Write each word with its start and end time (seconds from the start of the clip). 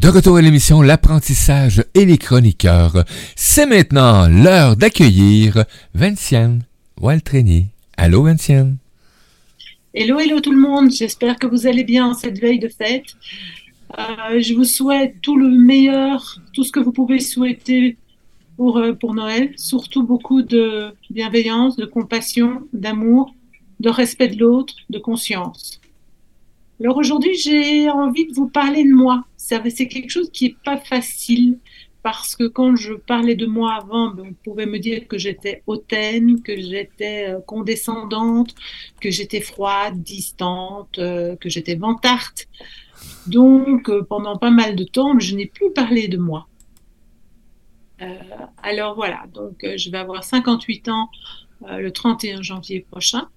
De 0.00 0.08
retour 0.08 0.38
à 0.38 0.40
l'émission 0.40 0.80
L'apprentissage 0.80 1.84
et 1.92 2.06
les 2.06 2.16
chroniqueurs. 2.16 3.04
C'est 3.36 3.66
maintenant 3.66 4.28
l'heure 4.28 4.74
d'accueillir 4.74 5.66
Vinciane 5.94 6.62
Waltreni. 6.98 7.66
Allô, 7.98 8.22
Vinciane? 8.22 8.78
Hello, 9.92 10.18
hello 10.18 10.40
tout 10.40 10.52
le 10.52 10.58
monde. 10.58 10.90
J'espère 10.90 11.38
que 11.38 11.46
vous 11.46 11.66
allez 11.66 11.84
bien 11.84 12.06
en 12.06 12.14
cette 12.14 12.38
veille 12.38 12.58
de 12.58 12.68
fête. 12.68 13.14
Euh, 13.98 14.40
je 14.40 14.54
vous 14.54 14.64
souhaite 14.64 15.16
tout 15.20 15.36
le 15.36 15.50
meilleur, 15.50 16.40
tout 16.54 16.64
ce 16.64 16.72
que 16.72 16.80
vous 16.80 16.92
pouvez 16.92 17.20
souhaiter 17.20 17.98
euh, 18.58 18.94
pour 18.94 19.12
Noël. 19.12 19.52
Surtout 19.58 20.02
beaucoup 20.02 20.40
de 20.40 20.94
bienveillance, 21.10 21.76
de 21.76 21.84
compassion, 21.84 22.62
d'amour, 22.72 23.34
de 23.80 23.90
respect 23.90 24.28
de 24.28 24.38
l'autre, 24.38 24.72
de 24.88 24.98
conscience. 24.98 25.78
Alors 26.80 26.96
aujourd'hui, 26.96 27.34
j'ai 27.34 27.90
envie 27.90 28.26
de 28.26 28.32
vous 28.32 28.48
parler 28.48 28.84
de 28.84 28.94
moi. 28.94 29.24
C'est 29.36 29.86
quelque 29.86 30.08
chose 30.08 30.30
qui 30.32 30.46
n'est 30.46 30.56
pas 30.64 30.78
facile 30.78 31.58
parce 32.02 32.34
que 32.34 32.44
quand 32.44 32.76
je 32.76 32.94
parlais 32.94 33.34
de 33.34 33.44
moi 33.44 33.74
avant, 33.74 34.08
ben, 34.08 34.28
on 34.30 34.32
pouvait 34.32 34.64
me 34.64 34.78
dire 34.78 35.06
que 35.06 35.18
j'étais 35.18 35.62
hautaine, 35.66 36.40
que 36.42 36.58
j'étais 36.58 37.28
euh, 37.28 37.40
condescendante, 37.40 38.54
que 39.00 39.10
j'étais 39.10 39.42
froide, 39.42 40.02
distante, 40.02 40.98
euh, 40.98 41.36
que 41.36 41.50
j'étais 41.50 41.74
vantarte. 41.74 42.48
Donc, 43.26 43.90
euh, 43.90 44.02
pendant 44.02 44.38
pas 44.38 44.50
mal 44.50 44.74
de 44.74 44.84
temps, 44.84 45.18
je 45.18 45.36
n'ai 45.36 45.46
plus 45.46 45.72
parlé 45.72 46.08
de 46.08 46.16
moi. 46.16 46.46
alors 48.62 48.94
voilà, 48.94 49.26
donc 49.34 49.56
je 49.62 49.90
vais 49.90 49.98
avoir 49.98 50.24
58 50.24 50.88
ans 50.88 51.10
le 51.60 51.90
31 51.90 52.40
janvier 52.40 52.80
prochain. 52.90 53.28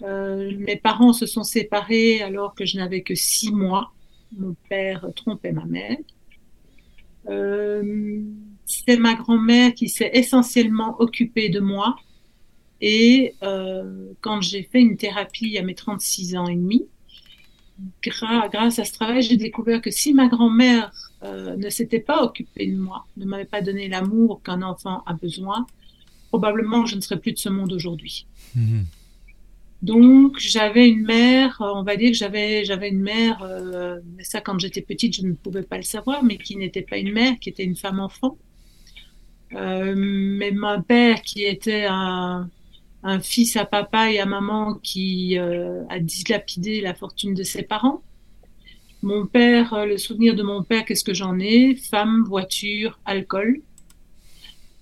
Mes 0.00 0.76
parents 0.76 1.12
se 1.12 1.26
sont 1.26 1.44
séparés 1.44 2.22
alors 2.22 2.54
que 2.54 2.64
je 2.66 2.76
n'avais 2.76 3.02
que 3.02 3.14
6 3.14 3.52
mois. 3.52 3.92
Mon 4.36 4.54
père 4.68 5.06
trompait 5.14 5.52
ma 5.52 5.64
mère. 5.64 5.96
Euh, 7.28 8.22
c'est 8.66 8.96
ma 8.96 9.14
grand-mère 9.14 9.74
qui 9.74 9.88
s'est 9.88 10.10
essentiellement 10.14 11.00
occupée 11.00 11.48
de 11.48 11.60
moi. 11.60 11.96
Et 12.80 13.34
euh, 13.42 14.12
quand 14.20 14.40
j'ai 14.40 14.62
fait 14.62 14.80
une 14.80 14.96
thérapie 14.96 15.56
à 15.58 15.62
mes 15.62 15.74
36 15.74 16.36
ans 16.36 16.48
et 16.48 16.56
demi, 16.56 16.86
grâce 18.02 18.78
à 18.78 18.84
ce 18.84 18.92
travail, 18.92 19.22
j'ai 19.22 19.36
découvert 19.36 19.80
que 19.80 19.90
si 19.90 20.12
ma 20.12 20.28
grand-mère 20.28 20.92
euh, 21.22 21.56
ne 21.56 21.70
s'était 21.70 22.00
pas 22.00 22.22
occupée 22.22 22.66
de 22.66 22.76
moi, 22.76 23.06
ne 23.16 23.24
m'avait 23.24 23.44
pas 23.44 23.62
donné 23.62 23.88
l'amour 23.88 24.42
qu'un 24.42 24.62
enfant 24.62 25.02
a 25.06 25.14
besoin, 25.14 25.66
probablement 26.28 26.84
je 26.84 26.96
ne 26.96 27.00
serais 27.00 27.18
plus 27.18 27.32
de 27.32 27.38
ce 27.38 27.48
monde 27.48 27.72
aujourd'hui. 27.72 28.26
Mmh. 28.54 28.82
Donc 29.84 30.38
j'avais 30.38 30.88
une 30.88 31.02
mère, 31.04 31.60
euh, 31.60 31.72
on 31.74 31.82
va 31.82 31.96
dire 31.96 32.10
que 32.10 32.16
j'avais 32.16 32.64
j'avais 32.64 32.88
une 32.88 33.02
mère, 33.02 33.42
euh, 33.42 34.00
mais 34.16 34.24
ça 34.24 34.40
quand 34.40 34.58
j'étais 34.58 34.80
petite 34.80 35.14
je 35.14 35.26
ne 35.26 35.34
pouvais 35.34 35.62
pas 35.62 35.76
le 35.76 35.82
savoir, 35.82 36.24
mais 36.24 36.38
qui 36.38 36.56
n'était 36.56 36.80
pas 36.80 36.96
une 36.96 37.12
mère, 37.12 37.38
qui 37.38 37.50
était 37.50 37.64
une 37.64 37.76
femme 37.76 38.00
enfant. 38.00 38.38
Euh, 39.52 39.94
mais 39.94 40.52
mon 40.52 40.80
père 40.80 41.20
qui 41.20 41.44
était 41.44 41.84
un, 41.86 42.48
fils 43.20 43.56
à 43.56 43.66
papa 43.66 44.10
et 44.10 44.18
à 44.20 44.24
maman 44.24 44.76
qui 44.82 45.36
a 45.36 45.98
dilapidé 46.00 46.80
la 46.80 46.94
fortune 46.94 47.34
de 47.34 47.42
ses 47.42 47.62
parents. 47.62 48.02
Mon 49.02 49.26
père, 49.26 49.84
le 49.84 49.98
souvenir 49.98 50.34
de 50.34 50.42
mon 50.42 50.62
père, 50.62 50.86
qu'est-ce 50.86 51.04
que 51.04 51.12
j'en 51.12 51.38
ai? 51.38 51.76
Femme, 51.76 52.24
voiture, 52.26 52.98
alcool. 53.04 53.60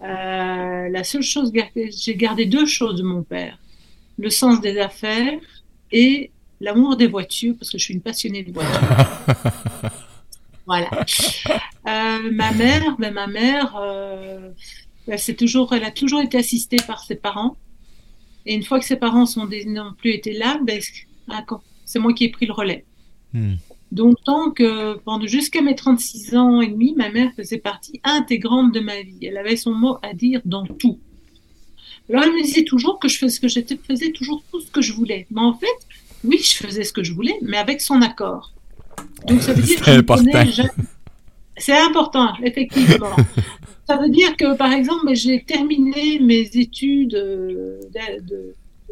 la 0.01 1.03
seule 1.03 1.23
chose, 1.23 1.53
j'ai 1.91 2.15
gardé 2.15 2.47
deux 2.47 2.67
choses 2.67 2.95
de 2.95 3.03
mon 3.03 3.25
père 3.25 3.59
le 4.23 4.31
sens 4.31 4.61
des 4.61 4.79
affaires 4.79 5.39
et 5.91 6.31
l'amour 6.61 6.97
des 6.97 7.09
voitures, 7.09 7.55
parce 7.59 7.71
que 7.71 7.79
je 7.79 7.85
suis 7.85 7.95
une 7.95 8.01
passionnée 8.01 8.43
de 8.45 8.53
voitures. 8.53 8.81
voilà. 10.67 10.91
Euh, 11.89 12.31
ma 12.33 12.53
mère, 12.53 12.97
ben, 12.99 13.13
ma 13.13 13.27
mère, 13.27 13.77
euh, 13.77 14.51
elle, 15.09 15.37
toujours, 15.37 15.73
elle 15.73 15.85
a 15.85 15.91
toujours 15.91 16.21
été 16.21 16.39
assistée 16.39 16.79
par 16.87 17.03
ses 17.03 17.17
parents. 17.17 17.57
Et 18.47 18.55
une 18.55 18.63
fois 18.63 18.79
que 18.79 18.85
ses 18.85 18.97
parents 18.97 19.25
n'ont 19.37 19.93
plus 19.95 20.13
été 20.13 20.33
là, 20.33 20.59
ben, 20.63 20.81
ah, 21.29 21.45
c'est 21.85 21.99
moi 21.99 22.13
qui 22.13 22.25
ai 22.25 22.29
pris 22.31 22.47
le 22.47 22.53
relais. 22.53 22.85
Hmm. 23.33 23.55
Donc, 23.91 24.17
tant 24.25 24.51
que 24.51 24.95
pendant 24.99 25.27
jusqu'à 25.27 25.61
mes 25.61 25.75
36 25.75 26.37
ans 26.37 26.61
et 26.61 26.69
demi, 26.69 26.95
ma 26.97 27.11
mère 27.11 27.31
faisait 27.37 27.59
partie 27.59 28.01
intégrante 28.05 28.73
de 28.73 28.81
ma 28.81 29.03
vie. 29.03 29.19
Elle 29.23 29.37
avait 29.37 29.57
son 29.57 29.75
mot 29.75 29.99
à 30.03 30.15
dire 30.15 30.41
dans 30.45 30.65
tout. 30.65 30.99
Alors 32.13 32.25
elle 32.25 32.33
me 32.33 32.43
disait 32.43 32.65
toujours 32.65 32.99
que 32.99 33.09
je 33.09 33.19
faisais, 33.19 33.41
que 33.41 33.49
j'étais, 33.49 33.77
faisais 33.77 34.13
toujours 34.13 34.43
tout 34.51 34.61
ce 34.61 34.71
que 34.71 34.83
je 34.83 34.93
voulais. 34.93 35.27
Mais 35.31 35.41
en 35.41 35.55
fait, 35.55 35.67
oui, 36.25 36.39
je 36.39 36.57
faisais 36.57 36.85
ce 36.85 36.93
que 36.93 37.03
je 37.03 37.13
voulais, 37.13 37.39
mais 37.41 37.57
avec 37.57 37.81
son 37.81 38.03
accord. 38.03 38.53
Donc 39.27 39.43
ça 39.43 39.55
veut 39.55 39.63
dire 39.63 39.81
que 39.81 39.93
je 39.93 40.63
C'est 41.57 41.79
important, 41.79 42.35
effectivement. 42.43 43.17
ça 43.87 43.97
veut 43.97 44.11
dire 44.11 44.37
que, 44.37 44.55
par 44.57 44.73
exemple, 44.73 45.15
j'ai 45.15 45.43
terminé 45.43 46.19
mes 46.21 46.51
études 46.55 47.15
euh, 47.15 47.81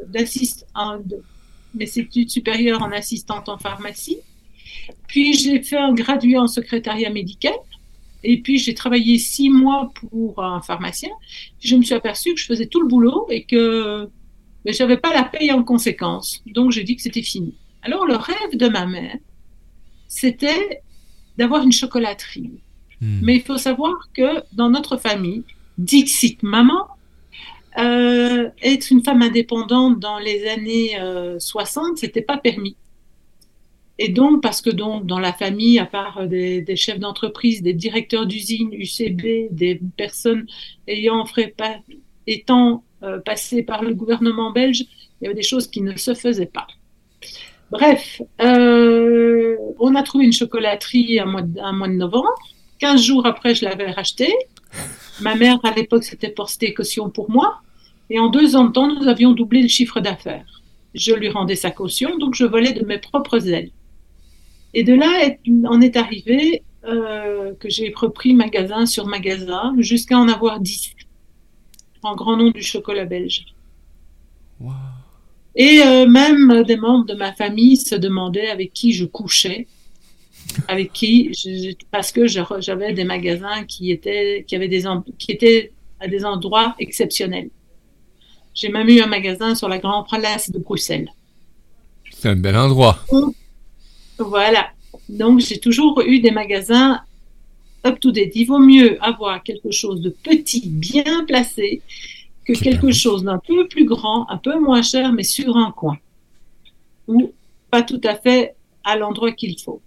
d'assist, 0.06 0.66
mes 1.74 1.98
études 1.98 2.30
supérieures 2.30 2.82
en 2.82 2.90
assistante 2.90 3.50
en 3.50 3.58
pharmacie. 3.58 4.18
Puis 5.06 5.34
j'ai 5.34 5.62
fait 5.62 5.76
un 5.76 5.92
gradué 5.92 6.38
en 6.38 6.46
secrétariat 6.46 7.10
médical. 7.10 7.54
Et 8.22 8.40
puis 8.42 8.58
j'ai 8.58 8.74
travaillé 8.74 9.18
six 9.18 9.50
mois 9.50 9.92
pour 9.94 10.42
un 10.42 10.60
pharmacien. 10.60 11.10
Je 11.60 11.76
me 11.76 11.82
suis 11.82 11.94
aperçue 11.94 12.34
que 12.34 12.40
je 12.40 12.46
faisais 12.46 12.66
tout 12.66 12.80
le 12.80 12.88
boulot 12.88 13.26
et 13.30 13.44
que 13.44 14.08
je 14.66 14.82
n'avais 14.82 14.98
pas 14.98 15.12
la 15.14 15.24
paye 15.24 15.52
en 15.52 15.62
conséquence. 15.62 16.42
Donc 16.46 16.70
j'ai 16.70 16.84
dit 16.84 16.96
que 16.96 17.02
c'était 17.02 17.22
fini. 17.22 17.54
Alors 17.82 18.06
le 18.06 18.16
rêve 18.16 18.56
de 18.56 18.68
ma 18.68 18.86
mère, 18.86 19.16
c'était 20.08 20.82
d'avoir 21.38 21.62
une 21.62 21.72
chocolaterie. 21.72 22.50
Hmm. 23.00 23.20
Mais 23.22 23.36
il 23.36 23.42
faut 23.42 23.56
savoir 23.56 23.94
que 24.14 24.42
dans 24.52 24.68
notre 24.68 24.96
famille, 24.96 25.44
Dixit 25.78 26.42
maman, 26.42 26.88
euh, 27.78 28.50
être 28.62 28.90
une 28.90 29.02
femme 29.02 29.22
indépendante 29.22 30.00
dans 30.00 30.18
les 30.18 30.46
années 30.48 30.98
60, 31.38 31.84
euh, 31.84 31.88
c'était 31.96 32.22
pas 32.22 32.36
permis. 32.36 32.76
Et 34.02 34.08
donc, 34.08 34.42
parce 34.42 34.62
que 34.62 34.70
donc, 34.70 35.04
dans 35.04 35.18
la 35.18 35.34
famille, 35.34 35.78
à 35.78 35.84
part 35.84 36.26
des, 36.26 36.64
chefs 36.74 36.98
d'entreprise, 36.98 37.62
des 37.62 37.74
directeurs 37.74 38.24
d'usine, 38.24 38.70
UCB, 38.72 39.48
des 39.50 39.78
personnes 39.98 40.46
ayant 40.88 41.26
pas, 41.58 41.76
étant 42.26 42.82
euh, 43.02 43.18
passées 43.20 43.62
par 43.62 43.82
le 43.82 43.92
gouvernement 43.92 44.52
belge, 44.52 44.86
il 45.20 45.24
y 45.24 45.26
avait 45.26 45.34
des 45.34 45.42
choses 45.42 45.66
qui 45.66 45.82
ne 45.82 45.94
se 45.96 46.14
faisaient 46.14 46.46
pas. 46.46 46.66
Bref, 47.70 48.22
euh, 48.40 49.56
on 49.78 49.94
a 49.94 50.02
trouvé 50.02 50.24
une 50.24 50.32
chocolaterie 50.32 51.20
un 51.20 51.26
mois, 51.26 51.42
de, 51.42 51.76
mois 51.76 51.88
de 51.88 51.92
novembre. 51.92 52.34
15 52.78 53.02
jours 53.02 53.26
après, 53.26 53.54
je 53.54 53.66
l'avais 53.66 53.90
rachetée. 53.90 54.32
Ma 55.20 55.34
mère, 55.34 55.58
à 55.62 55.72
l'époque, 55.72 56.04
s'était 56.04 56.30
portée 56.30 56.72
caution 56.72 57.10
pour 57.10 57.30
moi. 57.30 57.60
Et 58.08 58.18
en 58.18 58.30
deux 58.30 58.56
ans 58.56 58.64
de 58.64 58.72
temps, 58.72 58.88
nous 58.88 59.08
avions 59.08 59.32
doublé 59.32 59.60
le 59.60 59.68
chiffre 59.68 60.00
d'affaires. 60.00 60.62
Je 60.94 61.12
lui 61.12 61.28
rendais 61.28 61.54
sa 61.54 61.70
caution, 61.70 62.16
donc 62.16 62.34
je 62.34 62.46
volais 62.46 62.72
de 62.72 62.82
mes 62.86 62.96
propres 62.96 63.46
ailes. 63.46 63.70
Et 64.74 64.84
de 64.84 64.94
là, 64.94 65.34
on 65.64 65.80
est 65.80 65.96
arrivé 65.96 66.62
euh, 66.84 67.52
que 67.58 67.68
j'ai 67.68 67.92
repris 67.94 68.34
magasin 68.34 68.86
sur 68.86 69.06
magasin 69.06 69.74
jusqu'à 69.78 70.18
en 70.18 70.28
avoir 70.28 70.60
10 70.60 70.94
en 72.02 72.16
grand 72.16 72.36
nom 72.36 72.50
du 72.50 72.62
chocolat 72.62 73.04
belge. 73.04 73.44
Et 75.56 75.82
euh, 75.84 76.06
même 76.06 76.62
des 76.64 76.76
membres 76.76 77.06
de 77.06 77.14
ma 77.14 77.32
famille 77.32 77.76
se 77.76 77.94
demandaient 77.94 78.48
avec 78.48 78.72
qui 78.72 78.92
je 78.92 79.04
couchais, 79.04 79.66
avec 80.68 80.92
qui, 80.92 81.32
parce 81.90 82.12
que 82.12 82.26
j'avais 82.26 82.92
des 82.92 83.04
magasins 83.04 83.64
qui 83.64 83.90
étaient, 83.90 84.44
qui 84.46 84.56
avaient 84.56 84.68
des, 84.68 84.84
qui 85.18 85.32
étaient 85.32 85.72
à 85.98 86.08
des 86.08 86.24
endroits 86.24 86.74
exceptionnels. 86.78 87.50
J'ai 88.54 88.68
même 88.68 88.88
eu 88.88 89.00
un 89.00 89.06
magasin 89.06 89.54
sur 89.54 89.68
la 89.68 89.78
Grande 89.78 90.06
Place 90.08 90.50
de 90.50 90.58
Bruxelles. 90.58 91.12
C'est 92.10 92.28
un 92.28 92.36
bel 92.36 92.56
endroit. 92.56 92.98
Voilà. 94.20 94.70
Donc, 95.08 95.40
j'ai 95.40 95.58
toujours 95.58 96.00
eu 96.02 96.20
des 96.20 96.30
magasins 96.30 97.00
up-to-date. 97.84 98.32
Il 98.34 98.46
vaut 98.46 98.58
mieux 98.58 99.02
avoir 99.04 99.42
quelque 99.42 99.70
chose 99.70 100.00
de 100.00 100.10
petit, 100.10 100.68
bien 100.68 101.24
placé, 101.26 101.82
que 102.44 102.52
quelque 102.52 102.92
chose 102.92 103.24
d'un 103.24 103.38
peu 103.38 103.66
plus 103.68 103.84
grand, 103.84 104.28
un 104.28 104.38
peu 104.38 104.58
moins 104.58 104.82
cher, 104.82 105.12
mais 105.12 105.22
sur 105.22 105.56
un 105.56 105.72
coin. 105.72 105.98
Ou 107.08 107.32
pas 107.70 107.82
tout 107.82 108.00
à 108.04 108.14
fait 108.14 108.54
à 108.84 108.96
l'endroit 108.96 109.32
qu'il 109.32 109.58
faut. 109.60 109.80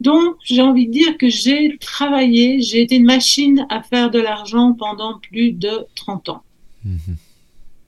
Donc, 0.00 0.36
j'ai 0.44 0.60
envie 0.60 0.86
de 0.86 0.92
dire 0.92 1.16
que 1.16 1.28
j'ai 1.28 1.76
travaillé, 1.78 2.60
j'ai 2.60 2.82
été 2.82 2.96
une 2.96 3.04
machine 3.04 3.66
à 3.70 3.82
faire 3.82 4.10
de 4.10 4.18
l'argent 4.18 4.74
pendant 4.74 5.18
plus 5.18 5.52
de 5.52 5.86
30 5.94 6.28
ans. 6.28 6.42
Mhm. 6.84 7.16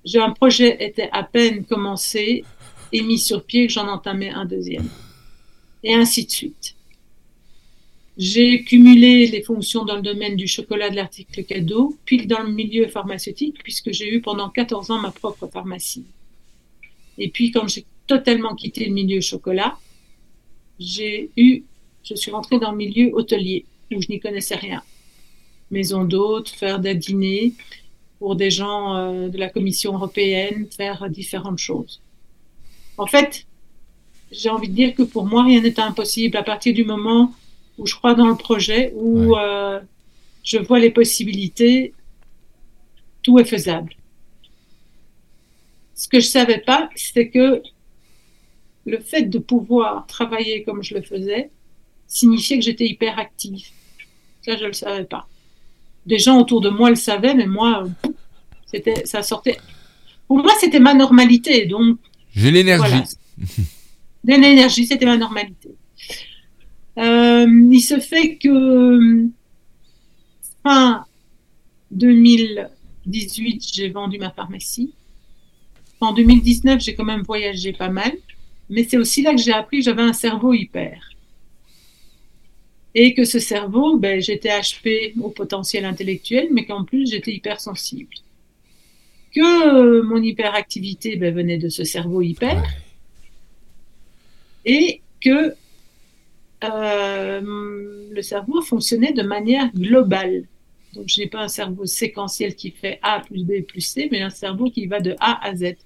J'ai 0.05 0.19
un 0.19 0.31
projet 0.31 0.83
était 0.83 1.11
à 1.13 1.23
peine 1.23 1.65
commencé 1.65 2.45
et 2.93 3.03
mis 3.03 3.19
sur 3.19 3.45
pied 3.45 3.69
j'en 3.69 3.89
entamais 3.89 4.31
un 4.31 4.45
deuxième 4.45 4.89
et 5.85 5.95
ainsi 5.95 6.25
de 6.27 6.31
suite. 6.31 6.75
J'ai 8.17 8.65
cumulé 8.65 9.29
les 9.29 9.43
fonctions 9.43 9.85
dans 9.85 9.95
le 9.95 10.03
domaine 10.03 10.35
du 10.35 10.49
chocolat 10.49 10.91
de 10.91 10.97
l'article 10.97 11.45
cadeau, 11.45 11.97
puis 12.05 12.27
dans 12.27 12.43
le 12.43 12.51
milieu 12.51 12.89
pharmaceutique, 12.89 13.63
puisque 13.63 13.93
j'ai 13.93 14.13
eu 14.13 14.21
pendant 14.21 14.49
14 14.49 14.91
ans 14.91 15.01
ma 15.01 15.13
propre 15.13 15.47
pharmacie. 15.47 16.05
Et 17.17 17.29
puis 17.29 17.53
quand 17.53 17.69
j'ai 17.69 17.85
totalement 18.09 18.57
quitté 18.57 18.87
le 18.87 18.93
milieu 18.93 19.21
chocolat, 19.21 19.79
j'ai 20.81 21.31
eu 21.37 21.63
je 22.03 22.15
suis 22.15 22.31
rentrée 22.31 22.59
dans 22.59 22.71
le 22.71 22.77
milieu 22.77 23.11
hôtelier 23.13 23.67
où 23.93 24.01
je 24.01 24.09
n'y 24.09 24.19
connaissais 24.19 24.57
rien. 24.57 24.83
Maison 25.71 26.05
d'hôtes, 26.05 26.49
faire 26.49 26.81
des 26.81 26.95
dîners 26.95 27.53
pour 28.19 28.35
des 28.35 28.51
gens 28.51 28.97
euh, 28.97 29.29
de 29.29 29.39
la 29.39 29.49
Commission 29.49 29.95
européenne, 29.95 30.67
faire 30.71 31.09
différentes 31.11 31.59
choses. 31.59 32.01
En 32.99 33.07
fait, 33.07 33.47
j'ai 34.31 34.51
envie 34.51 34.69
de 34.69 34.75
dire 34.75 34.95
que 34.95 35.03
pour 35.03 35.25
moi, 35.25 35.45
rien 35.45 35.61
n'est 35.61 35.81
impossible 35.81 36.37
à 36.37 36.43
partir 36.43 36.75
du 36.75 36.85
moment 36.85 37.33
où 37.79 37.87
je 37.87 37.95
crois 37.95 38.15
dans 38.15 38.27
le 38.27 38.35
projet, 38.35 38.93
où 38.97 39.37
euh, 39.37 39.81
je 40.43 40.59
vois 40.59 40.81
les 40.81 40.91
possibilités, 40.91 41.95
tout 43.23 43.39
est 43.39 43.45
faisable. 43.45 43.95
Ce 45.95 46.09
que 46.09 46.21
je 46.21 46.27
savais 46.27 46.59
pas, 46.59 46.91
c'est 46.97 47.29
que 47.29 47.63
le 48.85 48.99
fait 48.99 49.23
de 49.23 49.39
pouvoir 49.39 50.07
travailler 50.07 50.65
comme 50.65 50.83
je 50.83 50.95
le 50.95 51.03
faisais 51.03 51.51
signifiait 52.07 52.59
que 52.59 52.65
j'étais 52.65 52.87
hyper 52.87 53.19
active. 53.19 53.67
Ça, 54.43 54.57
je 54.57 54.65
le 54.65 54.73
savais 54.73 55.05
pas. 55.05 55.29
Des 56.07 56.19
gens 56.19 56.41
autour 56.41 56.61
de 56.61 56.71
moi 56.71 56.91
le 56.91 56.97
savaient, 56.97 57.35
mais 57.35 57.47
moi, 57.47 57.85
c'était, 58.67 59.05
ça 59.05 59.23
sortait. 59.23 59.59
Pour 60.27 60.39
moi, 60.39 60.53
c'était 60.59 60.81
ma 60.81 60.95
normalité. 60.95 61.67
Donc, 61.67 61.99
j'ai 62.39 62.51
l'énergie. 62.53 63.03
l'énergie, 64.25 64.87
c'était 64.87 65.07
ma 65.07 65.17
normalité. 65.17 65.71
Euh, 66.99 67.69
il 67.71 67.81
se 67.81 67.99
fait 67.99 68.37
que 68.37 69.27
fin 70.63 71.05
2018, 71.91 73.65
j'ai 73.73 73.89
vendu 73.89 74.19
ma 74.19 74.31
pharmacie. 74.31 74.93
En 76.01 76.13
2019, 76.13 76.81
j'ai 76.81 76.95
quand 76.95 77.05
même 77.05 77.23
voyagé 77.23 77.73
pas 77.73 77.89
mal, 77.89 78.13
mais 78.71 78.87
c'est 78.89 78.99
aussi 78.99 79.23
là 79.23 79.33
que 79.33 79.41
j'ai 79.41 79.53
appris 79.53 79.79
que 79.79 79.85
j'avais 79.85 80.03
un 80.03 80.13
cerveau 80.13 80.55
hyper. 80.55 81.11
Et 82.95 83.15
que 83.15 83.25
ce 83.25 83.41
cerveau, 83.41 83.99
ben, 83.99 84.21
j'étais 84.21 84.49
HP 84.49 85.15
au 85.21 85.31
potentiel 85.31 85.85
intellectuel, 85.85 86.49
mais 86.53 86.65
qu'en 86.67 86.85
plus, 86.85 87.11
j'étais 87.11 87.33
hypersensible. 87.33 88.15
Que 89.35 90.01
mon 90.03 90.23
hyperactivité 90.23 91.17
ben, 91.17 91.35
venait 91.35 91.59
de 91.59 91.69
ce 91.69 91.85
cerveau 91.85 92.23
hyper. 92.23 92.63
Et 94.65 95.01
que 95.21 95.55
euh, 96.65 97.41
le 98.11 98.23
cerveau 98.23 98.61
fonctionnait 98.63 99.13
de 99.13 99.23
manière 99.23 99.73
globale. 99.73 100.45
Donc, 100.95 101.05
je 101.07 101.21
n'ai 101.21 101.27
pas 101.27 101.43
un 101.43 101.49
cerveau 101.49 101.87
séquentiel 101.87 102.55
qui 102.55 102.71
fait 102.71 102.99
A 103.03 103.21
plus 103.21 103.45
B 103.45 103.63
plus 103.67 103.83
C, 103.83 104.09
mais 104.11 104.23
un 104.23 104.31
cerveau 104.31 104.71
qui 104.71 104.87
va 104.87 105.01
de 105.01 105.15
A 105.21 105.47
à 105.47 105.55
Z. 105.55 105.77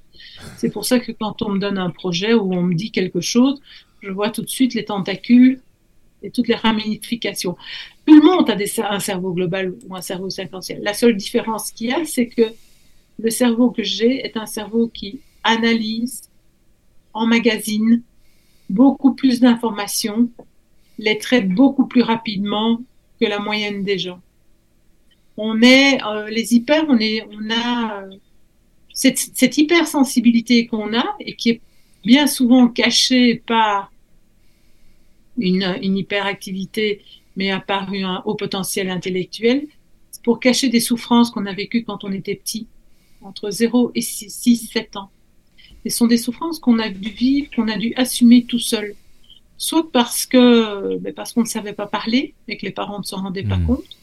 C'est 0.57 0.71
pour 0.71 0.85
ça 0.85 1.01
que 1.01 1.13
quand 1.13 1.43
on 1.43 1.51
me 1.51 1.59
donne 1.59 1.79
un 1.79 1.91
projet 1.91 2.35
ou 2.35 2.53
on 2.53 2.63
me 2.63 2.75
dit 2.75 2.91
quelque 2.91 3.21
chose, 3.21 3.61
je 4.03 4.11
vois 4.11 4.31
tout 4.31 4.43
de 4.43 4.49
suite 4.49 4.75
les 4.75 4.85
tentacules 4.85 5.61
et 6.23 6.31
toutes 6.31 6.49
les 6.49 6.55
ramifications. 6.55 7.57
Tout 8.07 8.15
le 8.15 8.23
monde 8.23 8.49
a 8.49 8.55
des, 8.55 8.71
un 8.81 9.01
cerveau 9.01 9.33
global 9.33 9.75
ou 9.87 9.97
un 9.97 10.01
cerveau 10.01 10.31
séquentiel. 10.31 10.81
La 10.83 10.95
seule 10.95 11.17
différence 11.17 11.73
qu'il 11.73 11.89
y 11.89 11.93
a, 11.93 12.05
c'est 12.05 12.29
que 12.29 12.43
le 13.19 13.31
cerveau 13.31 13.71
que 13.71 13.83
j'ai 13.83 14.25
est 14.25 14.37
un 14.37 14.47
cerveau 14.47 14.89
qui 14.89 15.21
analyse, 15.45 16.23
emmagasine 17.13 18.03
beaucoup 18.71 19.15
plus 19.15 19.41
d'informations 19.41 20.31
les 20.99 21.19
traite 21.19 21.49
beaucoup 21.49 21.87
plus 21.87 22.03
rapidement 22.03 22.81
que 23.21 23.27
la 23.27 23.39
moyenne 23.39 23.85
des 23.85 23.99
gens. 23.99 24.21
On 25.37 25.63
est, 25.63 26.03
euh, 26.05 26.29
les 26.29 26.55
hyper, 26.55 26.85
on, 26.89 26.97
a 27.51 28.03
euh, 28.03 28.11
cette, 28.93 29.59
hypersensibilité 29.59 30.67
qu'on 30.67 30.95
a 30.95 31.05
et 31.21 31.35
qui 31.35 31.51
est 31.51 31.61
bien 32.05 32.27
souvent 32.27 32.69
cachée 32.69 33.43
par 33.47 33.91
une, 35.39 35.79
hyperactivité, 35.83 37.03
mais 37.37 37.51
à 37.51 37.61
part 37.61 37.89
un 37.93 38.23
haut 38.27 38.35
potentiel 38.35 38.91
intellectuel, 38.91 39.67
pour 40.23 40.39
cacher 40.39 40.69
des 40.69 40.81
souffrances 40.81 41.31
qu'on 41.31 41.47
a 41.47 41.55
vécues 41.55 41.85
quand 41.85 42.05
on 42.05 42.13
était 42.13 42.35
petit, 42.35 42.67
entre 43.25 43.51
0 43.51 43.93
et 43.95 44.01
6, 44.01 44.31
6 44.31 44.71
7 44.73 44.97
ans. 44.97 45.11
Ce 45.85 45.91
sont 45.91 46.07
des 46.07 46.19
souffrances 46.19 46.59
qu'on 46.59 46.79
a 46.79 46.89
dû 46.89 47.11
vivre, 47.11 47.49
qu'on 47.55 47.69
a 47.69 47.77
dû 47.77 47.93
assumer 47.97 48.45
tout 48.45 48.59
seul 48.59 48.95
soit 49.63 49.93
parce 49.93 50.27
que 50.27 50.99
ben 50.99 51.15
parce 51.15 51.33
qu'on 51.33 51.43
ne 51.43 51.47
savait 51.47 51.73
pas 51.73 51.87
parler 51.87 52.35
et 52.49 52.57
que 52.57 52.67
les 52.67 52.73
parents 52.73 52.99
ne 52.99 53.05
s'en 53.05 53.23
rendaient 53.23 53.45
pas 53.45 53.59
hmm. 53.59 53.67
compte, 53.67 53.97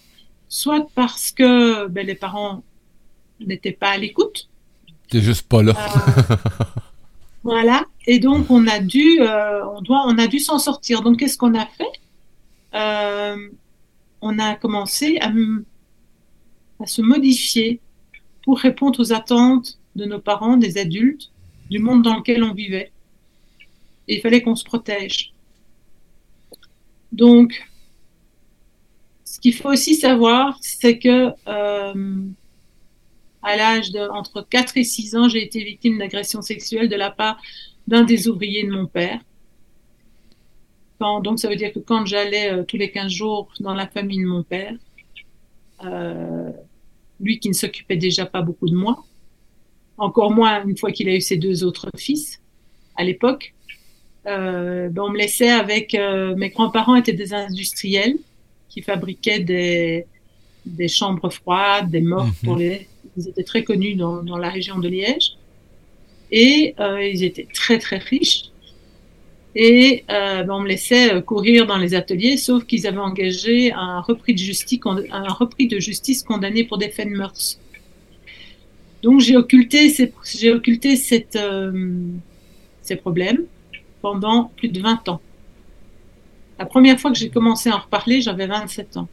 soit 0.47 0.87
parce 0.95 1.31
que 1.31 1.87
ben, 1.87 2.07
les 2.07 2.15
parents 2.15 2.63
n'étaient 3.41 3.73
pas 3.73 3.89
à 3.89 3.97
l'écoute. 3.97 4.47
T'es 5.09 5.19
juste 5.19 5.49
pas 5.49 5.61
là. 5.61 5.73
Euh, 5.75 6.35
voilà. 7.43 7.83
Et 8.07 8.19
donc 8.19 8.49
on 8.49 8.67
a 8.67 8.79
dû, 8.79 9.19
euh, 9.19 9.65
on 9.75 9.81
doit, 9.81 10.03
on 10.07 10.17
a 10.17 10.27
dû 10.27 10.39
s'en 10.39 10.59
sortir. 10.59 11.01
Donc 11.01 11.19
qu'est-ce 11.19 11.37
qu'on 11.37 11.55
a 11.55 11.65
fait? 11.65 11.91
Euh, 12.75 13.49
On 14.21 14.39
a 14.39 14.55
commencé 14.55 15.17
à, 15.19 15.29
à 16.81 16.85
se 16.85 17.01
modifier 17.01 17.81
répondre 18.53 18.99
aux 18.99 19.13
attentes 19.13 19.79
de 19.95 20.05
nos 20.05 20.19
parents, 20.19 20.57
des 20.57 20.77
adultes, 20.77 21.31
du 21.69 21.79
monde 21.79 22.03
dans 22.03 22.17
lequel 22.17 22.43
on 22.43 22.53
vivait. 22.53 22.91
Et 24.07 24.17
il 24.17 24.21
fallait 24.21 24.41
qu'on 24.41 24.55
se 24.55 24.63
protège. 24.63 25.33
Donc, 27.11 27.67
ce 29.23 29.39
qu'il 29.39 29.53
faut 29.53 29.69
aussi 29.69 29.95
savoir, 29.95 30.57
c'est 30.61 30.97
que 30.97 31.31
euh, 31.47 32.23
à 33.41 33.55
l'âge 33.55 33.91
de 33.91 33.99
entre 34.09 34.41
4 34.41 34.77
et 34.77 34.83
6 34.83 35.15
ans, 35.15 35.29
j'ai 35.29 35.43
été 35.43 35.63
victime 35.63 35.97
d'agression 35.97 36.41
sexuelle 36.41 36.89
de 36.89 36.95
la 36.95 37.11
part 37.11 37.39
d'un 37.87 38.03
des 38.03 38.27
ouvriers 38.27 38.65
de 38.65 38.71
mon 38.71 38.85
père. 38.85 39.19
donc, 40.99 41.39
ça 41.39 41.47
veut 41.47 41.55
dire 41.55 41.71
que 41.71 41.79
quand 41.79 42.05
j'allais 42.05 42.51
euh, 42.51 42.63
tous 42.63 42.77
les 42.77 42.91
15 42.91 43.11
jours 43.11 43.49
dans 43.59 43.73
la 43.73 43.87
famille 43.87 44.21
de 44.21 44.27
mon 44.27 44.43
père, 44.43 44.73
euh, 45.85 46.51
lui 47.19 47.39
qui 47.39 47.49
ne 47.49 47.53
s'occupait 47.53 47.97
déjà 47.97 48.25
pas 48.25 48.41
beaucoup 48.41 48.69
de 48.69 48.75
moi, 48.75 49.03
encore 49.97 50.31
moins 50.31 50.63
une 50.65 50.77
fois 50.77 50.91
qu'il 50.91 51.09
a 51.09 51.15
eu 51.15 51.21
ses 51.21 51.37
deux 51.37 51.63
autres 51.63 51.89
fils 51.97 52.41
à 52.95 53.03
l'époque, 53.03 53.53
euh, 54.27 54.89
ben, 54.89 55.03
on 55.03 55.09
me 55.09 55.17
laissait 55.17 55.49
avec 55.49 55.95
euh, 55.95 56.35
mes 56.35 56.49
grands-parents 56.49 56.95
étaient 56.95 57.13
des 57.13 57.33
industriels 57.33 58.17
qui 58.69 58.81
fabriquaient 58.81 59.39
des, 59.39 60.05
des 60.65 60.87
chambres 60.87 61.29
froides, 61.29 61.89
des 61.89 62.01
morts 62.01 62.29
pour 62.43 62.55
mhm. 62.55 62.59
les. 62.59 62.87
Ils 63.17 63.27
étaient 63.29 63.43
très 63.43 63.63
connus 63.63 63.95
dans, 63.95 64.23
dans 64.23 64.37
la 64.37 64.49
région 64.49 64.77
de 64.77 64.87
Liège 64.87 65.37
et 66.31 66.75
euh, 66.79 67.03
ils 67.03 67.23
étaient 67.23 67.47
très 67.51 67.79
très 67.79 67.97
riches. 67.97 68.51
Et 69.55 70.03
euh, 70.09 70.43
ben, 70.43 70.53
on 70.53 70.59
me 70.61 70.67
laissait 70.67 71.21
courir 71.23 71.65
dans 71.65 71.77
les 71.77 71.95
ateliers, 71.95 72.37
sauf 72.37 72.65
qu'ils 72.65 72.85
avaient 72.85 72.97
engagé 72.97 73.71
un 73.73 73.99
repris 74.01 74.33
de 74.33 74.39
justice, 74.39 74.79
un 75.11 75.33
repris 75.33 75.67
de 75.67 75.79
justice 75.79 76.23
condamné 76.23 76.63
pour 76.63 76.77
des 76.77 76.89
faits 76.89 77.09
de 77.09 77.15
mœurs. 77.15 77.59
Donc 79.01 79.21
j'ai 79.21 79.37
occulté, 79.37 79.91
j'ai 80.35 80.51
occulté 80.51 80.95
cette, 80.97 81.39
ces 82.81 82.95
problèmes 82.95 83.45
pendant 84.01 84.51
plus 84.57 84.69
de 84.69 84.81
20 84.81 85.09
ans. 85.09 85.21
La 86.57 86.65
première 86.65 86.99
fois 86.99 87.11
que 87.11 87.17
j'ai 87.17 87.29
commencé 87.29 87.69
à 87.69 87.77
en 87.77 87.79
reparler, 87.79 88.21
j'avais 88.21 88.45
27 88.45 88.97
ans. 88.97 89.07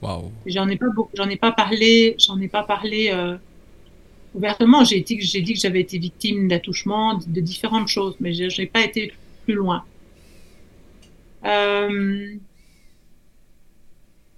Wow. 0.00 0.30
J'en 0.46 0.68
ai 0.68 0.76
pas 0.76 0.86
j'en 1.14 1.28
ai 1.28 1.36
pas 1.36 1.50
parlé, 1.50 2.14
j'en 2.18 2.40
ai 2.40 2.46
pas 2.46 2.62
parlé 2.62 3.10
euh, 3.12 3.36
ouvertement. 4.34 4.84
J'ai 4.84 5.00
dit 5.00 5.18
que 5.18 5.24
j'ai 5.24 5.40
dit 5.40 5.54
que 5.54 5.58
j'avais 5.58 5.80
été 5.80 5.98
victime 5.98 6.46
d'attouchement, 6.46 7.18
de, 7.18 7.40
différentes 7.40 7.88
choses, 7.88 8.14
mais 8.20 8.32
je 8.32 8.60
n'ai 8.60 8.66
pas 8.66 8.84
été 8.84 9.12
plus 9.48 9.56
loin. 9.56 9.82
Euh, 11.46 12.36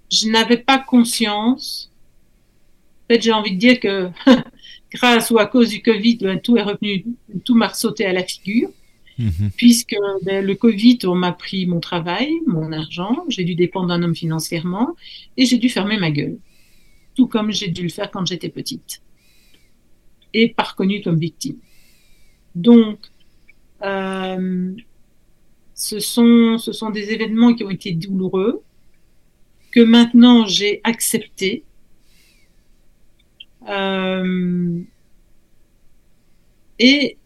je 0.09 0.29
n'avais 0.29 0.57
pas 0.57 0.79
conscience. 0.79 1.91
En 3.03 3.13
fait, 3.13 3.21
j'ai 3.21 3.33
envie 3.33 3.55
de 3.55 3.59
dire 3.59 3.81
que 3.81 4.09
grâce 4.93 5.29
ou 5.29 5.37
à 5.37 5.47
cause 5.47 5.69
du 5.69 5.81
Covid, 5.81 6.17
ben, 6.21 6.39
tout 6.39 6.55
est 6.55 6.61
revenu, 6.61 7.03
tout 7.43 7.55
m'a 7.55 7.73
sauté 7.73 8.05
à 8.05 8.13
la 8.13 8.23
figure. 8.23 8.69
Mhm. 9.19 9.51
Puisque 9.57 9.97
ben, 10.23 10.45
le 10.45 10.55
Covid, 10.55 10.99
on 11.03 11.15
m'a 11.15 11.33
pris 11.33 11.65
mon 11.65 11.81
travail, 11.81 12.31
mon 12.47 12.71
argent, 12.71 13.25
j'ai 13.27 13.43
dû 13.43 13.55
dépendre 13.55 13.89
d'un 13.89 14.01
homme 14.01 14.15
financièrement 14.15 14.95
et 15.35 15.45
j'ai 15.45 15.57
dû 15.57 15.67
fermer 15.67 15.97
ma 15.97 16.11
gueule. 16.11 16.37
Tout 17.15 17.27
comme 17.27 17.51
j'ai 17.51 17.67
dû 17.67 17.83
le 17.83 17.89
faire 17.89 18.09
quand 18.09 18.25
j'étais 18.25 18.47
petite. 18.47 19.01
Et 20.33 20.47
pas 20.47 20.63
reconnue 20.63 21.01
comme 21.01 21.19
victime. 21.19 21.57
Donc, 22.55 22.99
euh, 23.81 24.73
ce, 25.81 25.99
sont, 25.99 26.59
ce 26.59 26.71
sont 26.73 26.91
des 26.91 27.09
événements 27.09 27.55
qui 27.55 27.63
ont 27.63 27.71
été 27.71 27.91
douloureux, 27.91 28.61
que 29.71 29.79
maintenant 29.79 30.45
j'ai 30.45 30.79
accepté. 30.83 31.63
Euh, 33.67 34.79
et 36.77 37.17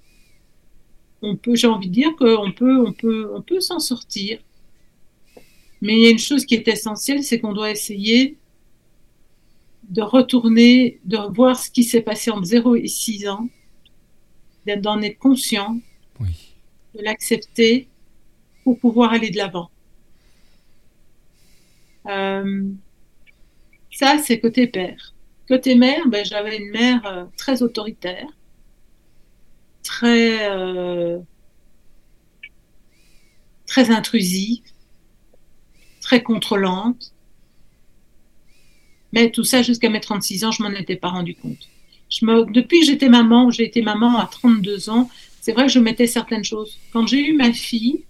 on 1.22 1.36
peut, 1.36 1.56
j'ai 1.56 1.68
envie 1.68 1.90
de 1.90 1.94
dire 1.94 2.16
qu'on 2.16 2.54
peut, 2.54 2.78
on 2.78 2.94
peut, 2.94 3.30
on 3.36 3.42
peut 3.42 3.60
s'en 3.60 3.80
sortir. 3.80 4.40
Mais 5.82 5.94
il 5.98 6.04
y 6.04 6.08
a 6.08 6.12
une 6.12 6.18
chose 6.18 6.46
qui 6.46 6.56
est 6.56 6.68
essentielle, 6.70 7.24
c'est 7.24 7.42
qu'on 7.42 7.54
doit 7.54 7.72
essayer 7.72 8.38
de 9.90 10.02
retourner, 10.02 11.02
de 11.04 11.18
voir 11.34 11.60
ce 11.60 11.70
qui 11.70 11.84
s'est 11.84 12.02
passé 12.02 12.32
entre 12.32 12.46
0 12.46 12.76
et 12.78 12.88
6 12.88 13.28
ans, 13.28 13.50
d'en 14.66 15.02
être 15.02 15.20
conscient, 15.20 15.78
de 16.22 17.02
l'accepter 17.02 17.90
pour 18.66 18.80
pouvoir 18.80 19.14
aller 19.14 19.30
de 19.30 19.38
l'avant. 19.38 19.70
Euh, 22.08 22.64
ça, 23.92 24.18
c'est 24.18 24.40
côté 24.40 24.68
père. 24.68 25.14
Côté 25.48 25.76
mère, 25.76 26.08
ben, 26.08 26.26
j'avais 26.26 26.58
une 26.58 26.72
mère 26.72 27.06
euh, 27.06 27.26
très 27.38 27.62
autoritaire, 27.62 28.28
très, 29.84 30.50
euh, 30.50 31.20
très 33.68 33.92
intrusive, 33.92 34.64
très 36.02 36.24
contrôlante. 36.24 37.14
Mais 39.14 39.30
tout 39.30 39.44
ça, 39.44 39.62
jusqu'à 39.62 39.90
mes 39.90 40.02
36 40.02 40.44
ans, 40.44 40.52
je 40.52 40.64
m'en 40.64 40.72
étais 40.72 40.96
pas 40.96 41.10
rendu 41.10 41.36
compte. 41.36 41.70
Depuis 42.22 42.80
que 42.80 42.86
j'étais 42.88 43.10
maman, 43.10 43.52
j'ai 43.52 43.66
été 43.66 43.84
maman 43.84 44.18
à 44.18 44.26
32 44.26 44.90
ans, 44.90 45.10
c'est 45.40 45.52
vrai 45.54 45.68
que 45.68 45.72
je 45.72 45.80
mettais 45.80 46.08
certaines 46.08 46.44
choses. 46.44 46.80
Quand 46.92 47.06
j'ai 47.06 47.28
eu 47.28 47.34
ma 47.34 47.54
fille, 47.54 48.06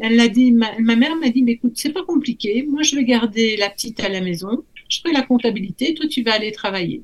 elle 0.00 0.18
a 0.20 0.28
dit, 0.28 0.52
ma, 0.52 0.78
mère 0.80 1.16
m'a 1.16 1.28
dit, 1.30 1.42
mais 1.42 1.52
écoute, 1.52 1.72
c'est 1.76 1.92
pas 1.92 2.04
compliqué. 2.04 2.66
Moi, 2.68 2.82
je 2.82 2.96
vais 2.96 3.04
garder 3.04 3.56
la 3.56 3.70
petite 3.70 4.00
à 4.00 4.08
la 4.08 4.20
maison. 4.20 4.64
Je 4.88 5.00
ferai 5.00 5.12
la 5.12 5.22
comptabilité. 5.22 5.94
Toi, 5.94 6.06
tu 6.08 6.22
vas 6.22 6.34
aller 6.34 6.52
travailler. 6.52 7.02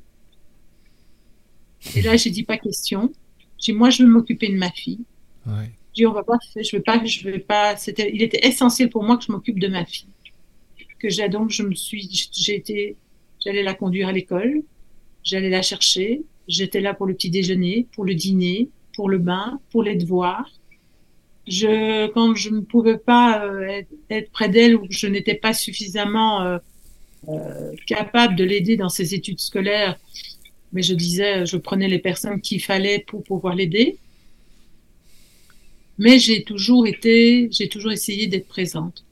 Et 1.94 2.02
là, 2.02 2.16
j'ai 2.16 2.30
dit 2.30 2.42
pas 2.42 2.58
question. 2.58 3.12
J'ai 3.58 3.72
moi, 3.72 3.90
je 3.90 4.02
vais 4.02 4.08
m'occuper 4.08 4.48
de 4.48 4.56
ma 4.56 4.70
fille. 4.70 5.00
Ouais. 5.46 5.70
J'ai 5.94 6.02
dit, 6.02 6.06
on 6.06 6.12
va 6.12 6.22
pas, 6.22 6.38
je 6.56 6.76
vais 6.76 6.82
pas, 6.82 7.04
je 7.04 7.24
vais 7.24 7.38
pas. 7.38 7.76
C'était, 7.76 8.10
il 8.12 8.22
était 8.22 8.46
essentiel 8.46 8.90
pour 8.90 9.04
moi 9.04 9.16
que 9.16 9.24
je 9.24 9.32
m'occupe 9.32 9.58
de 9.58 9.68
ma 9.68 9.84
fille. 9.84 10.08
Que 10.98 11.08
j'ai 11.08 11.28
donc, 11.28 11.50
je 11.50 11.62
me 11.62 11.74
suis, 11.74 12.28
j'ai 12.32 12.56
été, 12.56 12.96
j'allais 13.42 13.62
la 13.62 13.74
conduire 13.74 14.08
à 14.08 14.12
l'école, 14.12 14.62
j'allais 15.24 15.48
la 15.48 15.62
chercher, 15.62 16.22
j'étais 16.46 16.82
là 16.82 16.92
pour 16.92 17.06
le 17.06 17.14
petit 17.14 17.30
déjeuner, 17.30 17.86
pour 17.92 18.04
le 18.04 18.14
dîner, 18.14 18.68
pour 18.94 19.08
le 19.08 19.16
bain, 19.16 19.60
pour 19.70 19.82
les 19.82 19.96
devoirs 19.96 20.50
je, 21.50 22.06
quand 22.12 22.34
je 22.36 22.50
ne 22.50 22.60
pouvais 22.60 22.96
pas 22.96 23.44
euh, 23.44 23.82
être, 24.08 24.30
près 24.30 24.48
d'elle 24.48 24.76
ou 24.76 24.86
je 24.88 25.06
n'étais 25.08 25.34
pas 25.34 25.52
suffisamment 25.52 26.42
euh, 26.42 26.58
euh, 27.28 27.74
capable 27.86 28.36
de 28.36 28.44
l'aider 28.44 28.76
dans 28.76 28.88
ses 28.88 29.14
études 29.14 29.40
scolaires, 29.40 29.98
mais 30.72 30.82
je 30.82 30.94
disais, 30.94 31.44
je 31.46 31.56
prenais 31.56 31.88
les 31.88 31.98
personnes 31.98 32.40
qu'il 32.40 32.62
fallait 32.62 33.00
pour 33.00 33.24
pouvoir 33.24 33.56
l'aider. 33.56 33.98
Mais 35.98 36.18
j'ai 36.18 36.44
toujours 36.44 36.86
été, 36.86 37.48
j'ai 37.50 37.68
toujours 37.68 37.92
essayé 37.92 38.28
d'être 38.28 38.46
présente. 38.46 39.04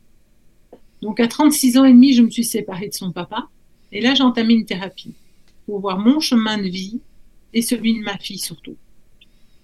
Donc 1.03 1.21
à 1.21 1.27
36 1.27 1.77
ans 1.77 1.85
et 1.85 1.93
demi, 1.93 2.15
je 2.15 2.23
me 2.23 2.31
suis 2.31 2.45
séparée 2.45 2.89
de 2.89 2.95
son 2.95 3.11
papa. 3.13 3.49
Et 3.91 4.01
là, 4.01 4.15
j'ai 4.15 4.23
entamé 4.23 4.55
une 4.55 4.65
thérapie 4.65 5.15
pour 5.67 5.81
voir 5.81 5.99
mon 5.99 6.21
chemin 6.21 6.57
de 6.57 6.69
vie 6.69 7.01
et 7.53 7.63
celui 7.63 7.99
de 7.99 8.05
ma 8.05 8.17
fille 8.17 8.39
surtout 8.39 8.77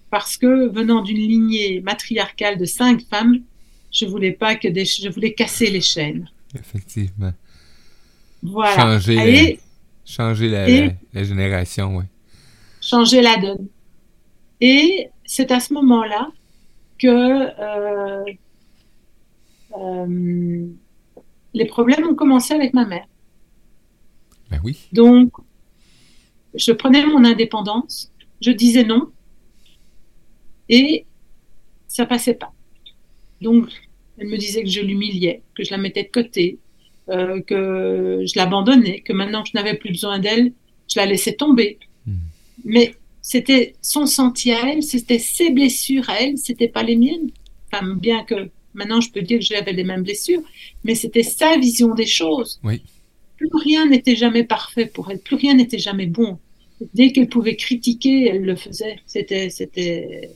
parce 0.09 0.37
que 0.37 0.67
venant 0.69 1.01
d'une 1.01 1.17
lignée 1.17 1.81
matriarcale 1.81 2.57
de 2.57 2.65
cinq 2.65 3.01
femmes, 3.09 3.41
je 3.91 4.05
voulais 4.05 4.31
pas 4.31 4.55
que 4.55 4.67
des, 4.67 4.85
je 4.85 5.09
voulais 5.09 5.33
casser 5.33 5.69
les 5.69 5.81
chaînes. 5.81 6.29
Effectivement. 6.57 7.33
Voilà. 8.43 8.99
Changer, 8.99 9.59
changer 10.05 10.49
la, 10.49 11.23
génération, 11.23 11.97
oui. 11.97 12.05
Changer 12.81 13.21
la 13.21 13.37
donne. 13.37 13.67
Et 14.61 15.09
c'est 15.25 15.51
à 15.51 15.59
ce 15.59 15.73
moment-là 15.73 16.29
que 16.99 17.07
euh, 17.07 18.23
euh, 19.77 20.67
les 21.53 21.65
problèmes 21.65 22.07
ont 22.07 22.15
commencé 22.15 22.53
avec 22.53 22.73
ma 22.73 22.85
mère. 22.85 23.07
Ben 24.49 24.61
oui. 24.63 24.87
Donc, 24.93 25.31
je 26.53 26.71
prenais 26.71 27.05
mon 27.05 27.25
indépendance, 27.25 28.11
je 28.41 28.51
disais 28.51 28.83
non, 28.83 29.11
et 30.69 31.05
ça 31.87 32.05
passait 32.05 32.33
pas. 32.33 32.53
Donc, 33.41 33.69
elle 34.17 34.27
me 34.27 34.37
disait 34.37 34.63
que 34.63 34.69
je 34.69 34.81
l'humiliais, 34.81 35.41
que 35.55 35.63
je 35.63 35.71
la 35.71 35.77
mettais 35.77 36.03
de 36.03 36.09
côté, 36.09 36.59
euh, 37.09 37.41
que 37.41 38.23
je 38.25 38.33
l'abandonnais, 38.35 39.01
que 39.01 39.13
maintenant 39.13 39.43
que 39.43 39.49
je 39.49 39.57
n'avais 39.57 39.75
plus 39.75 39.91
besoin 39.91 40.19
d'elle, 40.19 40.53
je 40.87 40.99
la 40.99 41.05
laissais 41.05 41.33
tomber. 41.33 41.79
Hmm. 42.05 42.15
Mais 42.63 42.95
c'était 43.21 43.75
son 43.81 44.05
sentier 44.05 44.53
à 44.53 44.71
elle, 44.71 44.83
c'était 44.83 45.19
ses 45.19 45.49
blessures 45.51 46.09
à 46.09 46.21
elle, 46.21 46.37
c'était 46.37 46.67
pas 46.67 46.83
les 46.83 46.95
miennes. 46.95 47.31
Enfin, 47.71 47.95
bien 47.95 48.23
que 48.23 48.49
maintenant 48.73 49.01
je 49.01 49.11
peux 49.11 49.21
dire 49.21 49.39
que 49.39 49.45
j'avais 49.45 49.73
les 49.73 49.83
mêmes 49.83 50.03
blessures, 50.03 50.43
mais 50.83 50.95
c'était 50.95 51.23
sa 51.23 51.57
vision 51.57 51.93
des 51.95 52.05
choses. 52.05 52.59
Oui. 52.63 52.81
Plus 53.37 53.49
rien 53.53 53.87
n'était 53.87 54.15
jamais 54.15 54.43
parfait 54.43 54.85
pour 54.85 55.11
elle, 55.11 55.19
plus 55.19 55.35
rien 55.35 55.55
n'était 55.55 55.79
jamais 55.79 56.05
bon. 56.05 56.39
Dès 56.93 57.11
qu'elle 57.11 57.29
pouvait 57.29 57.55
critiquer, 57.55 58.27
elle 58.27 58.43
le 58.43 58.55
faisait. 58.55 58.97
C'était, 59.05 59.49
c'était, 59.49 60.29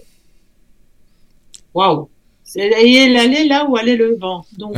waouh 1.74 2.10
Et 2.56 2.96
elle 2.96 3.18
allait 3.18 3.46
là 3.46 3.66
où 3.70 3.76
allait 3.76 3.96
le 3.96 4.16
vent. 4.16 4.46
Donc, 4.58 4.76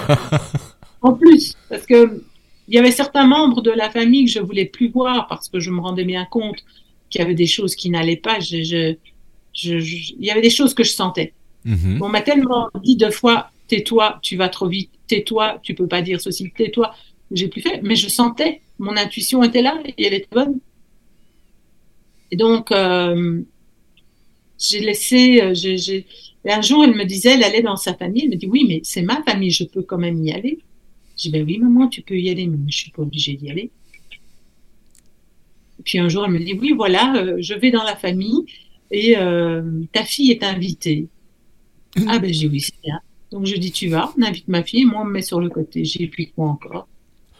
en 1.02 1.12
plus, 1.14 1.54
parce 1.68 1.86
que 1.86 2.22
il 2.66 2.74
y 2.74 2.78
avait 2.78 2.90
certains 2.90 3.26
membres 3.26 3.60
de 3.60 3.70
la 3.70 3.90
famille 3.90 4.24
que 4.24 4.30
je 4.30 4.40
voulais 4.40 4.64
plus 4.64 4.88
voir 4.88 5.26
parce 5.28 5.48
que 5.50 5.60
je 5.60 5.70
me 5.70 5.80
rendais 5.80 6.04
bien 6.04 6.24
compte 6.24 6.56
qu'il 7.10 7.20
y 7.20 7.24
avait 7.24 7.34
des 7.34 7.46
choses 7.46 7.74
qui 7.74 7.90
n'allaient 7.90 8.16
pas. 8.16 8.40
Je, 8.40 8.96
il 9.62 10.14
y 10.18 10.30
avait 10.30 10.40
des 10.40 10.50
choses 10.50 10.72
que 10.72 10.82
je 10.82 10.92
sentais. 10.92 11.34
Mm-hmm. 11.66 11.98
On 12.00 12.08
m'a 12.08 12.22
tellement 12.22 12.70
dit 12.82 12.96
deux 12.96 13.10
fois 13.10 13.50
tais-toi, 13.68 14.18
tu 14.22 14.36
vas 14.36 14.48
trop 14.48 14.68
vite, 14.68 14.90
tais-toi, 15.06 15.58
tu 15.62 15.74
peux 15.74 15.86
pas 15.86 16.02
dire 16.02 16.20
ceci, 16.20 16.52
tais-toi. 16.56 16.94
J'ai 17.30 17.48
plus 17.48 17.62
fait, 17.62 17.80
mais 17.82 17.96
je 17.96 18.08
sentais, 18.08 18.60
mon 18.78 18.96
intuition 18.96 19.42
était 19.42 19.62
là 19.62 19.80
et 19.86 20.06
elle 20.06 20.14
était 20.14 20.28
bonne. 20.30 20.58
Et 22.30 22.36
donc, 22.36 22.70
euh, 22.72 23.42
j'ai 24.68 24.80
laissé, 24.80 25.40
euh, 25.42 25.54
j'ai, 25.54 26.06
un 26.46 26.60
jour, 26.60 26.84
elle 26.84 26.94
me 26.94 27.04
disait, 27.04 27.34
elle 27.34 27.44
allait 27.44 27.62
dans 27.62 27.76
sa 27.76 27.94
famille, 27.94 28.22
elle 28.24 28.30
me 28.30 28.36
dit, 28.36 28.46
oui, 28.46 28.64
mais 28.66 28.80
c'est 28.82 29.02
ma 29.02 29.22
famille, 29.22 29.50
je 29.50 29.64
peux 29.64 29.82
quand 29.82 29.98
même 29.98 30.22
y 30.24 30.32
aller. 30.32 30.58
J'ai 31.16 31.30
dit, 31.30 31.38
ben 31.38 31.44
oui, 31.46 31.58
maman, 31.58 31.88
tu 31.88 32.02
peux 32.02 32.18
y 32.18 32.30
aller, 32.30 32.46
mais 32.46 32.58
je 32.68 32.76
suis 32.76 32.90
pas 32.90 33.02
obligée 33.02 33.34
d'y 33.34 33.50
aller. 33.50 33.70
Et 35.78 35.82
puis 35.84 35.98
un 35.98 36.08
jour, 36.08 36.24
elle 36.24 36.32
me 36.32 36.38
dit, 36.38 36.54
oui, 36.54 36.72
voilà, 36.72 37.14
euh, 37.16 37.36
je 37.40 37.54
vais 37.54 37.70
dans 37.70 37.84
la 37.84 37.96
famille 37.96 38.44
et 38.90 39.16
euh, 39.16 39.62
ta 39.92 40.04
fille 40.04 40.30
est 40.30 40.42
invitée. 40.42 41.08
Mmh. 41.96 42.04
Ah 42.08 42.18
ben 42.18 42.32
j'ai 42.32 42.48
oui, 42.48 42.60
c'est 42.60 42.74
bien. 42.82 43.00
Donc 43.30 43.46
je 43.46 43.56
dis, 43.56 43.70
tu 43.70 43.88
vas, 43.88 44.12
on 44.18 44.22
invite 44.22 44.48
ma 44.48 44.62
fille, 44.62 44.84
moi 44.84 45.02
on 45.02 45.04
me 45.04 45.12
met 45.12 45.22
sur 45.22 45.40
le 45.40 45.48
côté, 45.48 45.84
j'ai 45.84 46.06
puis 46.08 46.32
quoi 46.32 46.48
encore. 46.48 46.88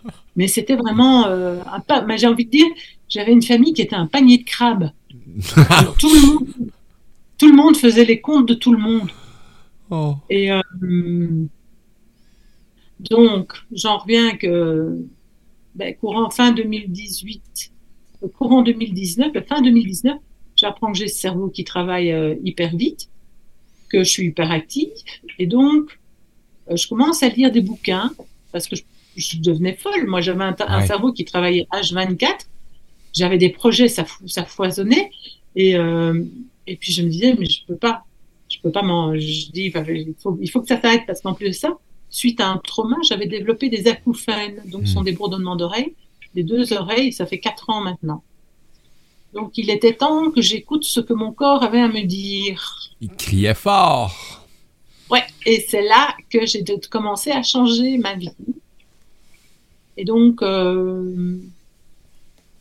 Mais 0.36 0.48
c'était 0.48 0.76
vraiment 0.76 1.26
un 1.26 1.80
pas. 1.80 2.02
Mais 2.02 2.18
j'ai 2.18 2.26
envie 2.26 2.44
de 2.44 2.50
dire, 2.50 2.66
j'avais 3.08 3.32
une 3.32 3.42
famille 3.42 3.72
qui 3.72 3.82
était 3.82 3.96
un 3.96 4.06
panier 4.06 4.38
de 4.38 4.44
crabes. 4.44 4.90
tout 5.98 6.12
le 6.14 6.26
monde 6.26 6.46
tout 7.44 7.50
le 7.50 7.56
monde 7.56 7.76
faisait 7.76 8.06
les 8.06 8.20
comptes 8.22 8.48
de 8.48 8.54
tout 8.54 8.72
le 8.72 8.78
monde. 8.78 9.10
Oh. 9.90 10.14
Et 10.30 10.50
euh, 10.50 10.60
donc, 13.00 13.52
j'en 13.70 13.98
reviens 13.98 14.34
que 14.36 14.98
ben, 15.74 15.94
courant 15.94 16.30
fin 16.30 16.52
2018, 16.52 17.70
courant 18.34 18.62
2019, 18.62 19.32
fin 19.46 19.60
2019, 19.60 20.16
j'apprends 20.56 20.92
que 20.92 20.96
j'ai 20.96 21.08
ce 21.08 21.20
cerveau 21.20 21.48
qui 21.48 21.64
travaille 21.64 22.12
euh, 22.12 22.34
hyper 22.42 22.74
vite, 22.74 23.10
que 23.90 23.98
je 23.98 24.08
suis 24.08 24.26
hyper 24.28 24.50
active, 24.50 24.88
et 25.38 25.46
donc 25.46 25.98
euh, 26.70 26.76
je 26.76 26.88
commence 26.88 27.22
à 27.22 27.28
lire 27.28 27.52
des 27.52 27.60
bouquins 27.60 28.10
parce 28.52 28.68
que 28.68 28.76
je, 29.16 29.38
devenais 29.38 29.74
folle. 29.74 30.06
Moi, 30.06 30.22
j'avais 30.22 30.44
un, 30.44 30.86
cerveau 30.86 31.12
qui 31.12 31.26
travaillait 31.26 31.66
H24, 31.72 32.46
j'avais 33.12 33.36
des 33.36 33.50
projets, 33.50 33.88
ça, 33.88 34.06
ça 34.26 34.46
foisonnait, 34.46 35.10
et 35.56 35.76
et 36.66 36.76
puis 36.76 36.92
je 36.92 37.02
me 37.02 37.08
disais, 37.08 37.34
mais 37.38 37.46
je 37.46 37.64
peux 37.66 37.76
pas, 37.76 38.04
je 38.48 38.58
peux 38.60 38.70
pas 38.70 38.82
m'en, 38.82 39.14
je 39.14 39.50
dis, 39.50 39.72
il 39.74 40.14
faut, 40.18 40.38
il 40.40 40.50
faut 40.50 40.60
que 40.60 40.68
ça 40.68 40.80
s'arrête 40.80 41.02
parce 41.06 41.20
qu'en 41.20 41.34
plus 41.34 41.48
de 41.48 41.52
ça, 41.52 41.76
suite 42.10 42.40
à 42.40 42.48
un 42.48 42.58
trauma, 42.58 42.96
j'avais 43.08 43.26
développé 43.26 43.68
des 43.68 43.88
acouphènes, 43.88 44.62
donc 44.66 44.86
ce 44.86 44.94
sont 44.94 45.02
hmm. 45.02 45.04
des 45.04 45.12
bourdonnements 45.12 45.56
d'oreilles, 45.56 45.94
des 46.34 46.42
deux 46.42 46.72
oreilles, 46.72 47.12
ça 47.12 47.26
fait 47.26 47.38
quatre 47.38 47.70
ans 47.70 47.80
maintenant. 47.80 48.22
Donc 49.32 49.58
il 49.58 49.68
était 49.70 49.94
temps 49.94 50.30
que 50.30 50.40
j'écoute 50.40 50.84
ce 50.84 51.00
que 51.00 51.12
mon 51.12 51.32
corps 51.32 51.62
avait 51.62 51.80
à 51.80 51.88
me 51.88 52.02
dire. 52.02 52.92
Il 53.00 53.10
criait 53.10 53.54
fort. 53.54 54.46
Ouais, 55.10 55.24
et 55.44 55.64
c'est 55.68 55.82
là 55.82 56.16
que 56.30 56.46
j'ai 56.46 56.64
commencé 56.90 57.30
à 57.30 57.42
changer 57.42 57.98
ma 57.98 58.14
vie. 58.14 58.30
Et 59.96 60.04
donc, 60.04 60.42
euh, 60.42 61.38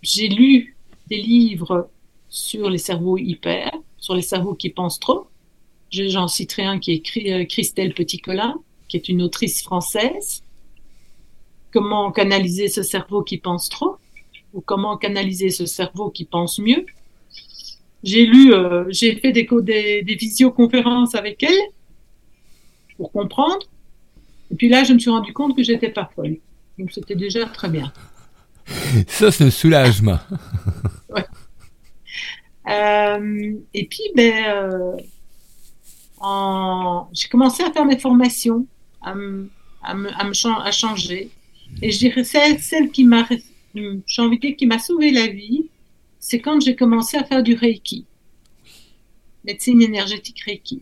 j'ai 0.02 0.28
lu 0.28 0.76
des 1.08 1.22
livres 1.22 1.90
sur 2.30 2.70
les 2.70 2.78
cerveaux 2.78 3.18
hyper, 3.18 3.72
sur 4.04 4.16
les 4.16 4.22
cerveaux 4.22 4.54
qui 4.54 4.70
pensent 4.70 5.00
trop. 5.00 5.28
J'en 5.90 6.28
citerai 6.28 6.64
un 6.64 6.78
qui 6.78 6.92
est 6.92 6.96
écrit 6.96 7.32
euh, 7.32 7.46
Christelle 7.46 7.94
Petit-Colin, 7.94 8.56
qui 8.90 8.98
est 8.98 9.08
une 9.08 9.22
autrice 9.22 9.64
française. 9.64 10.44
Comment 11.72 12.12
canaliser 12.12 12.68
ce 12.68 12.84
cerveau 12.84 13.24
qui 13.24 13.38
pense 13.38 13.70
trop 13.70 13.96
ou 14.52 14.60
comment 14.60 14.98
canaliser 14.98 15.52
ce 15.52 15.66
cerveau 15.66 16.10
qui 16.10 16.26
pense 16.26 16.60
mieux. 16.60 16.86
J'ai 18.04 18.26
lu, 18.26 18.54
euh, 18.54 18.84
j'ai 18.90 19.16
fait 19.16 19.32
des, 19.32 19.48
des, 20.04 20.16
visioconférences 20.16 21.16
avec 21.16 21.42
elle 21.42 21.62
pour 22.98 23.10
comprendre. 23.10 23.66
Et 24.52 24.56
puis 24.56 24.68
là, 24.68 24.84
je 24.84 24.92
me 24.94 25.00
suis 25.00 25.12
rendu 25.12 25.32
compte 25.32 25.56
que 25.56 25.64
j'étais 25.64 25.90
pas 25.90 26.12
folle. 26.14 26.40
Donc 26.78 26.92
c'était 26.92 27.16
déjà 27.16 27.46
très 27.46 27.70
bien. 27.70 27.94
Ça, 29.08 29.32
c'est 29.32 29.46
un 29.46 29.50
soulagement. 29.50 30.20
Euh, 32.68 33.54
et 33.74 33.86
puis, 33.88 34.04
ben, 34.16 34.34
euh, 34.46 34.98
j'ai 37.12 37.28
commencé 37.28 37.64
à 37.64 37.72
faire 37.72 37.86
mes 37.86 38.00
formations, 38.00 38.66
à, 39.02 39.12
à, 39.12 39.16
me, 39.16 39.50
à, 39.84 40.24
me 40.24 40.62
à 40.62 40.72
changer. 40.72 41.30
Et 41.82 41.92
je 41.92 41.98
dirais 41.98 42.24
celle, 42.24 42.60
celle 42.60 42.92
qui 42.92 43.04
m'a, 43.04 43.28
j'ai 43.74 44.22
envie 44.22 44.38
de 44.38 44.48
dire, 44.48 44.56
qui 44.56 44.66
m'a 44.66 44.80
sauvé 44.80 45.12
la 45.12 45.28
vie, 45.28 45.70
c'est 46.20 46.40
quand 46.40 46.62
j'ai 46.62 46.76
commencé 46.76 47.18
à 47.18 47.24
faire 47.24 47.44
du 47.44 47.56
Reiki. 47.56 48.06
Médecine 49.44 49.82
énergétique 49.82 50.40
Reiki. 50.46 50.82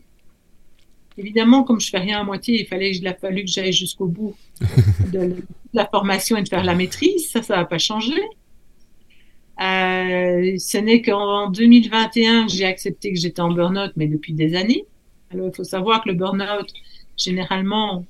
Évidemment, 1.18 1.64
comme 1.64 1.80
je 1.80 1.90
fais 1.90 1.98
rien 1.98 2.20
à 2.20 2.24
moitié, 2.24 2.60
il 2.60 2.66
fallait, 2.66 2.92
il 2.94 3.06
a 3.06 3.14
fallu 3.14 3.44
que 3.44 3.50
j'aille 3.50 3.72
jusqu'au 3.72 4.06
bout 4.06 4.36
de 5.12 5.36
la 5.74 5.86
formation 5.86 6.36
et 6.36 6.42
de 6.42 6.48
faire 6.48 6.64
la 6.64 6.74
maîtrise. 6.74 7.30
Ça, 7.30 7.42
ça 7.42 7.56
va 7.56 7.64
pas 7.64 7.78
changer. 7.78 8.22
Euh, 9.62 10.58
ce 10.58 10.78
n'est 10.78 11.02
qu'en 11.02 11.50
2021 11.50 12.46
que 12.46 12.52
j'ai 12.52 12.64
accepté 12.64 13.12
que 13.12 13.18
j'étais 13.18 13.40
en 13.40 13.52
burn-out, 13.52 13.92
mais 13.96 14.08
depuis 14.08 14.32
des 14.32 14.56
années. 14.56 14.84
Alors, 15.30 15.48
il 15.48 15.54
faut 15.54 15.64
savoir 15.64 16.02
que 16.02 16.08
le 16.08 16.16
burn-out, 16.16 16.68
généralement, 17.16 18.04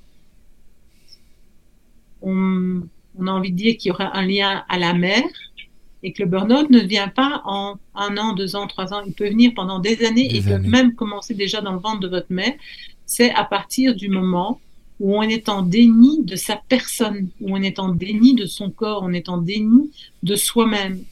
on, 2.23 2.83
on, 3.19 3.27
a 3.27 3.31
envie 3.31 3.53
de 3.53 3.57
dire 3.57 3.77
qu'il 3.77 3.91
y 3.91 3.93
aura 3.93 4.17
un 4.17 4.25
lien 4.27 4.65
à 4.69 4.79
la 4.79 4.95
mère 4.95 5.25
et 6.03 6.13
que 6.13 6.23
le 6.23 6.29
burn-out 6.29 6.71
ne 6.71 6.81
vient 6.81 7.09
pas 7.09 7.43
en 7.45 7.77
un 7.95 8.17
an, 8.17 8.33
deux 8.33 8.57
ans, 8.57 8.67
trois 8.67 8.95
ans. 8.95 9.03
Il 9.07 9.13
peut 9.13 9.29
venir 9.29 9.53
pendant 9.55 9.79
des 9.79 10.05
années 10.05 10.35
et 10.35 10.41
peut 10.41 10.59
même 10.59 10.95
commencer 10.95 11.35
déjà 11.35 11.61
dans 11.61 11.73
le 11.73 11.79
ventre 11.79 12.01
de 12.01 12.09
votre 12.09 12.33
mère. 12.33 12.55
C'est 13.05 13.33
à 13.35 13.45
partir 13.45 13.95
du 13.95 14.09
moment 14.09 14.59
où 15.01 15.17
on 15.17 15.23
est 15.23 15.49
en 15.49 15.63
déni 15.63 16.23
de 16.23 16.37
sa 16.37 16.57
personne, 16.69 17.29
où 17.41 17.57
on 17.57 17.63
est 17.63 17.79
en 17.79 17.89
déni 17.89 18.35
de 18.35 18.47
son 18.47 18.71
corps, 18.71 19.03
on 19.03 19.13
est 19.13 19.29
en 19.29 19.39
déni 19.39 19.91
de 20.23 20.35
soi-même. 20.35 21.03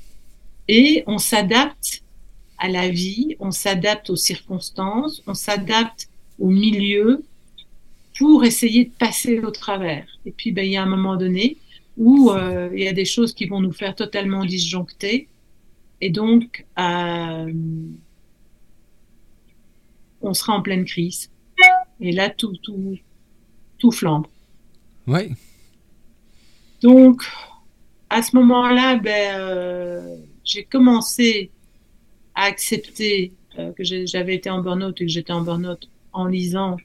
Et 0.73 1.03
on 1.09 1.19
s'adapte 1.19 2.05
à 2.57 2.69
la 2.69 2.89
vie, 2.91 3.35
on 3.41 3.51
s'adapte 3.51 4.09
aux 4.09 4.15
circonstances, 4.15 5.21
on 5.27 5.35
s'adapte 5.35 6.09
au 6.39 6.47
milieu 6.47 7.25
pour 8.17 8.45
essayer 8.45 8.85
de 8.85 8.93
passer 8.93 9.41
au 9.41 9.51
travers. 9.51 10.07
Et 10.27 10.31
puis, 10.31 10.53
ben, 10.53 10.65
il 10.65 10.71
y 10.71 10.77
a 10.77 10.83
un 10.85 10.87
moment 10.87 11.17
donné 11.17 11.57
où 11.97 12.31
euh, 12.31 12.71
il 12.73 12.85
y 12.85 12.87
a 12.87 12.93
des 12.93 13.05
choses 13.05 13.35
qui 13.35 13.47
vont 13.47 13.61
nous 13.61 13.73
faire 13.73 13.97
totalement 13.97 14.45
disjoncter. 14.45 15.27
Et 16.01 16.11
donc, 16.11 16.65
euh, 16.79 17.53
on 20.23 20.35
sera 20.35 20.53
en 20.53 20.63
pleine 20.63 20.85
crise. 20.85 21.33
Et 22.01 22.13
là, 22.13 22.31
tout, 22.31 22.57
tout, 22.63 22.97
tout 23.77 23.91
flambe. 23.91 24.29
Oui. 25.09 25.33
Donc, 26.81 27.25
à 28.09 28.23
ce 28.23 28.37
moment-là, 28.37 28.99
ben, 28.99 29.35
euh, 29.37 30.17
j'ai 30.45 30.65
commencé 30.65 31.51
à 32.35 32.45
accepter 32.45 33.33
euh, 33.59 33.73
que 33.73 33.85
j'avais 33.85 34.35
été 34.35 34.51
en 34.51 34.63
burn-out 34.63 35.01
et 35.01 35.07
que 35.07 35.11
j'étais 35.11 35.33
en 35.33 35.43
burn-out 35.43 35.89
en 36.13 36.27
lisant 36.27 36.77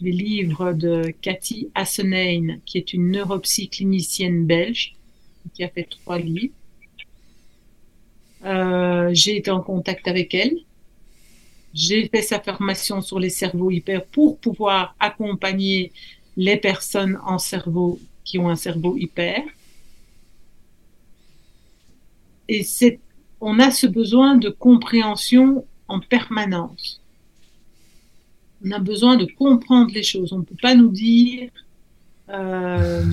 les 0.00 0.12
livres 0.12 0.72
de 0.72 1.12
Cathy 1.20 1.68
Assenein, 1.74 2.58
qui 2.66 2.78
est 2.78 2.92
une 2.92 3.10
neuropsy 3.10 3.68
clinicienne 3.68 4.46
belge, 4.46 4.94
qui 5.54 5.62
a 5.62 5.68
fait 5.68 5.84
trois 5.88 6.18
livres. 6.18 6.54
Euh, 8.44 9.10
j'ai 9.12 9.36
été 9.36 9.50
en 9.50 9.60
contact 9.60 10.08
avec 10.08 10.34
elle. 10.34 10.58
J'ai 11.74 12.08
fait 12.08 12.22
sa 12.22 12.40
formation 12.40 13.00
sur 13.00 13.18
les 13.18 13.30
cerveaux 13.30 13.70
hyper 13.70 14.04
pour 14.04 14.38
pouvoir 14.38 14.94
accompagner 14.98 15.92
les 16.36 16.56
personnes 16.56 17.18
en 17.24 17.38
cerveau 17.38 18.00
qui 18.24 18.38
ont 18.38 18.48
un 18.48 18.56
cerveau 18.56 18.96
hyper. 18.96 19.42
Et 22.48 22.62
c'est, 22.62 23.00
on 23.40 23.58
a 23.58 23.70
ce 23.70 23.86
besoin 23.86 24.36
de 24.36 24.48
compréhension 24.48 25.64
en 25.88 26.00
permanence. 26.00 27.00
On 28.64 28.70
a 28.70 28.78
besoin 28.78 29.16
de 29.16 29.26
comprendre 29.26 29.92
les 29.92 30.02
choses. 30.02 30.32
On 30.32 30.38
ne 30.38 30.44
peut 30.44 30.56
pas 30.60 30.74
nous 30.74 30.90
dire, 30.90 31.50
euh, 32.28 33.04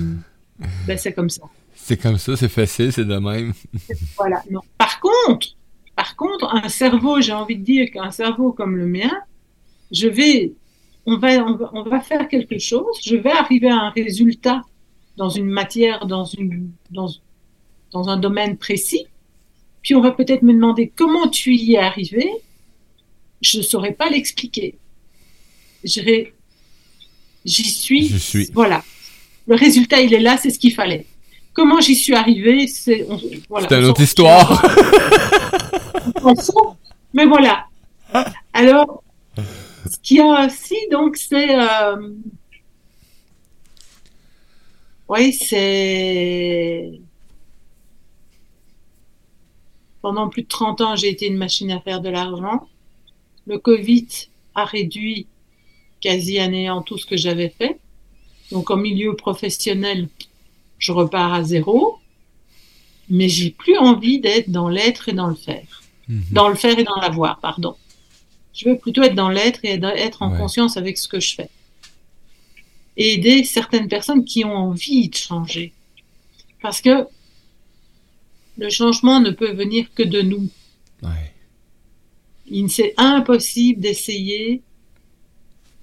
ben 0.86 0.96
c'est 0.96 1.12
comme 1.12 1.30
ça. 1.30 1.42
C'est 1.74 1.96
comme 1.96 2.18
ça, 2.18 2.36
c'est 2.36 2.48
facile, 2.48 2.92
c'est 2.92 3.04
de 3.04 3.16
même. 3.16 3.52
voilà. 4.16 4.42
Non. 4.50 4.60
Par 4.78 5.00
contre, 5.00 5.48
par 5.96 6.16
contre, 6.16 6.54
un 6.54 6.68
cerveau, 6.68 7.20
j'ai 7.20 7.32
envie 7.32 7.56
de 7.56 7.64
dire 7.64 7.90
qu'un 7.90 8.10
cerveau 8.10 8.52
comme 8.52 8.76
le 8.76 8.86
mien, 8.86 9.10
je 9.90 10.08
vais, 10.08 10.52
on 11.04 11.18
va, 11.18 11.44
on 11.74 11.82
va, 11.82 12.00
faire 12.00 12.28
quelque 12.28 12.58
chose, 12.58 12.96
je 13.02 13.16
vais 13.16 13.32
arriver 13.32 13.68
à 13.68 13.76
un 13.76 13.90
résultat 13.90 14.62
dans 15.16 15.28
une 15.28 15.50
matière, 15.50 16.06
dans 16.06 16.24
une, 16.24 16.70
dans, 16.90 17.08
dans 17.92 18.08
un 18.08 18.16
domaine 18.16 18.56
précis, 18.56 19.06
puis 19.82 19.94
on 19.94 20.00
va 20.00 20.12
peut-être 20.12 20.42
me 20.42 20.52
demander 20.52 20.92
comment 20.94 21.28
tu 21.28 21.54
y 21.54 21.74
es 21.74 21.78
arrivé. 21.78 22.28
Je 23.40 23.58
ne 23.58 23.62
saurais 23.62 23.92
pas 23.92 24.10
l'expliquer. 24.10 24.76
J'y 25.84 26.34
suis. 27.64 28.08
Je 28.08 28.18
suis. 28.18 28.50
Voilà. 28.52 28.84
Le 29.46 29.56
résultat, 29.56 30.00
il 30.00 30.12
est 30.12 30.20
là, 30.20 30.36
c'est 30.36 30.50
ce 30.50 30.58
qu'il 30.58 30.74
fallait. 30.74 31.06
Comment 31.52 31.80
j'y 31.80 31.96
suis 31.96 32.14
arrivé, 32.14 32.68
c'est 32.68 33.06
voilà, 33.48 33.78
une 33.78 33.86
autre 33.86 34.02
histoire. 34.02 34.62
Mais 37.12 37.26
voilà. 37.26 37.66
Alors, 38.52 39.02
ce 39.36 39.98
qu'il 40.02 40.18
y 40.18 40.20
a 40.20 40.46
aussi, 40.46 40.76
donc, 40.90 41.16
c'est. 41.16 41.58
Euh... 41.58 41.96
Oui, 45.08 45.32
c'est. 45.32 46.99
Pendant 50.02 50.28
plus 50.28 50.42
de 50.42 50.48
30 50.48 50.80
ans, 50.80 50.96
j'ai 50.96 51.08
été 51.08 51.26
une 51.26 51.36
machine 51.36 51.70
à 51.70 51.80
faire 51.80 52.00
de 52.00 52.08
l'argent. 52.08 52.68
Le 53.46 53.58
Covid 53.58 54.06
a 54.54 54.64
réduit 54.64 55.26
quasi 56.00 56.38
à 56.38 56.48
néant 56.48 56.82
tout 56.82 56.98
ce 56.98 57.06
que 57.06 57.16
j'avais 57.16 57.50
fait. 57.50 57.78
Donc, 58.50 58.70
au 58.70 58.76
milieu 58.76 59.14
professionnel, 59.14 60.08
je 60.78 60.92
repars 60.92 61.32
à 61.34 61.42
zéro. 61.42 61.98
Mais 63.08 63.28
j'ai 63.28 63.50
plus 63.50 63.76
envie 63.76 64.20
d'être 64.20 64.50
dans 64.50 64.68
l'être 64.68 65.08
et 65.08 65.12
dans 65.12 65.26
le 65.26 65.34
faire. 65.34 65.82
Mhm. 66.08 66.22
Dans 66.30 66.48
le 66.48 66.54
faire 66.54 66.78
et 66.78 66.84
dans 66.84 66.96
l'avoir, 66.96 67.40
pardon. 67.40 67.76
Je 68.54 68.68
veux 68.68 68.78
plutôt 68.78 69.02
être 69.02 69.14
dans 69.14 69.28
l'être 69.28 69.60
et 69.64 69.80
être 69.82 70.22
en 70.22 70.36
conscience 70.36 70.76
avec 70.76 70.98
ce 70.98 71.08
que 71.08 71.20
je 71.20 71.34
fais. 71.34 71.50
Et 72.96 73.14
aider 73.14 73.44
certaines 73.44 73.88
personnes 73.88 74.24
qui 74.24 74.44
ont 74.44 74.54
envie 74.54 75.08
de 75.08 75.14
changer. 75.14 75.72
Parce 76.60 76.80
que 76.80 77.06
le 78.60 78.68
changement 78.68 79.20
ne 79.20 79.30
peut 79.30 79.52
venir 79.52 79.86
que 79.94 80.02
de 80.02 80.20
nous. 80.20 80.48
Il 82.46 82.70
C'est 82.70 82.94
impossible 82.98 83.80
d'essayer 83.80 84.62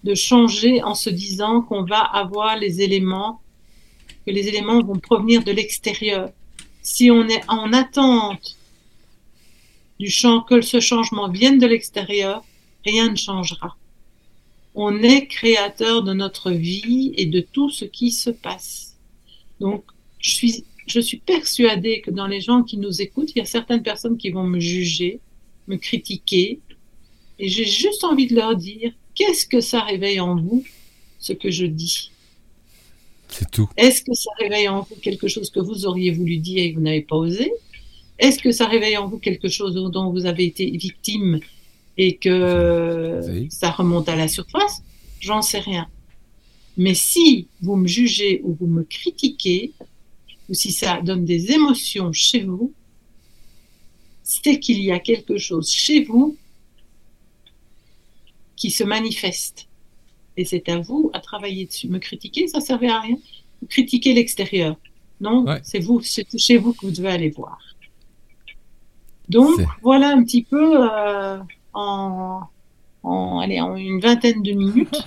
de 0.03 0.13
changer 0.13 0.83
en 0.83 0.93
se 0.93 1.09
disant 1.09 1.61
qu'on 1.61 1.83
va 1.83 2.01
avoir 2.01 2.55
les 2.57 2.81
éléments, 2.81 3.41
que 4.25 4.31
les 4.31 4.47
éléments 4.47 4.83
vont 4.83 4.99
provenir 4.99 5.43
de 5.43 5.51
l'extérieur. 5.51 6.29
Si 6.83 7.09
on 7.09 7.27
est 7.27 7.43
en 7.47 7.73
attente 7.73 8.57
du 9.99 10.11
champ, 10.11 10.41
que 10.41 10.61
ce 10.61 10.79
changement 10.79 11.29
vienne 11.29 11.57
de 11.57 11.65
l'extérieur, 11.65 12.43
rien 12.85 13.09
ne 13.09 13.15
changera. 13.15 13.75
On 14.75 15.01
est 15.01 15.25
créateur 15.25 16.03
de 16.03 16.13
notre 16.13 16.51
vie 16.51 17.11
et 17.17 17.25
de 17.25 17.39
tout 17.39 17.71
ce 17.71 17.85
qui 17.85 18.11
se 18.11 18.29
passe. 18.29 18.97
Donc, 19.59 19.83
je 20.19 20.29
suis, 20.29 20.65
je 20.87 20.99
suis 20.99 21.17
persuadée 21.17 22.01
que 22.01 22.11
dans 22.11 22.27
les 22.27 22.41
gens 22.41 22.63
qui 22.63 22.77
nous 22.77 23.01
écoutent, 23.01 23.31
il 23.35 23.39
y 23.39 23.41
a 23.41 23.45
certaines 23.45 23.83
personnes 23.83 24.17
qui 24.17 24.29
vont 24.29 24.43
me 24.43 24.59
juger, 24.59 25.19
me 25.67 25.75
critiquer, 25.75 26.59
et 27.39 27.49
j'ai 27.49 27.65
juste 27.65 28.03
envie 28.03 28.27
de 28.27 28.35
leur 28.35 28.55
dire, 28.55 28.93
qu'est-ce 29.13 29.45
que 29.45 29.61
ça 29.61 29.81
réveille 29.81 30.19
en 30.19 30.35
vous, 30.35 30.63
ce 31.19 31.33
que 31.33 31.51
je 31.51 31.65
dis? 31.65 32.11
C'est 33.29 33.51
tout. 33.51 33.69
Est-ce 33.75 34.01
que 34.01 34.13
ça 34.13 34.31
réveille 34.39 34.69
en 34.69 34.81
vous 34.81 34.95
quelque 34.95 35.27
chose 35.27 35.49
que 35.49 35.59
vous 35.59 35.85
auriez 35.85 36.11
voulu 36.11 36.37
dire 36.37 36.63
et 36.63 36.71
que 36.71 36.77
vous 36.77 36.83
n'avez 36.83 37.01
pas 37.01 37.17
osé? 37.17 37.51
Est-ce 38.17 38.39
que 38.39 38.51
ça 38.51 38.65
réveille 38.65 38.97
en 38.97 39.07
vous 39.07 39.19
quelque 39.19 39.49
chose 39.49 39.75
dont 39.75 40.11
vous 40.11 40.25
avez 40.25 40.45
été 40.45 40.65
victime 40.71 41.39
et 41.97 42.15
que 42.15 43.47
ça 43.49 43.71
remonte 43.71 44.07
à 44.09 44.15
la 44.15 44.27
surface? 44.27 44.81
J'en 45.19 45.41
sais 45.41 45.59
rien. 45.59 45.87
Mais 46.77 46.93
si 46.93 47.47
vous 47.61 47.75
me 47.75 47.87
jugez 47.87 48.41
ou 48.43 48.55
vous 48.59 48.67
me 48.67 48.83
critiquez, 48.83 49.73
ou 50.49 50.53
si 50.53 50.71
ça 50.71 51.01
donne 51.01 51.25
des 51.25 51.51
émotions 51.51 52.11
chez 52.13 52.43
vous, 52.43 52.73
c'est 54.23 54.59
qu'il 54.59 54.81
y 54.81 54.91
a 54.91 54.99
quelque 54.99 55.37
chose 55.37 55.71
chez 55.71 56.03
vous 56.03 56.35
qui 58.55 58.71
se 58.71 58.83
manifeste. 58.83 59.67
Et 60.35 60.45
c'est 60.45 60.69
à 60.69 60.79
vous 60.79 61.09
à 61.13 61.19
travailler 61.19 61.65
dessus. 61.65 61.87
Me 61.87 61.99
critiquer, 61.99 62.47
ça 62.47 62.59
ne 62.59 62.63
servait 62.63 62.89
à 62.89 62.99
rien. 62.99 63.17
Vous 63.61 63.67
critiquez 63.67 64.13
l'extérieur. 64.13 64.75
Non, 65.19 65.45
c'est 65.63 65.79
vous, 65.79 66.01
c'est 66.01 66.25
chez 66.37 66.57
vous 66.57 66.73
que 66.73 66.85
vous 66.85 66.91
devez 66.91 67.09
aller 67.09 67.29
voir. 67.29 67.57
Donc 69.29 69.59
voilà 69.81 70.09
un 70.09 70.23
petit 70.23 70.43
peu 70.43 70.89
euh, 70.89 71.39
en, 71.73 72.41
en, 73.03 73.39
allez, 73.39 73.59
en 73.59 73.75
une 73.75 73.99
vingtaine 73.99 74.41
de 74.41 74.51
minutes 74.53 74.97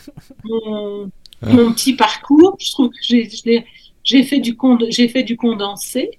mon, 0.44 1.10
mon, 1.42 1.72
petit 1.72 1.94
parcours. 1.94 2.56
Je 2.58 2.72
trouve 2.72 2.90
que 2.90 3.02
j'ai 3.02 3.64
fait 4.04 4.40
du 4.40 4.56
j'ai 4.88 5.08
fait 5.08 5.22
du 5.22 5.36
condensé. 5.36 6.18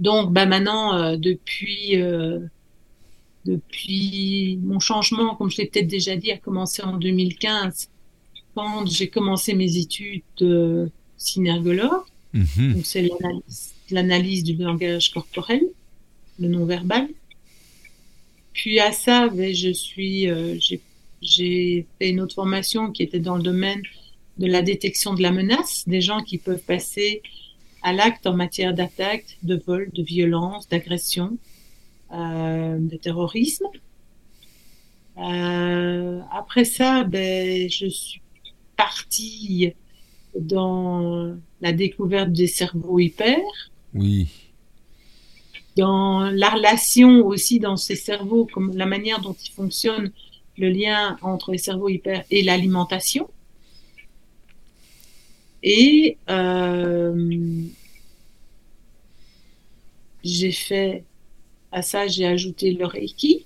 Donc 0.00 0.32
bah 0.32 0.46
maintenant 0.46 0.94
euh, 0.94 1.16
depuis 1.16 1.96
euh, 1.96 2.40
depuis 3.44 4.58
mon 4.62 4.80
changement, 4.80 5.36
comme 5.36 5.50
je 5.50 5.58
l'ai 5.58 5.66
peut-être 5.66 5.86
déjà 5.86 6.16
dit, 6.16 6.32
a 6.32 6.36
commencé 6.36 6.82
en 6.82 6.96
2015 6.96 7.88
quand 8.54 8.86
j'ai 8.86 9.08
commencé 9.08 9.54
mes 9.54 9.76
études 9.76 10.22
synergologue. 11.16 12.02
Mhm. 12.32 12.74
Donc, 12.74 12.86
c'est 12.86 13.08
l'analyse, 13.90 14.44
du 14.44 14.56
langage 14.56 15.10
corporel, 15.10 15.62
le 16.38 16.48
non-verbal. 16.48 17.08
Puis 18.52 18.80
à 18.80 18.92
ça, 18.92 19.28
ben, 19.28 19.54
je 19.54 19.70
suis, 19.70 20.28
euh, 20.28 20.56
j'ai, 20.58 20.80
j'ai 21.20 21.86
fait 21.98 22.08
une 22.08 22.20
autre 22.20 22.34
formation 22.34 22.90
qui 22.90 23.02
était 23.02 23.18
dans 23.18 23.36
le 23.36 23.42
domaine 23.42 23.82
de 24.38 24.46
la 24.46 24.62
détection 24.62 25.14
de 25.14 25.22
la 25.22 25.32
menace, 25.32 25.84
des 25.86 26.00
gens 26.00 26.22
qui 26.22 26.38
peuvent 26.38 26.62
passer 26.62 27.22
à 27.82 27.92
l'acte 27.92 28.26
en 28.26 28.34
matière 28.34 28.74
d'attaque, 28.74 29.38
de 29.42 29.56
vol, 29.66 29.90
de 29.92 30.02
violence, 30.02 30.68
d'agression, 30.68 31.38
euh, 32.12 32.78
de 32.78 32.96
terrorisme. 32.96 33.66
Euh, 35.18 36.20
après 36.32 36.64
ça, 36.64 37.04
ben, 37.04 37.68
je 37.70 37.86
suis 37.86 38.20
partie 38.76 39.72
dans 40.38 41.34
la 41.62 41.72
découverte 41.72 42.32
des 42.32 42.46
cerveaux 42.46 42.98
hyper, 42.98 43.38
Oui. 43.94 44.28
dans 45.78 46.30
la 46.30 46.50
relation 46.50 47.24
aussi 47.26 47.58
dans 47.58 47.76
ces 47.76 47.96
cerveaux, 47.96 48.46
comme 48.52 48.76
la 48.76 48.84
manière 48.86 49.20
dont 49.22 49.34
ils 49.42 49.52
fonctionnent, 49.52 50.10
le 50.58 50.68
lien 50.68 51.16
entre 51.22 51.52
les 51.52 51.58
cerveaux 51.58 51.88
hyper 51.88 52.24
et 52.30 52.42
l'alimentation. 52.42 53.28
Et 55.68 56.16
euh, 56.30 57.64
j'ai 60.22 60.52
fait, 60.52 61.02
à 61.72 61.82
ça, 61.82 62.06
j'ai 62.06 62.24
ajouté 62.24 62.70
le 62.70 62.86
Reiki, 62.86 63.44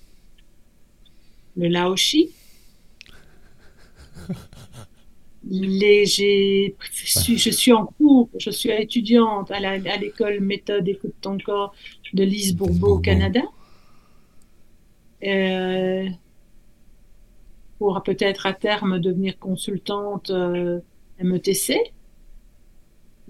le 1.56 1.68
Laoshi. 1.68 2.30
Les, 5.48 6.04
je, 6.04 6.72
suis, 6.92 7.38
je 7.38 7.50
suis 7.50 7.72
en 7.72 7.86
cours, 7.86 8.28
je 8.38 8.50
suis 8.50 8.68
étudiante 8.68 9.50
à, 9.50 9.78
l'école 9.78 10.40
méthode 10.40 10.86
Écoute 10.86 11.14
ton 11.22 11.38
corps 11.38 11.74
de 12.12 12.22
Lise 12.22 12.54
Bourbeau 12.54 12.96
au. 12.96 12.98
Canada. 12.98 13.40
Euh, 15.24 16.06
pour 17.78 18.02
peut-être 18.02 18.44
à 18.44 18.52
terme 18.52 18.98
devenir 18.98 19.38
consultante 19.38 20.28
euh, 20.28 20.80
METC. 21.18 21.94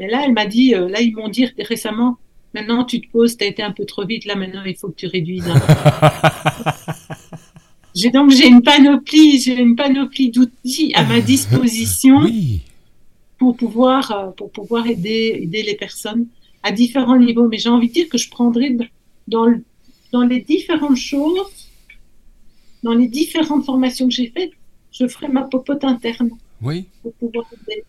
Mais 0.00 0.08
là, 0.08 0.22
elle 0.26 0.32
m'a 0.32 0.46
dit, 0.46 0.74
euh, 0.74 0.88
là, 0.88 1.00
ils 1.00 1.14
m'ont 1.14 1.28
dit 1.28 1.46
récemment, 1.58 2.16
maintenant 2.54 2.84
tu 2.84 3.00
te 3.00 3.08
poses, 3.12 3.36
tu 3.36 3.44
as 3.44 3.46
été 3.46 3.62
un 3.62 3.70
peu 3.70 3.84
trop 3.84 4.04
vite, 4.04 4.24
là 4.24 4.34
maintenant 4.34 4.64
il 4.66 4.74
faut 4.76 4.88
que 4.88 4.96
tu 4.96 5.06
réduises. 5.06 5.44
j'ai 7.94 8.10
donc 8.10 8.30
j'ai 8.30 8.46
une 8.48 8.62
panoplie, 8.62 9.40
j'ai 9.40 9.58
une 9.58 9.76
panoplie 9.76 10.30
d'outils 10.30 10.92
à 10.94 11.04
ma 11.04 11.20
disposition 11.20 12.20
Oui. 12.22 12.62
pour 13.38 13.56
pouvoir 13.56 14.10
euh, 14.10 14.30
pour 14.38 14.50
pouvoir 14.52 14.86
aider 14.86 15.38
aider 15.42 15.62
les 15.62 15.74
personnes 15.76 16.26
à 16.62 16.72
différents 16.72 17.18
niveaux. 17.18 17.48
Mais 17.48 17.58
j'ai 17.58 17.68
envie 17.68 17.88
de 17.88 17.92
dire 17.92 18.08
que 18.08 18.18
je 18.18 18.30
prendrai 18.30 18.76
dans 19.28 19.46
le- 19.46 19.64
dans 20.12 20.22
les 20.22 20.40
différentes 20.40 20.96
choses, 20.96 21.68
dans 22.82 22.94
les 22.94 23.08
différentes 23.08 23.64
formations 23.64 24.08
que 24.08 24.14
j'ai 24.14 24.32
faites, 24.36 24.52
je 24.92 25.06
ferai 25.06 25.28
ma 25.28 25.42
popote 25.42 25.84
interne 25.84 26.30
Oui. 26.62 26.86
pour 27.02 27.12
pouvoir 27.14 27.46
aider. 27.52 27.84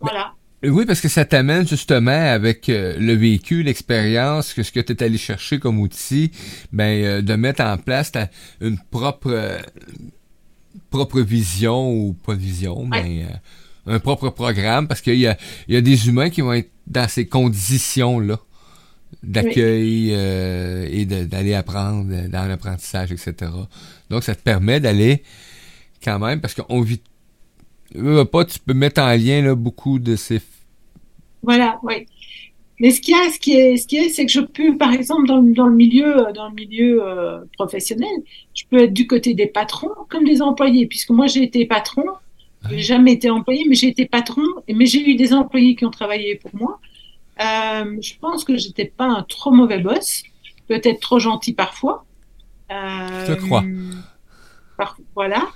Voilà. 0.00 0.32
Oui, 0.64 0.86
parce 0.86 1.00
que 1.00 1.08
ça 1.08 1.24
t'amène 1.24 1.66
justement 1.68 2.10
avec 2.10 2.68
euh, 2.68 2.96
le 2.98 3.12
vécu, 3.14 3.62
l'expérience, 3.62 4.54
que 4.54 4.62
ce 4.62 4.72
que 4.72 4.80
tu 4.80 4.92
es 4.92 5.02
allé 5.02 5.18
chercher 5.18 5.58
comme 5.58 5.78
outil, 5.80 6.30
ben 6.72 7.04
euh, 7.04 7.22
de 7.22 7.34
mettre 7.34 7.62
en 7.62 7.76
place 7.76 8.12
ta- 8.12 8.30
une 8.60 8.78
propre 8.90 9.30
euh, 9.30 9.58
propre 10.90 11.20
vision 11.20 11.92
ou 11.92 12.14
pas 12.14 12.34
vision, 12.34 12.86
mais 12.86 13.26
un 13.86 13.98
propre 13.98 14.30
programme, 14.30 14.88
parce 14.88 15.00
qu'il 15.02 15.18
y 15.18 15.26
a, 15.26 15.36
il 15.68 15.74
y 15.74 15.76
a 15.76 15.80
des 15.80 16.08
humains 16.08 16.30
qui 16.30 16.40
vont 16.40 16.52
être 16.54 16.70
dans 16.86 17.08
ces 17.08 17.26
conditions-là 17.26 18.38
d'accueil 19.22 20.10
et 20.12 21.04
d'aller 21.06 21.54
apprendre 21.54 22.28
dans 22.28 22.46
l'apprentissage, 22.46 23.12
etc. 23.12 23.50
Donc, 24.10 24.22
ça 24.24 24.34
te 24.34 24.42
permet 24.42 24.80
d'aller 24.80 25.22
quand 26.02 26.18
même, 26.18 26.40
parce 26.40 26.54
qu'on 26.54 26.80
vit 26.80 27.00
pas, 28.32 28.44
tu 28.44 28.58
peux 28.58 28.74
mettre 28.74 29.00
en 29.02 29.12
lien 29.12 29.42
là, 29.42 29.54
beaucoup 29.54 29.98
de 29.98 30.16
ces 30.16 30.40
Voilà, 31.44 31.78
oui. 31.82 32.06
Mais 32.80 32.90
ce 32.90 33.00
qu'il 33.00 33.14
y 33.14 33.18
a, 33.18 33.30
ce 33.30 33.38
qui 33.38 33.52
est, 33.52 33.76
ce 33.76 33.86
qui 33.86 33.96
est, 33.96 34.08
c'est 34.08 34.26
que 34.26 34.32
je 34.32 34.40
peux, 34.40 34.76
par 34.76 34.92
exemple, 34.92 35.26
dans, 35.28 35.40
le- 35.40 35.52
dans 35.52 35.66
le 35.68 35.74
milieu, 35.76 36.26
dans 36.34 36.48
le 36.48 36.54
milieu 36.54 37.02
euh, 37.06 37.38
professionnel, 37.56 38.10
je 38.54 38.64
peux 38.68 38.78
être 38.84 38.92
du 38.92 39.06
côté 39.06 39.32
des 39.34 39.46
patrons 39.46 39.90
comme 40.08 40.24
des 40.24 40.42
employés, 40.42 40.86
puisque 40.86 41.10
moi 41.10 41.26
j'ai 41.28 41.44
été 41.44 41.66
patron, 41.66 42.02
j'ai 42.70 42.78
jamais 42.80 43.12
été 43.12 43.30
employé, 43.30 43.64
mais 43.68 43.74
j'ai 43.76 43.88
été 43.88 44.06
patron, 44.06 44.42
mais 44.68 44.86
j'ai 44.86 45.08
eu 45.08 45.14
des 45.14 45.32
employés 45.32 45.76
qui 45.76 45.84
ont 45.84 45.90
travaillé 45.90 46.34
pour 46.36 46.50
moi. 46.56 46.80
Euh, 47.40 47.96
je 48.00 48.14
pense 48.20 48.42
que 48.44 48.56
j'étais 48.56 48.86
pas 48.86 49.06
un 49.06 49.22
trop 49.22 49.52
mauvais 49.52 49.78
boss, 49.78 50.22
peut-être 50.66 51.00
trop 51.00 51.18
gentil 51.20 51.52
parfois. 51.52 52.04
Euh, 52.72 53.26
Je 53.28 53.34
crois. 53.34 53.64
par- 54.76 54.96
voilà, 55.14 55.46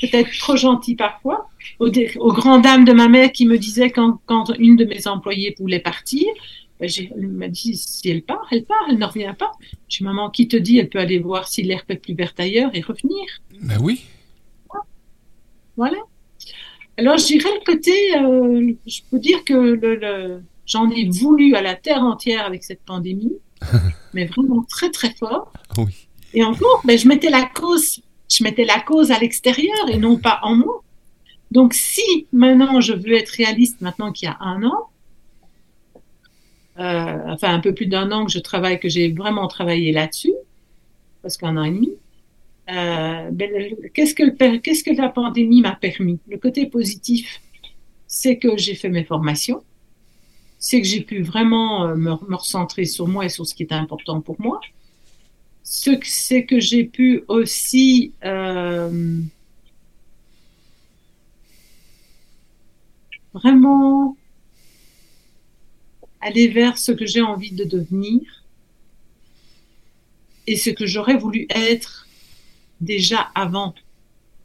peut-être 0.00 0.30
trop 0.38 0.56
gentil 0.56 0.94
parfois. 0.94 1.48
Aux, 1.78 1.90
grandes 2.32 2.62
dames 2.62 2.84
de 2.84 2.92
ma 2.92 3.08
mère 3.08 3.32
qui 3.32 3.46
me 3.46 3.58
disaient 3.58 3.90
quand, 3.90 4.20
quand 4.26 4.52
une 4.58 4.76
de 4.76 4.84
mes 4.84 5.06
employées 5.06 5.54
voulait 5.58 5.80
partir, 5.80 6.26
ben, 6.80 6.88
elle 7.16 7.26
m'a 7.28 7.48
dit 7.48 7.76
si 7.76 8.08
elle 8.08 8.22
part, 8.22 8.46
elle 8.50 8.64
part, 8.64 8.86
elle 8.88 8.98
ne 8.98 9.04
revient 9.04 9.34
pas. 9.38 9.52
J'ai 9.88 10.04
maman, 10.04 10.30
qui 10.30 10.46
te 10.46 10.56
dit, 10.56 10.78
elle 10.78 10.88
peut 10.88 11.00
aller 11.00 11.18
voir 11.18 11.48
si 11.48 11.62
l'herbe 11.62 11.90
est 11.90 11.96
plus 11.96 12.14
verte 12.14 12.38
ailleurs 12.38 12.70
et 12.74 12.80
revenir. 12.80 13.24
Ben 13.60 13.78
oui. 13.80 14.04
Voilà. 15.76 15.98
Alors, 16.96 17.16
je 17.16 17.26
dirais 17.26 17.50
le 17.60 17.64
côté, 17.64 17.92
euh, 18.16 18.72
je 18.86 19.00
peux 19.10 19.18
dire 19.20 19.44
que 19.44 19.54
le, 19.54 19.94
le- 19.94 20.42
j'en 20.66 20.90
ai 20.90 21.08
voulu 21.08 21.54
à 21.54 21.62
la 21.62 21.74
terre 21.76 22.02
entière 22.02 22.44
avec 22.44 22.64
cette 22.64 22.82
pandémie, 22.82 23.36
mais 24.14 24.26
vraiment 24.26 24.64
très 24.68 24.90
très 24.90 25.14
fort. 25.14 25.52
Oui. 25.76 26.08
Et 26.34 26.42
encore, 26.44 26.82
ben, 26.84 26.98
je 26.98 27.06
mettais 27.08 27.30
la 27.30 27.44
cause, 27.44 28.00
je 28.28 28.44
mettais 28.44 28.64
la 28.64 28.80
cause 28.80 29.10
à 29.10 29.18
l'extérieur 29.18 29.88
et 29.88 29.98
non 29.98 30.18
pas 30.18 30.40
en 30.42 30.54
moi. 30.56 30.82
Donc, 31.50 31.74
si 31.74 32.26
maintenant 32.32 32.80
je 32.80 32.92
veux 32.92 33.14
être 33.14 33.30
réaliste, 33.30 33.80
maintenant 33.80 34.12
qu'il 34.12 34.28
y 34.28 34.30
a 34.30 34.36
un 34.40 34.62
an, 34.64 34.90
euh, 36.78 37.32
enfin 37.32 37.54
un 37.54 37.60
peu 37.60 37.74
plus 37.74 37.86
d'un 37.86 38.12
an 38.12 38.26
que 38.26 38.32
je 38.32 38.38
travaille, 38.38 38.78
que 38.78 38.88
j'ai 38.88 39.10
vraiment 39.10 39.48
travaillé 39.48 39.92
là-dessus, 39.92 40.34
parce 41.22 41.36
qu'un 41.36 41.56
an 41.56 41.64
et 41.64 41.70
demi, 41.70 41.90
euh, 42.70 43.30
ben, 43.32 43.74
qu'est-ce 43.94 44.14
que 44.14 45.00
la 45.00 45.08
pandémie 45.08 45.62
m'a 45.62 45.74
permis? 45.74 46.18
Le 46.28 46.36
côté 46.36 46.66
positif, 46.66 47.40
c'est 48.06 48.36
que 48.36 48.56
j'ai 48.58 48.74
fait 48.74 48.90
mes 48.90 49.04
formations, 49.04 49.62
c'est 50.58 50.80
que 50.82 50.86
j'ai 50.86 51.00
pu 51.00 51.22
vraiment 51.22 51.86
euh, 51.86 51.94
me, 51.94 52.10
me 52.28 52.36
recentrer 52.36 52.84
sur 52.84 53.08
moi 53.08 53.24
et 53.24 53.28
sur 53.30 53.46
ce 53.46 53.54
qui 53.54 53.62
était 53.62 53.74
important 53.74 54.20
pour 54.20 54.40
moi. 54.40 54.60
Ce 55.70 55.90
que 55.90 56.06
c'est 56.06 56.46
que 56.46 56.60
j'ai 56.60 56.84
pu 56.84 57.24
aussi 57.28 58.14
euh, 58.24 59.20
vraiment 63.34 64.16
aller 66.22 66.48
vers 66.48 66.78
ce 66.78 66.90
que 66.92 67.04
j'ai 67.04 67.20
envie 67.20 67.52
de 67.52 67.64
devenir 67.64 68.22
et 70.46 70.56
ce 70.56 70.70
que 70.70 70.86
j'aurais 70.86 71.18
voulu 71.18 71.46
être 71.50 72.08
déjà 72.80 73.28
avant. 73.34 73.74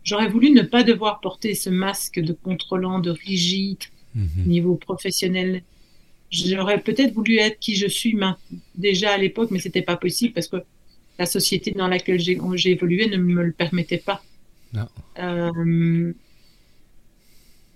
J'aurais 0.04 0.28
voulu 0.28 0.52
ne 0.52 0.62
pas 0.62 0.84
devoir 0.84 1.22
porter 1.22 1.56
ce 1.56 1.70
masque 1.70 2.20
de 2.20 2.34
contrôlant, 2.34 3.00
de 3.00 3.12
rigide, 3.12 3.84
Mhm. 4.14 4.46
niveau 4.46 4.76
professionnel. 4.76 5.64
J'aurais 6.30 6.82
peut-être 6.82 7.14
voulu 7.14 7.38
être 7.38 7.60
qui 7.60 7.76
je 7.78 7.88
suis 7.88 8.18
déjà 8.76 9.14
à 9.14 9.18
l'époque, 9.18 9.52
mais 9.52 9.60
c'était 9.60 9.82
pas 9.82 9.96
possible 9.96 10.34
parce 10.34 10.50
que 10.50 10.58
la 11.24 11.26
société 11.26 11.72
dans 11.72 11.88
laquelle 11.88 12.20
j'ai 12.20 12.72
évolué 12.78 13.08
ne 13.08 13.18
me 13.18 13.44
le 13.44 13.54
permettait 13.54 14.04
pas. 14.10 14.22
Non. 14.74 14.88
Euh, 15.20 16.12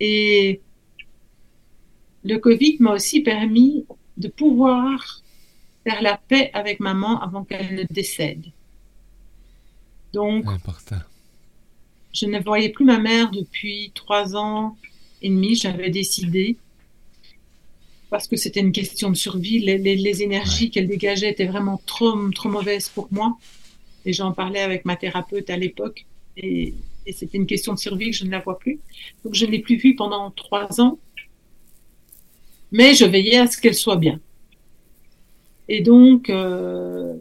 et 0.00 0.60
le 2.24 2.36
Covid 2.38 2.76
m'a 2.80 2.92
aussi 2.92 3.20
permis 3.22 3.86
de 4.18 4.28
pouvoir 4.28 5.22
faire 5.84 6.02
la 6.02 6.16
paix 6.28 6.50
avec 6.52 6.80
maman 6.80 7.20
avant 7.22 7.44
qu'elle 7.44 7.74
ne 7.74 7.84
décède. 7.84 8.44
Donc, 10.12 10.46
Important. 10.46 11.02
je 12.12 12.26
ne 12.26 12.38
voyais 12.40 12.70
plus 12.70 12.84
ma 12.84 12.98
mère 12.98 13.30
depuis 13.30 13.92
trois 13.94 14.36
ans 14.36 14.76
et 15.22 15.30
demi. 15.30 15.54
J'avais 15.54 15.90
décidé, 15.90 16.56
parce 18.10 18.26
que 18.28 18.36
c'était 18.36 18.60
une 18.60 18.72
question 18.72 19.10
de 19.10 19.16
survie, 19.16 19.58
les, 19.60 19.78
les- 19.78 19.96
les 19.96 20.22
énergies 20.22 20.70
qu'elle 20.70 20.88
dégageait 20.88 21.30
étaient 21.30 21.46
vraiment 21.46 21.80
trop, 21.86 22.12
trop 22.30 22.48
mauvaises 22.48 22.88
pour 22.88 23.08
moi. 23.10 23.36
Et 24.06 24.12
j'en 24.14 24.32
parlais 24.32 24.60
avec 24.60 24.84
ma 24.86 24.96
thérapeute 24.96 25.50
à 25.50 25.56
l'époque. 25.58 26.06
Et, 26.36 26.74
et 27.06 27.12
c'était 27.12 27.38
une 27.38 27.46
question 27.46 27.74
de 27.74 27.78
survie 27.78 28.10
que 28.12 28.16
je 28.16 28.24
ne 28.24 28.30
la 28.30 28.40
vois 28.40 28.58
plus. 28.58 28.80
Donc 29.24 29.34
je 29.34 29.46
ne 29.46 29.52
l'ai 29.52 29.60
plus 29.60 29.76
vue 29.76 29.96
pendant 29.96 30.30
trois 30.32 30.80
ans. 30.80 30.98
Mais 32.70 32.94
je 32.94 33.04
veillais 33.04 33.36
à 33.38 33.46
ce 33.46 33.58
qu'elle 33.60 33.74
soit 33.74 33.96
bien. 33.96 34.20
Et 35.68 35.82
donc, 35.82 36.30
euh, 36.30 37.14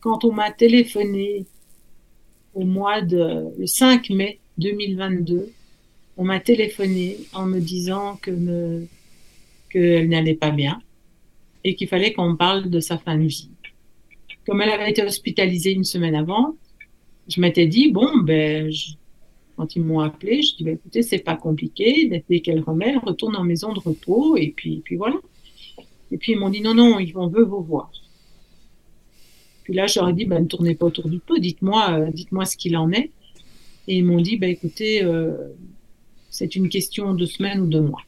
quand 0.00 0.24
on 0.26 0.32
m'a 0.32 0.50
téléphoné 0.52 1.46
au 2.54 2.64
mois 2.64 3.00
de 3.00 3.52
le 3.58 3.66
5 3.66 4.10
mai 4.10 4.38
2022, 4.58 5.52
on 6.16 6.24
m'a 6.24 6.40
téléphoné 6.40 7.18
en 7.32 7.46
me 7.46 7.60
disant 7.60 8.16
que 8.22 8.30
me- 8.30 8.86
qu'elle 9.72 10.08
n'allait 10.08 10.34
pas 10.34 10.50
bien 10.50 10.80
et 11.64 11.74
qu'il 11.74 11.88
fallait 11.88 12.12
qu'on 12.12 12.36
parle 12.36 12.68
de 12.70 12.80
sa 12.80 12.98
fin 12.98 13.16
de 13.16 13.26
vie. 13.26 13.50
Comme 14.46 14.60
elle 14.60 14.70
avait 14.70 14.90
été 14.90 15.02
hospitalisée 15.02 15.72
une 15.72 15.84
semaine 15.84 16.14
avant, 16.14 16.56
je 17.28 17.40
m'étais 17.40 17.66
dit, 17.66 17.90
bon, 17.92 18.18
ben, 18.18 18.70
quand 19.56 19.76
ils 19.76 19.82
m'ont 19.82 20.00
appelé, 20.00 20.42
je 20.42 20.56
dis, 20.56 20.64
ben, 20.64 20.74
écoutez, 20.74 21.02
c'est 21.02 21.20
pas 21.20 21.36
compliqué, 21.36 22.22
dès 22.28 22.40
qu'elle 22.40 22.60
remet, 22.60 22.90
elle 22.90 22.98
retourne 22.98 23.36
en 23.36 23.44
maison 23.44 23.72
de 23.72 23.78
repos, 23.78 24.36
et 24.36 24.52
puis, 24.56 24.82
puis 24.84 24.96
voilà. 24.96 25.16
Et 26.10 26.18
puis 26.18 26.32
ils 26.32 26.38
m'ont 26.38 26.50
dit, 26.50 26.60
non, 26.60 26.74
non, 26.74 26.98
vont 27.14 27.28
veut 27.28 27.44
vous 27.44 27.62
voir. 27.62 27.90
Puis 29.62 29.74
là, 29.74 29.86
j'aurais 29.86 30.12
dit, 30.12 30.24
ben, 30.24 30.40
ne 30.40 30.46
tournez 30.46 30.74
pas 30.74 30.86
autour 30.86 31.08
du 31.08 31.20
pot, 31.20 31.38
dites-moi, 31.38 31.92
euh, 31.92 32.10
dites-moi 32.10 32.44
ce 32.44 32.56
qu'il 32.56 32.76
en 32.76 32.90
est. 32.90 33.10
Et 33.88 33.98
ils 33.98 34.04
m'ont 34.04 34.20
dit, 34.20 34.36
ben, 34.36 34.50
écoutez, 34.50 35.04
euh, 35.04 35.36
c'est 36.30 36.56
une 36.56 36.68
question 36.68 37.14
de 37.14 37.24
semaines 37.26 37.60
ou 37.60 37.66
de 37.66 37.78
mois. 37.78 38.02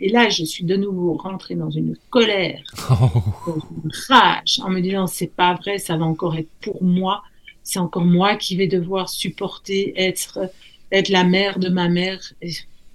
Et 0.00 0.10
là, 0.10 0.28
je 0.28 0.44
suis 0.44 0.64
de 0.64 0.76
nouveau 0.76 1.14
rentrée 1.14 1.54
dans 1.54 1.70
une 1.70 1.96
colère, 2.10 2.62
dans 2.88 3.12
une 3.46 3.90
rage, 4.08 4.60
en 4.62 4.70
me 4.70 4.80
disant, 4.80 5.06
c'est 5.06 5.34
pas 5.34 5.54
vrai, 5.54 5.78
ça 5.78 5.96
va 5.96 6.04
encore 6.04 6.36
être 6.36 6.50
pour 6.60 6.82
moi 6.82 7.22
c'est 7.66 7.78
encore 7.78 8.04
moi 8.04 8.36
qui 8.36 8.56
vais 8.56 8.66
devoir 8.66 9.08
supporter 9.08 9.94
être 9.96 10.50
être 10.92 11.08
la 11.08 11.24
mère 11.24 11.58
de 11.58 11.68
ma 11.68 11.88
mère. 11.88 12.20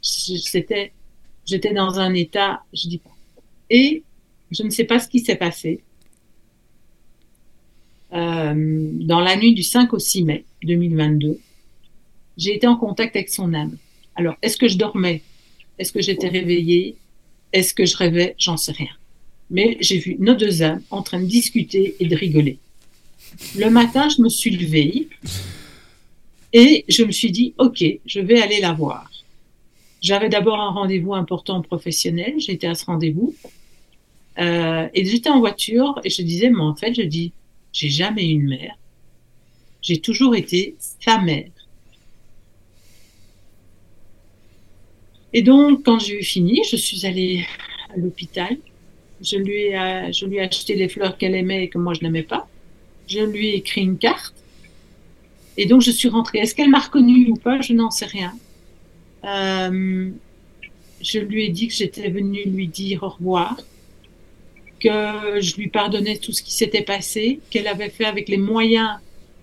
C'était, 0.01 0.93
j'étais 1.45 1.73
dans 1.73 1.99
un 1.99 2.13
état, 2.13 2.63
je 2.71 2.87
dis 2.87 2.99
pas. 2.99 3.15
Et 3.69 4.03
je 4.51 4.63
ne 4.63 4.69
sais 4.69 4.85
pas 4.85 4.99
ce 4.99 5.09
qui 5.09 5.19
s'est 5.19 5.35
passé. 5.35 5.81
Euh, 8.13 8.89
dans 9.01 9.19
la 9.19 9.35
nuit 9.35 9.53
du 9.53 9.63
5 9.63 9.91
au 9.93 9.99
6 9.99 10.23
mai 10.23 10.45
2022, 10.63 11.39
j'ai 12.37 12.55
été 12.55 12.67
en 12.67 12.77
contact 12.77 13.15
avec 13.15 13.29
son 13.29 13.53
âme. 13.53 13.77
Alors, 14.15 14.35
est-ce 14.41 14.57
que 14.57 14.67
je 14.67 14.77
dormais? 14.77 15.21
Est-ce 15.79 15.91
que 15.91 16.01
j'étais 16.01 16.27
réveillée? 16.27 16.95
Est-ce 17.53 17.73
que 17.73 17.85
je 17.85 17.97
rêvais? 17.97 18.35
J'en 18.37 18.57
sais 18.57 18.73
rien. 18.73 18.91
Mais 19.49 19.77
j'ai 19.79 19.97
vu 19.97 20.17
nos 20.19 20.35
deux 20.35 20.61
âmes 20.61 20.83
en 20.91 21.01
train 21.01 21.19
de 21.19 21.25
discuter 21.25 21.95
et 21.99 22.05
de 22.05 22.15
rigoler. 22.15 22.59
Le 23.57 23.69
matin, 23.69 24.07
je 24.09 24.21
me 24.21 24.29
suis 24.29 24.51
levée 24.51 25.07
et 26.53 26.85
je 26.87 27.03
me 27.03 27.11
suis 27.11 27.31
dit, 27.31 27.53
OK, 27.57 27.83
je 28.05 28.19
vais 28.19 28.41
aller 28.41 28.59
la 28.59 28.73
voir. 28.73 29.09
J'avais 30.01 30.29
d'abord 30.29 30.59
un 30.59 30.69
rendez-vous 30.71 31.13
important 31.13 31.61
professionnel, 31.61 32.35
j'étais 32.37 32.67
à 32.67 32.75
ce 32.75 32.85
rendez-vous. 32.85 33.35
Euh, 34.37 34.87
et 34.93 35.05
j'étais 35.05 35.29
en 35.29 35.39
voiture 35.39 35.99
et 36.03 36.09
je 36.09 36.21
disais, 36.21 36.49
mais 36.49 36.61
en 36.61 36.75
fait, 36.75 36.93
je 36.93 37.01
dis, 37.01 37.33
j'ai 37.73 37.89
jamais 37.89 38.27
eu 38.27 38.33
une 38.33 38.47
mère. 38.47 38.75
J'ai 39.81 39.99
toujours 39.99 40.35
été 40.35 40.75
sa 40.99 41.19
mère. 41.19 41.49
Et 45.33 45.41
donc, 45.41 45.83
quand 45.83 45.99
j'ai 45.99 46.19
eu 46.19 46.23
fini, 46.23 46.61
je 46.69 46.75
suis 46.75 47.05
allée 47.05 47.45
à 47.93 47.97
l'hôpital. 47.97 48.57
Je 49.21 49.37
lui 49.37 49.67
ai, 49.67 50.11
je 50.13 50.25
lui 50.25 50.39
acheté 50.39 50.75
les 50.75 50.89
fleurs 50.89 51.17
qu'elle 51.17 51.35
aimait 51.35 51.65
et 51.65 51.69
que 51.69 51.77
moi 51.77 51.93
je 51.93 52.01
n'aimais 52.01 52.23
pas 52.23 52.47
je 53.09 53.19
lui 53.19 53.47
ai 53.49 53.55
écrit 53.55 53.81
une 53.81 53.97
carte. 53.97 54.35
Et 55.57 55.65
donc, 55.65 55.81
je 55.81 55.91
suis 55.91 56.07
rentrée. 56.07 56.39
Est-ce 56.39 56.55
qu'elle 56.55 56.69
m'a 56.69 56.79
reconnue 56.79 57.29
ou 57.31 57.35
pas? 57.35 57.59
Je 57.59 57.73
n'en 57.73 57.91
sais 57.91 58.05
rien. 58.05 58.33
Euh, 59.25 60.09
je 61.01 61.19
lui 61.19 61.45
ai 61.45 61.49
dit 61.49 61.67
que 61.67 61.73
j'étais 61.73 62.09
venue 62.09 62.43
lui 62.45 62.67
dire 62.67 63.03
au 63.03 63.09
revoir, 63.09 63.59
que 64.79 65.41
je 65.41 65.55
lui 65.57 65.67
pardonnais 65.67 66.17
tout 66.17 66.31
ce 66.31 66.41
qui 66.41 66.53
s'était 66.53 66.83
passé, 66.83 67.39
qu'elle 67.49 67.67
avait 67.67 67.89
fait 67.89 68.05
avec 68.05 68.29
les 68.29 68.37
moyens 68.37 68.91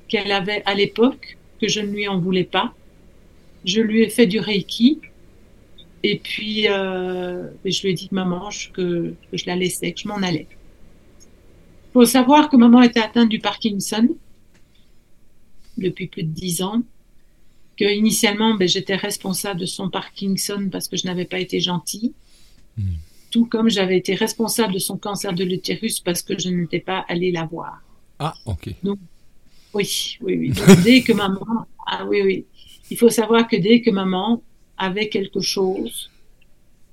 qu'elle 0.08 0.30
avait 0.30 0.62
à 0.64 0.74
l'époque, 0.74 1.36
que 1.60 1.68
je 1.68 1.80
ne 1.80 1.88
lui 1.88 2.06
en 2.06 2.18
voulais 2.18 2.44
pas. 2.44 2.72
Je 3.64 3.80
lui 3.80 4.02
ai 4.02 4.08
fait 4.08 4.26
du 4.26 4.38
Reiki. 4.38 5.00
Et 6.02 6.18
puis, 6.18 6.68
euh, 6.68 7.48
je 7.64 7.82
lui 7.82 7.90
ai 7.90 7.94
dit, 7.94 8.08
maman, 8.12 8.48
que, 8.72 9.14
que 9.30 9.36
je 9.36 9.46
la 9.46 9.56
laissais, 9.56 9.92
que 9.92 10.00
je 10.00 10.08
m'en 10.08 10.16
allais 10.16 10.46
faut 11.96 12.04
savoir 12.04 12.50
que 12.50 12.58
maman 12.58 12.82
était 12.82 13.00
atteinte 13.00 13.30
du 13.30 13.38
Parkinson 13.38 14.06
depuis 15.78 16.08
plus 16.08 16.24
de 16.24 16.28
dix 16.28 16.60
ans. 16.60 16.82
Que 17.78 17.86
initialement, 17.86 18.54
ben, 18.54 18.68
j'étais 18.68 18.96
responsable 18.96 19.60
de 19.60 19.64
son 19.64 19.88
Parkinson 19.88 20.68
parce 20.70 20.88
que 20.88 20.98
je 20.98 21.06
n'avais 21.06 21.24
pas 21.24 21.40
été 21.40 21.58
gentille. 21.58 22.12
Hmm. 22.76 22.96
Tout 23.30 23.46
comme 23.46 23.70
j'avais 23.70 23.96
été 23.96 24.14
responsable 24.14 24.74
de 24.74 24.78
son 24.78 24.98
cancer 24.98 25.32
de 25.32 25.42
l'utérus 25.42 26.00
parce 26.00 26.20
que 26.20 26.38
je 26.38 26.50
n'étais 26.50 26.80
pas 26.80 27.02
allée 27.08 27.32
la 27.32 27.46
voir. 27.46 27.80
Ah, 28.18 28.34
ok. 28.44 28.74
Donc, 28.82 28.98
oui, 29.72 30.18
oui, 30.20 30.36
oui. 30.36 30.52
dès 30.84 31.00
que 31.00 31.14
maman, 31.14 31.66
ah 31.86 32.04
oui, 32.04 32.20
oui. 32.22 32.44
Il 32.90 32.98
faut 32.98 33.08
savoir 33.08 33.48
que 33.48 33.56
dès 33.56 33.80
que 33.80 33.90
maman 33.90 34.42
avait 34.78 35.08
quelque 35.08 35.40
chose, 35.40 36.10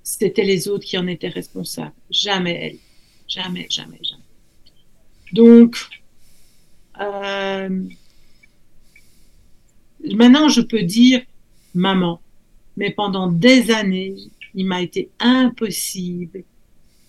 c'était 0.04 0.43
les 0.43 0.67
autres 0.67 0.86
qui 0.86 0.98
en 0.98 1.08
étaient 1.08 1.30
responsables. 1.30 1.93
Jamais 2.10 2.54
elle. 2.62 2.78
Jamais, 3.28 3.67
jamais, 3.69 4.00
jamais. 4.04 4.22
Donc, 5.32 5.78
euh, 7.00 7.84
maintenant, 10.13 10.50
je 10.50 10.62
peux 10.62 10.84
dire 10.84 11.22
maman, 11.74 12.22
mais 12.78 12.91
pendant 12.91 13.32
des 13.32 13.72
années, 13.72 14.15
il 14.54 14.65
m'a 14.67 14.82
été 14.82 15.10
impossible 15.19 16.43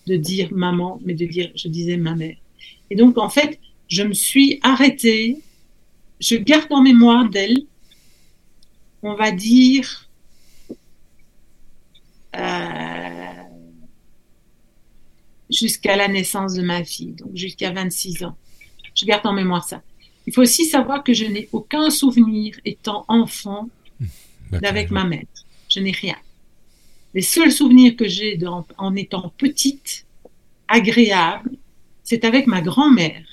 de 0.07 0.15
dire 0.15 0.49
maman, 0.51 0.99
mais 1.03 1.13
de 1.13 1.25
dire, 1.25 1.51
je 1.55 1.67
disais 1.67 1.97
ma 1.97 2.15
mère. 2.15 2.37
Et 2.89 2.95
donc, 2.95 3.17
en 3.17 3.29
fait, 3.29 3.59
je 3.87 4.03
me 4.03 4.13
suis 4.13 4.59
arrêtée, 4.63 5.41
je 6.19 6.35
garde 6.35 6.71
en 6.71 6.81
mémoire 6.81 7.29
d'elle, 7.29 7.65
on 9.03 9.13
va 9.13 9.31
dire, 9.31 10.04
euh, 12.35 13.43
jusqu'à 15.49 15.95
la 15.95 16.07
naissance 16.07 16.53
de 16.53 16.61
ma 16.61 16.83
fille, 16.83 17.13
donc 17.13 17.35
jusqu'à 17.35 17.71
26 17.71 18.23
ans. 18.23 18.37
Je 18.93 19.05
garde 19.05 19.25
en 19.27 19.33
mémoire 19.33 19.63
ça. 19.63 19.81
Il 20.27 20.33
faut 20.33 20.41
aussi 20.41 20.65
savoir 20.65 21.03
que 21.03 21.13
je 21.13 21.25
n'ai 21.25 21.49
aucun 21.51 21.89
souvenir 21.89 22.55
étant 22.65 23.05
enfant 23.07 23.69
avec 24.63 24.91
ma 24.91 25.03
mère. 25.03 25.25
Je 25.69 25.79
n'ai 25.79 25.91
rien. 25.91 26.15
Les 27.13 27.21
seuls 27.21 27.51
souvenirs 27.51 27.95
que 27.95 28.07
j'ai 28.07 28.37
en 28.77 28.95
étant 28.95 29.31
petite, 29.37 30.05
agréable, 30.67 31.51
c'est 32.03 32.25
avec 32.25 32.47
ma 32.47 32.61
grand-mère. 32.61 33.25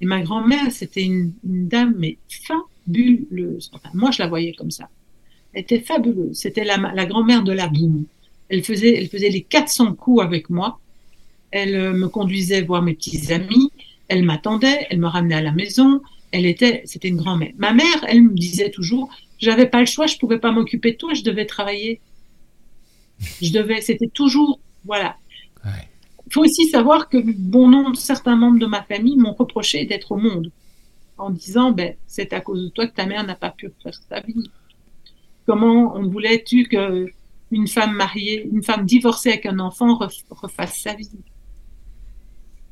Et 0.00 0.06
ma 0.06 0.20
grand-mère, 0.20 0.70
c'était 0.70 1.02
une, 1.02 1.32
dame, 1.42 1.94
mais 1.98 2.18
fabuleuse. 2.28 3.70
Enfin, 3.72 3.90
moi, 3.94 4.10
je 4.10 4.22
la 4.22 4.28
voyais 4.28 4.52
comme 4.52 4.70
ça. 4.70 4.88
Était 5.58 5.80
fabuleuse. 5.80 6.36
C'était 6.38 6.64
la, 6.64 6.76
la 6.76 7.06
grand-mère 7.06 7.42
de 7.42 7.52
la 7.52 7.68
boum. 7.68 8.04
Elle 8.48 8.62
faisait, 8.62 8.94
elle 8.96 9.08
faisait 9.08 9.28
les 9.28 9.42
400 9.42 9.94
coups 9.94 10.22
avec 10.22 10.50
moi 10.50 10.78
elle 11.50 11.74
euh, 11.74 11.92
me 11.92 12.08
conduisait 12.08 12.62
voir 12.62 12.82
mes 12.82 12.94
petits 12.94 13.32
amis, 13.32 13.70
elle 14.08 14.24
m'attendait, 14.24 14.86
elle 14.90 14.98
me 14.98 15.06
ramenait 15.06 15.36
à 15.36 15.42
la 15.42 15.52
maison, 15.52 16.02
elle 16.32 16.46
était, 16.46 16.82
c'était 16.84 17.08
une 17.08 17.16
grand-mère. 17.16 17.52
Ma 17.56 17.72
mère, 17.72 18.04
elle 18.06 18.22
me 18.22 18.34
disait 18.34 18.70
toujours, 18.70 19.10
j'avais 19.38 19.66
pas 19.66 19.80
le 19.80 19.86
choix, 19.86 20.06
je 20.06 20.16
pouvais 20.16 20.38
pas 20.38 20.52
m'occuper 20.52 20.92
de 20.92 20.96
toi, 20.96 21.14
je 21.14 21.22
devais 21.22 21.46
travailler. 21.46 22.00
Je 23.42 23.52
devais, 23.52 23.80
c'était 23.80 24.08
toujours, 24.08 24.60
voilà. 24.84 25.16
Il 25.64 26.32
faut 26.32 26.44
aussi 26.44 26.68
savoir 26.68 27.08
que 27.08 27.16
bon 27.18 27.68
nombre, 27.68 27.96
certains 27.96 28.36
membres 28.36 28.58
de 28.58 28.66
ma 28.66 28.82
famille 28.82 29.16
m'ont 29.16 29.32
reproché 29.32 29.86
d'être 29.86 30.12
au 30.12 30.16
monde, 30.16 30.50
en 31.16 31.30
disant, 31.30 31.72
ben, 31.72 31.94
c'est 32.06 32.32
à 32.32 32.40
cause 32.40 32.64
de 32.64 32.68
toi 32.68 32.86
que 32.86 32.94
ta 32.94 33.06
mère 33.06 33.24
n'a 33.24 33.34
pas 33.34 33.50
pu 33.50 33.70
faire 33.82 33.94
sa 34.08 34.20
vie. 34.20 34.50
Comment 35.48 35.96
on 35.96 36.06
voulait-tu 36.06 36.64
que 36.64 37.06
une 37.50 37.66
femme 37.66 37.94
mariée, 37.94 38.46
une 38.52 38.62
femme 38.62 38.84
divorcée 38.84 39.30
avec 39.30 39.46
un 39.46 39.58
enfant 39.60 39.98
refasse 40.28 40.78
sa 40.78 40.92
vie? 40.92 41.08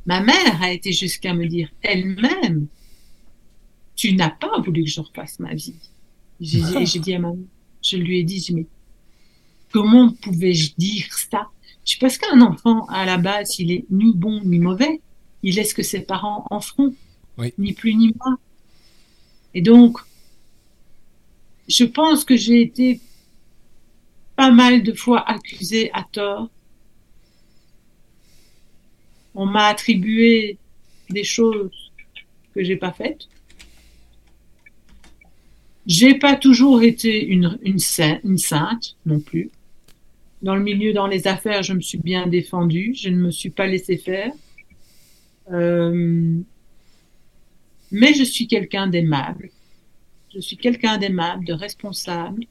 Ma 0.05 0.21
mère 0.21 0.61
a 0.61 0.71
été 0.71 0.93
jusqu'à 0.93 1.33
me 1.33 1.47
dire 1.47 1.71
elle-même, 1.81 2.67
tu 3.95 4.15
n'as 4.15 4.29
pas 4.29 4.61
voulu 4.61 4.85
que 4.85 4.91
je 4.91 5.01
refasse 5.01 5.41
ma 5.41 5.55
vie. 5.55 5.75
J'ai 6.39 6.61
dit 7.01 7.15
à 7.15 7.19
maman, 7.19 7.39
je 7.83 7.97
lui 7.97 8.19
ai 8.19 8.25
dit, 8.25 8.47
mais 8.53 8.67
comment 9.73 10.13
pouvais-je 10.13 10.75
dire 10.77 11.07
ça? 11.31 11.49
Je 11.87 11.97
parce 11.99 12.19
qu'un 12.19 12.43
enfant, 12.43 12.85
à 12.89 13.07
la 13.07 13.17
base, 13.17 13.59
il 13.59 13.73
est 13.73 13.87
ni 13.91 14.13
bon 14.13 14.43
ni 14.45 14.59
mauvais. 14.59 15.01
Il 15.43 15.59
est 15.59 15.65
ce 15.65 15.75
que 15.75 15.83
ses 15.83 16.01
parents 16.01 16.45
en 16.51 16.61
feront, 16.61 16.95
ni 17.57 17.73
plus 17.73 17.95
ni 17.95 18.13
moins. 18.21 18.39
Et 19.55 19.63
donc, 19.63 19.99
je 21.69 21.85
pense 21.85 22.25
que 22.25 22.37
j'ai 22.37 22.61
été 22.63 23.01
pas 24.37 24.51
mal 24.51 24.83
de 24.83 24.93
fois 24.93 25.29
accusée 25.29 25.91
à 25.93 26.05
tort 26.05 26.51
on 29.37 29.45
m'a 29.45 29.67
attribué 29.67 30.59
des 31.11 31.23
choses 31.23 31.93
que 32.55 32.65
j'ai 32.65 32.77
pas 32.77 32.91
faites. 32.91 33.29
J'ai 35.87 36.15
pas 36.15 36.35
toujours 36.35 36.83
été 36.83 37.25
une, 37.25 37.59
une, 37.63 37.79
sainte, 37.79 38.97
non 39.05 39.21
plus. 39.21 39.51
Dans 40.43 40.57
le 40.57 40.63
milieu, 40.63 40.93
dans 40.93 41.07
les 41.07 41.29
affaires, 41.29 41.63
je 41.63 41.75
me 41.75 41.81
suis 41.81 41.99
bien 41.99 42.27
défendue, 42.27 42.95
je 42.99 43.11
ne 43.11 43.17
me 43.17 43.31
suis 43.31 43.51
pas 43.51 43.67
laissé 43.67 43.97
faire. 43.99 44.33
Euh, 45.53 46.39
mais 47.93 48.15
je 48.15 48.25
suis 48.25 48.49
quelqu'un 48.49 48.89
d'aimable. 48.89 49.51
Je 50.37 50.43
suis 50.43 50.59
quelqu'un 50.59 50.99
d'aimable, 50.99 51.47
de 51.47 51.55
responsable. 51.55 52.45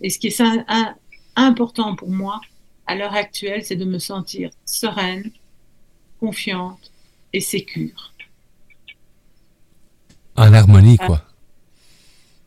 Et 0.00 0.10
ce 0.10 0.18
qui 0.18 0.26
est 0.26 0.42
important 1.36 1.94
pour 1.94 2.10
moi, 2.10 2.40
à 2.88 2.96
l'heure 2.96 3.14
actuelle, 3.14 3.64
c'est 3.64 3.76
de 3.76 3.84
me 3.84 4.00
sentir 4.00 4.50
sereine, 4.64 5.30
confiante 6.18 6.90
et 7.32 7.40
sécure. 7.40 8.12
En 10.34 10.52
harmonie, 10.52 10.98
quoi. 10.98 11.22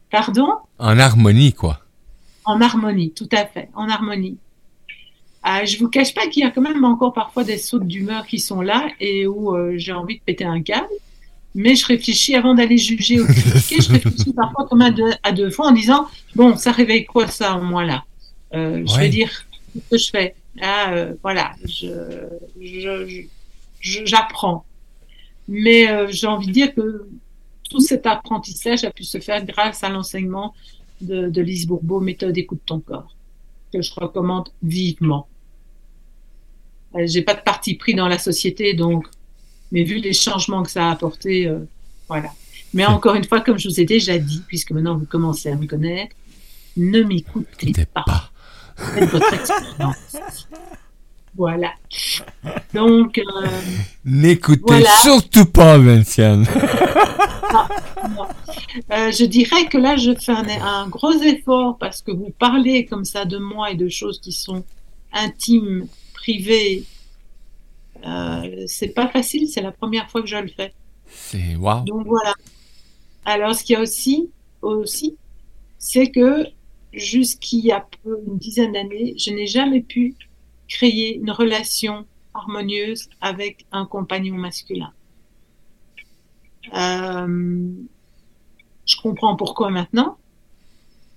Pardon? 0.09 0.49
En 0.77 0.99
harmonie, 0.99 1.53
quoi. 1.53 1.79
En 2.43 2.59
harmonie, 2.59 3.11
tout 3.11 3.29
à 3.31 3.45
fait, 3.45 3.69
en 3.73 3.87
harmonie. 3.87 4.37
Euh, 5.47 5.65
je 5.65 5.79
vous 5.79 5.87
cache 5.87 6.13
pas 6.13 6.27
qu'il 6.27 6.43
y 6.43 6.45
a 6.45 6.51
quand 6.51 6.61
même 6.61 6.83
encore 6.83 7.13
parfois 7.13 7.45
des 7.45 7.57
sautes 7.57 7.87
d'humeur 7.87 8.27
qui 8.27 8.39
sont 8.39 8.59
là 8.59 8.89
et 8.99 9.27
où 9.27 9.55
euh, 9.55 9.77
j'ai 9.77 9.93
envie 9.93 10.17
de 10.17 10.23
péter 10.23 10.43
un 10.43 10.61
câble. 10.61 10.89
Mais 11.53 11.75
je 11.75 11.85
réfléchis 11.85 12.35
avant 12.35 12.53
d'aller 12.53 12.77
juger 12.77 13.17
critiquer. 13.17 13.81
je 13.81 13.91
réfléchis 13.91 14.33
parfois 14.33 14.67
comme 14.67 14.81
à 14.81 14.91
deux, 14.91 15.11
à 15.23 15.31
deux, 15.31 15.49
fois 15.49 15.67
en 15.67 15.71
disant 15.71 16.07
bon, 16.35 16.55
ça 16.55 16.71
réveille 16.71 17.05
quoi 17.05 17.27
ça 17.27 17.55
en 17.55 17.61
moi 17.61 17.83
là? 17.83 18.03
Euh, 18.53 18.83
Je 18.85 18.99
vais 18.99 19.09
dire 19.09 19.45
ce 19.73 19.79
que 19.89 19.97
je 19.97 20.09
fais? 20.09 20.35
Ah, 20.61 20.93
euh, 20.93 21.13
voilà, 21.21 21.53
je, 21.65 22.37
j'apprends. 23.79 24.65
Mais 25.47 25.89
euh, 25.89 26.07
j'ai 26.09 26.27
envie 26.27 26.47
de 26.47 26.51
dire 26.51 26.73
que 26.73 27.07
tout 27.69 27.79
cet 27.79 28.05
apprentissage 28.05 28.83
a 28.83 28.91
pu 28.91 29.03
se 29.03 29.19
faire 29.19 29.45
grâce 29.45 29.83
à 29.83 29.89
l'enseignement 29.89 30.53
de, 30.99 31.29
de 31.29 31.41
Lise 31.41 31.67
Bourbeau, 31.67 31.99
méthode 31.99 32.37
écoute 32.37 32.61
ton 32.65 32.79
corps, 32.79 33.15
que 33.73 33.81
je 33.81 33.93
recommande 33.93 34.49
vivement. 34.61 35.27
Euh, 36.95 37.07
j'ai 37.07 37.21
pas 37.21 37.33
de 37.33 37.41
parti 37.41 37.75
pris 37.75 37.93
dans 37.93 38.07
la 38.07 38.19
société, 38.19 38.73
donc, 38.73 39.07
mais 39.71 39.83
vu 39.83 39.97
les 39.97 40.13
changements 40.13 40.63
que 40.63 40.71
ça 40.71 40.87
a 40.87 40.91
apporté, 40.91 41.47
euh, 41.47 41.59
voilà. 42.07 42.29
Mais 42.73 42.85
encore 42.85 43.15
une 43.15 43.25
fois, 43.25 43.41
comme 43.41 43.57
je 43.57 43.67
vous 43.67 43.79
ai 43.79 43.85
déjà 43.85 44.17
dit, 44.17 44.41
puisque 44.47 44.71
maintenant 44.71 44.97
vous 44.97 45.05
commencez 45.05 45.49
à 45.49 45.55
me 45.55 45.65
connaître, 45.65 46.15
ne 46.77 47.01
m'écoutez 47.01 47.85
pas. 47.93 48.03
pas. 48.05 48.31
Votre 48.77 49.33
expérience. 49.33 50.17
Voilà. 51.35 51.71
Donc. 52.73 53.17
Euh, 53.17 53.47
N'écoutez 54.05 54.83
surtout 55.01 55.45
pas, 55.45 55.77
Vinciane. 55.77 56.45
Euh, 58.91 59.11
je 59.11 59.25
dirais 59.25 59.67
que 59.67 59.77
là, 59.77 59.97
je 59.97 60.13
fais 60.15 60.31
un, 60.31 60.87
gros 60.87 61.11
effort 61.11 61.77
parce 61.77 62.01
que 62.01 62.11
vous 62.11 62.31
parlez 62.39 62.85
comme 62.85 63.03
ça 63.03 63.25
de 63.25 63.37
moi 63.37 63.71
et 63.71 63.75
de 63.75 63.89
choses 63.89 64.19
qui 64.19 64.31
sont 64.31 64.63
intimes, 65.11 65.87
privées. 66.13 66.83
Euh, 68.05 68.65
c'est 68.67 68.89
pas 68.89 69.07
facile, 69.07 69.47
c'est 69.47 69.61
la 69.61 69.71
première 69.71 70.09
fois 70.09 70.21
que 70.21 70.27
je 70.27 70.37
le 70.37 70.47
fais. 70.47 70.73
C'est 71.07 71.55
waouh. 71.55 71.83
Donc 71.85 72.07
voilà. 72.07 72.33
Alors, 73.25 73.53
ce 73.55 73.63
qu'il 73.63 73.73
y 73.73 73.77
a 73.77 73.81
aussi, 73.81 74.29
aussi, 74.61 75.17
c'est 75.77 76.09
que 76.09 76.45
jusqu'il 76.93 77.65
y 77.65 77.71
a 77.71 77.85
une 78.05 78.37
dizaine 78.37 78.73
d'années, 78.73 79.13
je 79.17 79.31
n'ai 79.31 79.47
jamais 79.47 79.81
pu 79.81 80.15
créer 80.67 81.15
une 81.15 81.31
relation 81.31 82.05
harmonieuse 82.33 83.09
avec 83.19 83.65
un 83.71 83.85
compagnon 83.85 84.35
masculin. 84.35 84.91
Euh, 86.73 87.71
je 88.85 88.95
comprends 89.01 89.35
pourquoi 89.35 89.69
maintenant, 89.69 90.17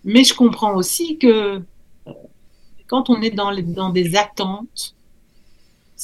mais 0.04 0.24
je 0.24 0.34
comprends 0.34 0.74
aussi 0.74 1.18
que 1.18 1.62
euh, 2.06 2.12
quand 2.86 3.10
on 3.10 3.20
est 3.22 3.30
dans, 3.30 3.54
dans 3.62 3.90
des 3.90 4.16
attentes, 4.16 4.94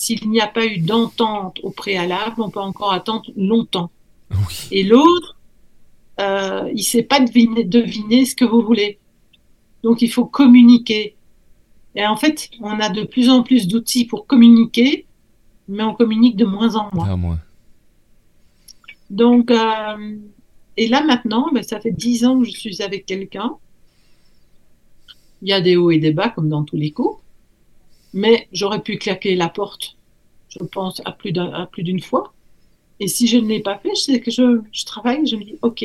s'il 0.01 0.31
n'y 0.31 0.41
a 0.41 0.47
pas 0.47 0.65
eu 0.65 0.79
d'entente 0.79 1.61
au 1.63 1.69
préalable, 1.69 2.37
on 2.41 2.49
peut 2.49 2.59
encore 2.59 2.95
attendre 2.95 3.31
longtemps. 3.37 3.91
Et 4.71 4.83
l'autre, 4.83 5.37
euh, 6.19 6.71
il 6.71 6.77
ne 6.77 6.83
sait 6.83 7.03
pas 7.03 7.21
deviner, 7.21 7.65
deviner 7.65 8.25
ce 8.25 8.35
que 8.35 8.47
vous 8.47 8.63
voulez. 8.63 8.99
Donc 9.83 10.01
il 10.01 10.11
faut 10.11 10.25
communiquer. 10.25 11.17
Et 11.95 12.07
en 12.07 12.17
fait, 12.17 12.49
on 12.61 12.81
a 12.81 12.89
de 12.89 13.03
plus 13.03 13.29
en 13.29 13.43
plus 13.43 13.69
d'outils 13.69 14.07
pour 14.07 14.27
communiquer, 14.27 15.05
mais 15.69 15.83
on 15.83 15.93
communique 15.93 16.37
de 16.37 16.47
moins 16.47 16.77
en 16.77 16.89
moins. 16.95 17.39
Donc, 19.11 19.51
euh, 19.51 20.17
et 20.79 20.89
là 20.89 21.05
maintenant, 21.05 21.51
ben, 21.53 21.63
ça 21.63 21.79
fait 21.79 21.93
dix 21.93 22.25
ans 22.25 22.39
que 22.39 22.47
je 22.47 22.53
suis 22.53 22.81
avec 22.81 23.05
quelqu'un. 23.05 23.57
Il 25.43 25.51
y 25.51 25.53
a 25.53 25.61
des 25.61 25.77
hauts 25.77 25.91
et 25.91 25.99
des 25.99 26.13
bas, 26.13 26.31
comme 26.31 26.49
dans 26.49 26.65
tous 26.65 26.77
les 26.77 26.91
coups. 26.91 27.20
Mais 28.13 28.49
j'aurais 28.53 28.83
pu 28.83 28.99
claquer 28.99 29.37
la 29.37 29.49
porte, 29.49 29.97
je 30.49 30.65
pense, 30.65 31.01
à 31.05 31.13
plus 31.13 31.83
d'une 31.83 32.01
fois. 32.01 32.33
Et 32.99 33.09
si 33.09 33.27
je 33.27 33.39
ne 33.39 33.49
l'ai 33.49 33.61
pas 33.61 33.79
fait, 33.79 33.95
sais 33.95 34.21
que 34.21 34.31
je, 34.31 34.61
je 34.73 34.85
travaille, 34.85 35.27
je 35.27 35.37
me 35.37 35.45
dis, 35.45 35.57
OK, 35.63 35.85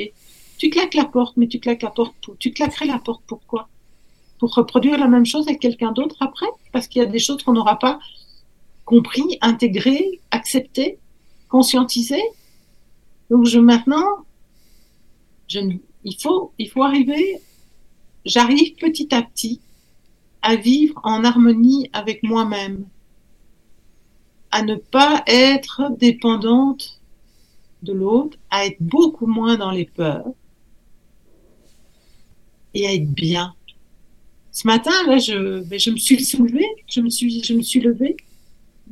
tu 0.57 0.69
claques 0.69 0.95
la 0.95 1.05
porte, 1.05 1.37
mais 1.37 1.47
tu 1.47 1.59
claques 1.59 1.83
la 1.83 1.91
porte 1.91 2.15
pour, 2.21 2.37
tu 2.37 2.51
claquerais 2.51 2.87
la 2.87 2.99
porte 2.99 3.23
pourquoi? 3.27 3.69
pour 4.39 4.53
reproduire 4.53 4.97
la 4.97 5.07
même 5.07 5.25
chose 5.25 5.47
avec 5.47 5.59
quelqu'un 5.59 5.91
d'autre 5.91 6.17
après, 6.19 6.47
parce 6.71 6.87
qu'il 6.87 7.01
y 7.01 7.05
a 7.05 7.07
des 7.07 7.19
choses 7.19 7.41
qu'on 7.43 7.53
n'aura 7.53 7.79
pas 7.79 7.99
compris, 8.83 9.37
intégré, 9.41 10.19
accepté, 10.31 10.99
conscientisé. 11.49 12.21
Donc 13.29 13.45
je 13.45 13.59
maintenant, 13.59 14.25
je, 15.47 15.59
il 16.03 16.21
faut, 16.21 16.51
il 16.59 16.69
faut 16.69 16.83
arriver. 16.83 17.41
J'arrive 18.25 18.75
petit 18.75 19.13
à 19.13 19.21
petit 19.21 19.61
à 20.45 20.55
vivre 20.55 20.99
en 21.03 21.23
harmonie 21.23 21.89
avec 21.91 22.23
moi-même, 22.23 22.85
à 24.51 24.61
ne 24.63 24.75
pas 24.75 25.23
être 25.27 25.91
dépendante 25.97 27.01
de 27.83 27.91
l'autre, 27.93 28.37
à 28.49 28.65
être 28.65 28.77
beaucoup 28.79 29.27
moins 29.27 29.57
dans 29.57 29.71
les 29.71 29.85
peurs 29.85 30.27
et 32.73 32.87
à 32.87 32.93
être 32.93 33.11
bien 33.11 33.53
ce 34.55 34.65
matin, 34.67 34.91
là, 35.05 35.17
je, 35.17 35.63
ben, 35.63 35.77
je 35.77 35.91
me 35.91 35.97
suis 35.97 36.23
soulevée, 36.23 36.65
je 36.87 37.01
me 37.01 37.09
suis, 37.09 37.43
je 37.43 37.53
me 37.53 37.61
suis 37.61 37.81
levée. 37.81 38.15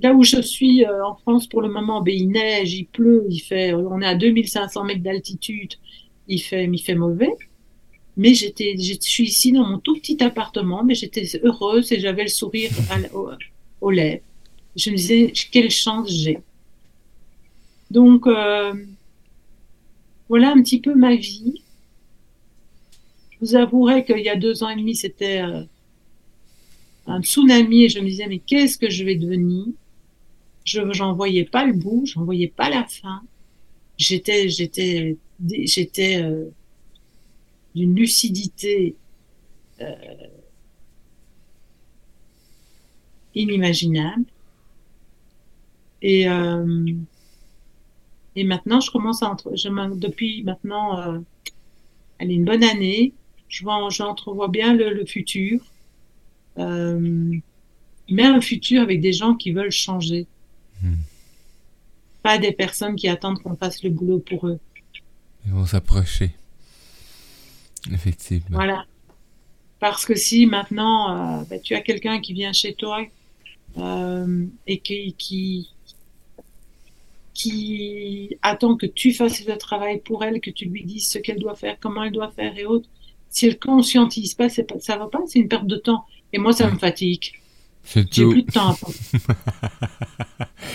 Là 0.01 0.13
où 0.13 0.21
je 0.21 0.41
suis 0.41 0.83
euh, 0.83 1.05
en 1.05 1.15
France 1.15 1.47
pour 1.47 1.61
le 1.61 1.69
moment, 1.69 2.01
ben, 2.01 2.13
il 2.13 2.27
neige, 2.27 2.73
il 2.73 2.85
pleut, 2.85 3.25
il 3.29 3.39
fait, 3.39 3.73
on 3.73 4.01
est 4.01 4.05
à 4.05 4.15
2500 4.15 4.83
mètres 4.83 5.01
d'altitude, 5.01 5.75
il 6.27 6.39
fait, 6.39 6.65
il 6.65 6.79
fait 6.79 6.95
mauvais. 6.95 7.31
Mais 8.15 8.33
j'étais, 8.33 8.75
je 8.77 8.93
suis 8.99 9.25
ici 9.25 9.51
dans 9.51 9.67
mon 9.67 9.79
tout 9.79 9.95
petit 9.95 10.21
appartement, 10.23 10.83
mais 10.83 10.95
j'étais 10.95 11.25
heureuse 11.43 11.91
et 11.91 11.99
j'avais 11.99 12.23
le 12.23 12.29
sourire 12.29 12.71
au, 13.13 13.29
aux 13.81 13.91
lèvres. 13.91 14.21
Je 14.75 14.91
me 14.91 14.95
disais, 14.95 15.33
quelle 15.51 15.71
chance 15.71 16.11
j'ai. 16.11 16.39
Donc, 17.89 18.27
euh, 18.27 18.73
voilà 20.29 20.51
un 20.51 20.61
petit 20.61 20.79
peu 20.79 20.95
ma 20.95 21.15
vie 21.15 21.63
vous 23.43 23.55
avouerez 23.55 24.05
qu'il 24.05 24.19
y 24.19 24.29
a 24.29 24.37
deux 24.37 24.63
ans 24.63 24.69
et 24.69 24.75
demi, 24.77 24.95
c'était 24.95 25.41
euh, 25.41 25.63
un 27.07 27.21
tsunami 27.21 27.83
et 27.83 27.89
je 27.89 27.99
me 27.99 28.05
disais, 28.05 28.27
mais 28.27 28.39
qu'est-ce 28.39 28.77
que 28.77 28.89
je 28.89 29.03
vais 29.03 29.15
devenir? 29.15 29.65
Je 30.63 30.79
n'en 30.79 31.13
voyais 31.13 31.43
pas 31.43 31.65
le 31.65 31.73
bout, 31.73 32.05
j'en 32.05 32.23
voyais 32.23 32.47
pas 32.47 32.69
la 32.69 32.85
fin. 32.85 33.21
J'étais, 33.97 34.47
j'étais, 34.47 35.17
j'étais 35.45 36.23
euh, 36.23 36.45
d'une 37.75 37.95
lucidité 37.95 38.95
euh, 39.81 39.95
inimaginable. 43.35 44.25
Et, 46.01 46.25
et 48.35 48.43
maintenant, 48.43 48.81
je 48.81 48.91
commence 48.91 49.23
à 49.23 49.29
entre, 49.29 49.55
je, 49.55 49.95
depuis 49.95 50.43
maintenant, 50.43 51.23
elle 52.17 52.29
est 52.31 52.35
une 52.35 52.43
bonne 52.43 52.63
année, 52.63 53.13
j'entrevois 53.49 54.47
bien 54.47 54.73
le, 54.73 55.05
futur, 55.05 55.61
euh, 56.57 57.35
mais 58.09 58.23
un 58.23 58.41
futur 58.41 58.81
avec 58.81 59.01
des 59.01 59.13
gens 59.13 59.35
qui 59.35 59.51
veulent 59.51 59.71
changer. 59.71 60.27
Hmm. 60.81 60.95
Pas 62.21 62.37
des 62.37 62.51
personnes 62.51 62.95
qui 62.95 63.07
attendent 63.07 63.41
qu'on 63.41 63.55
fasse 63.55 63.83
le 63.83 63.89
boulot 63.89 64.19
pour 64.19 64.47
eux. 64.47 64.59
Ils 65.45 65.51
vont 65.51 65.65
s'approcher. 65.65 66.31
Effectivement. 67.91 68.57
Voilà. 68.57 68.85
Parce 69.79 70.05
que 70.05 70.15
si 70.15 70.45
maintenant 70.45 71.39
euh, 71.39 71.43
ben, 71.49 71.59
tu 71.61 71.75
as 71.75 71.81
quelqu'un 71.81 72.21
qui 72.21 72.33
vient 72.33 72.53
chez 72.53 72.73
toi 72.73 73.05
euh, 73.77 74.45
et 74.65 74.79
qui, 74.79 75.13
qui, 75.17 75.69
qui 77.33 78.37
attend 78.41 78.77
que 78.77 78.85
tu 78.85 79.13
fasses 79.13 79.45
le 79.45 79.57
travail 79.57 79.99
pour 79.99 80.23
elle, 80.23 80.39
que 80.39 80.51
tu 80.51 80.65
lui 80.65 80.83
dises 80.83 81.09
ce 81.09 81.17
qu'elle 81.17 81.39
doit 81.39 81.55
faire, 81.55 81.77
comment 81.79 82.03
elle 82.03 82.13
doit 82.13 82.31
faire 82.31 82.57
et 82.57 82.65
autres, 82.65 82.87
si 83.29 83.47
elle 83.47 83.59
conscientise 83.59 84.35
pas, 84.35 84.47
pas, 84.47 84.79
ça 84.79 84.95
va 84.97 85.07
pas, 85.07 85.21
c'est 85.25 85.39
une 85.39 85.47
perte 85.47 85.67
de 85.67 85.75
temps. 85.75 86.05
Et 86.31 86.37
moi, 86.37 86.53
ça 86.53 86.69
me 86.69 86.77
fatigue. 86.77 87.33
J'ai 88.11 88.25
plus 88.25 88.43
de 88.43 88.51
temps 88.51 88.69
à 88.69 88.75
perdre. 88.75 88.93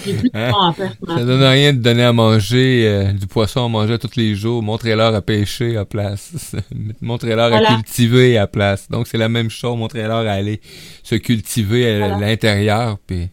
J'ai 0.05 0.15
plus 0.15 0.31
de 0.31 0.37
hein? 0.37 0.51
temps 0.51 0.69
à 0.69 0.73
perdre. 0.73 0.97
Ça 1.07 1.25
donne 1.25 1.43
rien 1.43 1.73
de 1.73 1.79
donner 1.79 2.05
à 2.05 2.13
manger 2.13 2.87
euh, 2.87 3.13
du 3.13 3.27
poisson 3.27 3.65
à 3.65 3.69
manger 3.69 3.99
tous 3.99 4.17
les 4.17 4.35
jours. 4.35 4.63
Montrez-leur 4.63 5.15
à 5.15 5.23
pêcher 5.23 5.77
à 5.77 5.85
place. 5.85 6.55
Montrez-leur 7.01 7.53
à 7.53 7.77
cultiver 7.77 8.37
à 8.37 8.47
place. 8.47 8.89
Donc, 8.91 9.07
c'est 9.07 9.19
la 9.19 9.29
même 9.29 9.51
chose. 9.51 9.77
Montrez-leur 9.77 10.27
à 10.27 10.33
aller 10.33 10.61
se 11.03 11.15
cultiver 11.15 12.03
à 12.03 12.19
l'intérieur. 12.19 12.99
Puis... 13.07 13.31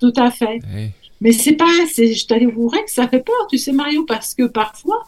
Tout 0.00 0.12
à 0.16 0.30
fait. 0.30 0.60
Mais 1.20 1.32
c'est 1.32 1.54
pas, 1.54 1.64
c'est, 1.92 2.12
je 2.12 2.26
t'avouerais 2.26 2.84
que 2.84 2.90
ça 2.90 3.08
fait 3.08 3.24
peur, 3.24 3.46
tu 3.48 3.56
sais, 3.56 3.72
Mario, 3.72 4.04
parce 4.04 4.34
que 4.34 4.46
parfois, 4.46 5.02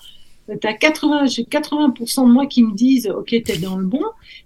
T'as 0.61 0.75
80, 0.75 1.27
j'ai 1.27 1.43
80% 1.43 2.29
de 2.29 2.33
moi 2.33 2.47
qui 2.47 2.63
me 2.63 2.73
disent, 2.73 3.09
OK, 3.09 3.35
t'es 3.45 3.59
dans 3.59 3.77
le 3.77 3.85
bon. 3.85 4.03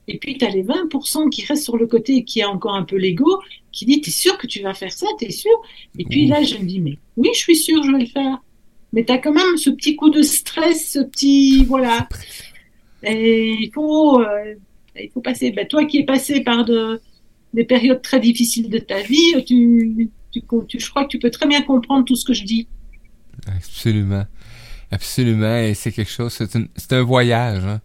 Et 0.09 0.19
puis, 0.19 0.39
t'as 0.39 0.49
les 0.49 0.63
20% 0.65 1.29
qui 1.29 1.45
restent 1.45 1.65
sur 1.65 1.77
le 1.77 1.87
côté 1.87 2.17
et 2.17 2.25
qui 2.25 2.41
a 2.41 2.49
encore 2.49 2.75
un 2.75 2.85
peu 2.85 2.97
l'ego, 2.97 3.41
qui 3.71 3.85
dit, 3.85 4.01
t'es 4.01 4.11
sûr 4.11 4.39
que 4.39 4.47
tu 4.47 4.63
vas 4.63 4.73
faire 4.73 4.93
ça, 4.93 5.07
t'es 5.19 5.31
sûr? 5.31 5.53
Et 5.99 6.05
puis 6.05 6.27
là, 6.27 6.43
je 6.43 6.57
me 6.57 6.65
dis, 6.65 6.81
mais 6.81 6.97
oui, 7.19 7.29
je 7.35 7.39
suis 7.39 7.57
sûr, 7.57 7.83
je 7.83 7.93
vais 7.93 7.99
le 7.99 8.07
faire. 8.07 8.39
Mais 8.93 9.05
t'as 9.05 9.19
quand 9.19 9.33
même 9.33 9.57
ce 9.57 9.71
petit 9.71 9.95
coup 9.95 10.11
de 10.11 10.23
stress, 10.23 10.93
ce 10.93 11.01
petit, 11.01 11.65
voilà. 11.65 12.09
Et 13.03 13.57
il 13.61 13.71
faut, 13.73 14.21
euh, 14.21 14.55
il 14.99 15.11
faut 15.11 15.21
passer. 15.21 15.51
Ben, 15.53 15.67
toi 15.67 15.85
qui 15.85 15.99
es 15.99 16.05
passé 16.05 16.41
par 16.41 16.65
de, 16.65 17.01
des 17.55 17.65
périodes 17.65 18.03
très 18.03 18.21
difficiles 18.21 18.69
de 18.69 18.79
ta 18.79 19.01
vie, 19.03 19.45
tu, 19.47 20.11
tu, 20.33 20.43
tu, 20.69 20.81
je 20.81 20.91
crois 20.91 21.05
que 21.05 21.09
tu 21.09 21.19
peux 21.19 21.31
très 21.31 21.47
bien 21.47 21.63
comprendre 21.63 22.05
tout 22.05 22.17
ce 22.17 22.25
que 22.25 22.35
je 22.35 22.45
dis. 22.45 22.67
Absolument. 23.47 24.25
Absolument, 24.91 25.57
et 25.57 25.75
c'est 25.75 25.93
quelque 25.93 26.11
chose, 26.11 26.33
c'est 26.77 26.93
un 26.93 27.03
voyage. 27.03 27.65
Hein. 27.65 27.81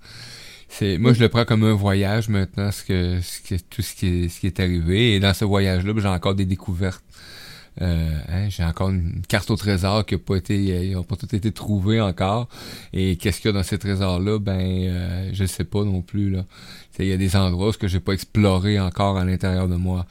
C'est, 0.68 0.98
moi, 0.98 1.14
je 1.14 1.22
le 1.22 1.30
prends 1.30 1.46
comme 1.46 1.64
un 1.64 1.74
voyage 1.74 2.28
maintenant, 2.28 2.72
ce 2.72 2.84
que, 2.84 3.22
ce 3.22 3.42
que 3.42 3.62
tout 3.70 3.82
ce 3.82 3.96
qui, 3.96 4.08
est, 4.08 4.30
ce 4.30 4.40
qui 4.40 4.48
est 4.48 4.60
arrivé. 4.60 5.14
Et 5.14 5.20
dans 5.20 5.34
ce 5.34 5.46
voyage-là, 5.46 5.94
ben, 5.94 6.02
j'ai 6.02 6.08
encore 6.08 6.36
des 6.36 6.46
découvertes. 6.46 7.04
Euh, 7.82 8.18
hein, 8.30 8.50
j'ai 8.50 8.64
encore 8.64 8.90
une 8.90 9.22
carte 9.28 9.52
au 9.52 9.58
trésor 9.58 10.06
qui 10.06 10.16
a 10.16 10.18
pas 10.18 10.38
été, 10.38 10.58
ils 10.88 10.94
n'ont 10.94 11.04
pas 11.04 11.16
tout 11.16 11.34
été 11.34 11.52
trouvés 11.52 12.02
encore. 12.02 12.50
Et 12.92 13.18
qu'est-ce 13.18 13.40
qu'il 13.40 13.50
y 13.50 13.54
a 13.54 13.58
dans 13.58 13.64
ces 13.64 13.78
trésors-là? 13.78 14.40
Ben, 14.40 14.60
euh, 14.60 15.30
je 15.32 15.46
sais 15.46 15.66
pas 15.66 15.84
non 15.84 16.02
plus 16.02 16.30
là. 16.30 16.46
Il 17.00 17.08
y 17.08 17.14
a 17.14 17.18
des 17.18 17.36
endroits 17.36 17.74
que 17.74 17.88
j'ai 17.88 18.00
pas 18.00 18.14
exploré 18.14 18.80
encore 18.80 19.18
à 19.18 19.26
l'intérieur 19.26 19.68
de 19.68 19.76
moi, 19.76 20.06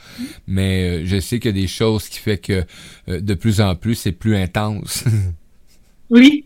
mais 0.46 1.02
euh, 1.02 1.02
je 1.06 1.18
sais 1.18 1.40
qu'il 1.40 1.56
y 1.56 1.58
a 1.58 1.60
des 1.62 1.66
choses 1.66 2.08
qui 2.08 2.18
fait 2.18 2.38
que 2.38 2.64
euh, 3.08 3.20
de 3.20 3.34
plus 3.34 3.60
en 3.60 3.74
plus 3.74 3.94
c'est 3.94 4.12
plus 4.12 4.36
intense. 4.36 5.04
oui. 6.10 6.44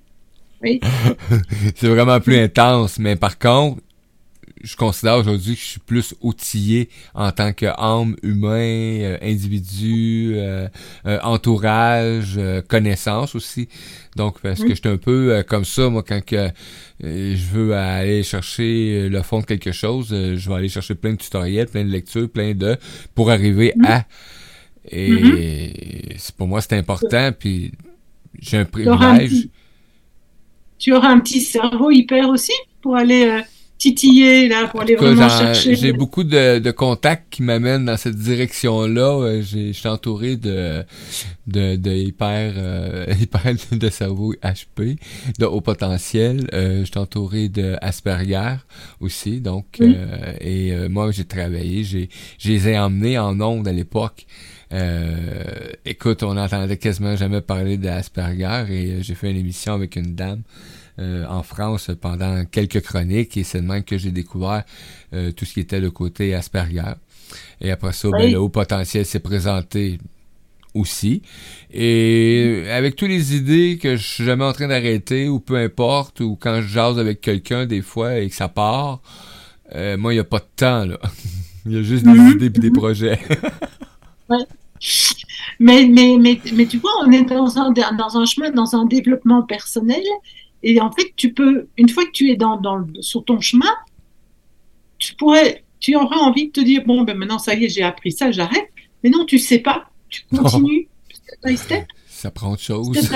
Oui. 0.62 0.80
c'est 1.76 1.88
vraiment 1.88 2.20
plus 2.20 2.38
intense, 2.38 2.98
mais 2.98 3.16
par 3.16 3.38
contre, 3.38 3.80
je 4.62 4.76
considère 4.76 5.16
aujourd'hui 5.16 5.54
que 5.54 5.61
je 5.61 5.66
suis 5.66 5.80
plus 5.80 6.14
outillé 6.20 6.88
en 7.14 7.30
tant 7.32 7.52
qu'âme, 7.52 8.16
humain, 8.22 9.00
euh, 9.00 9.18
individu, 9.22 10.32
euh, 10.36 10.68
euh, 11.06 11.18
entourage, 11.22 12.38
connaissance 12.68 13.34
aussi. 13.34 13.68
Donc, 14.16 14.40
parce 14.40 14.62
que 14.62 14.74
j'étais 14.74 14.88
un 14.88 14.96
peu 14.96 15.44
comme 15.48 15.64
ça, 15.64 15.88
moi, 15.88 16.02
quand 16.02 16.24
que 16.24 16.48
je 17.00 17.46
veux 17.52 17.74
aller 17.74 18.22
chercher 18.22 19.09
le 19.09 19.22
fond 19.22 19.40
de 19.40 19.46
quelque 19.46 19.72
chose, 19.72 20.09
je 20.11 20.48
vais 20.48 20.54
aller 20.54 20.68
chercher 20.68 20.94
plein 20.94 21.12
de 21.12 21.18
tutoriels, 21.18 21.68
plein 21.68 21.84
de 21.84 21.90
lectures, 21.90 22.28
plein 22.28 22.54
de... 22.54 22.76
pour 23.14 23.30
arriver 23.30 23.74
à... 23.84 24.04
Et 24.90 25.12
mm-hmm. 25.12 26.32
pour 26.36 26.48
moi, 26.48 26.61
c'est 26.62 26.72
important, 26.72 27.30
puis 27.38 27.72
j'ai 28.40 28.56
un 28.56 28.64
privilège 28.64 29.48
tu 30.79 30.93
auras 30.93 31.09
un 31.09 31.20
petit 31.20 31.41
cerveau 31.41 31.91
hyper 31.91 32.29
aussi 32.29 32.53
pour 32.81 32.97
aller 32.97 33.26
euh, 33.26 33.41
titiller 33.79 34.49
là, 34.49 34.66
pour 34.66 34.81
aller 34.83 34.97
vraiment 34.97 35.29
chercher. 35.29 35.76
J'ai 35.76 35.93
beaucoup 35.93 36.24
de, 36.24 36.59
de, 36.59 36.70
contacts 36.72 37.26
qui 37.31 37.43
m'amènent 37.43 37.85
dans 37.85 37.97
cette 37.97 38.16
direction-là. 38.16 39.41
Je 39.41 39.72
suis 39.72 39.89
entouré 39.89 40.37
de, 40.37 40.83
de, 41.47 41.76
de 41.76 41.93
hyper, 41.93 42.55
euh, 42.57 43.07
hyper 43.20 43.55
de 43.70 43.89
cerveau 43.89 44.35
HP, 44.43 44.99
de 45.39 45.47
haut 45.47 45.61
potentiel. 45.61 46.49
Euh, 46.53 46.81
je 46.81 46.87
suis 46.87 46.99
entouré 46.99 47.49
de 47.49 47.76
Asperger 47.81 48.57
aussi, 49.01 49.41
donc 49.41 49.79
euh, 49.81 50.33
et 50.41 50.72
euh, 50.72 50.89
moi 50.89 51.12
j'ai 51.12 51.24
travaillé, 51.24 51.85
j'ai, 51.85 52.09
je 52.39 52.49
les 52.49 52.68
ai 52.68 52.79
emmenés 52.79 53.18
en 53.18 53.41
ondes 53.41 53.68
à 53.68 53.72
l'époque. 53.72 54.26
Euh, 54.72 55.70
écoute, 55.84 56.22
on 56.22 56.34
n'entendait 56.34 56.76
quasiment 56.76 57.16
jamais 57.16 57.40
parler 57.40 57.78
d'Asperger 57.78 58.64
et 58.68 58.92
euh, 58.92 59.02
j'ai 59.02 59.14
fait 59.14 59.30
une 59.30 59.38
émission 59.38 59.72
avec 59.72 59.96
une 59.96 60.14
dame 60.14 60.42
euh, 60.98 61.24
en 61.26 61.42
France 61.42 61.90
pendant 62.00 62.44
quelques 62.44 62.82
chroniques 62.82 63.36
et 63.36 63.44
c'est 63.44 63.62
de 63.62 63.66
même 63.66 63.82
que 63.82 63.96
j'ai 63.96 64.10
découvert 64.10 64.64
tout 65.36 65.44
ce 65.44 65.54
qui 65.54 65.60
était 65.60 65.80
le 65.80 65.90
côté 65.90 66.34
Asperger. 66.34 66.94
Et 67.60 67.70
après 67.70 67.92
ça, 67.92 68.10
ben, 68.10 68.30
le 68.30 68.38
haut 68.38 68.48
potentiel 68.48 69.06
s'est 69.06 69.20
présenté 69.20 69.98
aussi. 70.74 71.22
Et 71.72 72.64
avec 72.70 72.96
toutes 72.96 73.08
les 73.08 73.34
idées 73.34 73.78
que 73.80 73.96
je 73.96 74.06
suis 74.06 74.24
jamais 74.24 74.44
en 74.44 74.52
train 74.52 74.68
d'arrêter, 74.68 75.28
ou 75.28 75.40
peu 75.40 75.56
importe, 75.56 76.20
ou 76.20 76.36
quand 76.36 76.60
je 76.60 76.68
jase 76.68 76.98
avec 76.98 77.20
quelqu'un 77.22 77.64
des 77.64 77.80
fois 77.80 78.18
et 78.18 78.28
que 78.28 78.34
ça 78.34 78.48
part, 78.48 79.00
moi, 79.74 80.12
il 80.12 80.16
n'y 80.16 80.20
a 80.20 80.24
pas 80.24 80.40
de 80.40 80.48
temps, 80.56 80.84
là. 80.84 80.98
Il 81.66 81.72
y 81.74 81.78
a 81.78 81.82
juste 81.82 82.04
des 82.04 82.12
mm-hmm. 82.12 82.36
idées 82.36 82.46
et 82.46 82.50
des 82.50 82.70
projets. 82.70 83.18
Mais, 85.61 85.87
mais, 85.87 86.16
mais, 86.18 86.41
mais 86.53 86.66
tu 86.66 86.79
vois, 86.79 86.93
on 87.05 87.11
est 87.11 87.24
dans 87.24 87.59
un, 87.59 87.72
dans 87.72 88.16
un 88.16 88.24
chemin, 88.24 88.51
dans 88.51 88.76
un 88.76 88.85
développement 88.85 89.43
personnel. 89.43 90.03
Et 90.62 90.81
en 90.81 90.91
fait, 90.91 91.12
tu 91.16 91.33
peux, 91.33 91.68
une 91.76 91.89
fois 91.89 92.05
que 92.05 92.11
tu 92.11 92.31
es 92.31 92.37
dans, 92.37 92.57
dans, 92.61 92.85
sur 93.01 93.24
ton 93.24 93.41
chemin, 93.41 93.72
tu 94.99 95.14
pourrais, 95.14 95.64
tu 95.81 95.95
auras 95.97 96.16
envie 96.16 96.49
de 96.49 96.53
te 96.53 96.61
dire, 96.61 96.83
bon, 96.87 97.03
ben 97.03 97.16
maintenant, 97.16 97.39
ça 97.39 97.55
y 97.55 97.64
est, 97.64 97.68
j'ai 97.68 97.83
appris 97.83 98.12
ça, 98.12 98.31
j'arrête. 98.31 98.68
Mais 99.03 99.11
non, 99.11 99.24
tu 99.24 99.39
sais 99.39 99.61
pas. 99.61 99.91
Tu 100.09 100.22
continues, 100.37 100.89
step 101.12 101.39
by 101.45 101.57
step. 101.57 101.87
Ça 102.07 102.31
prend 102.31 102.53
autre 102.53 102.62
chose. 102.62 102.97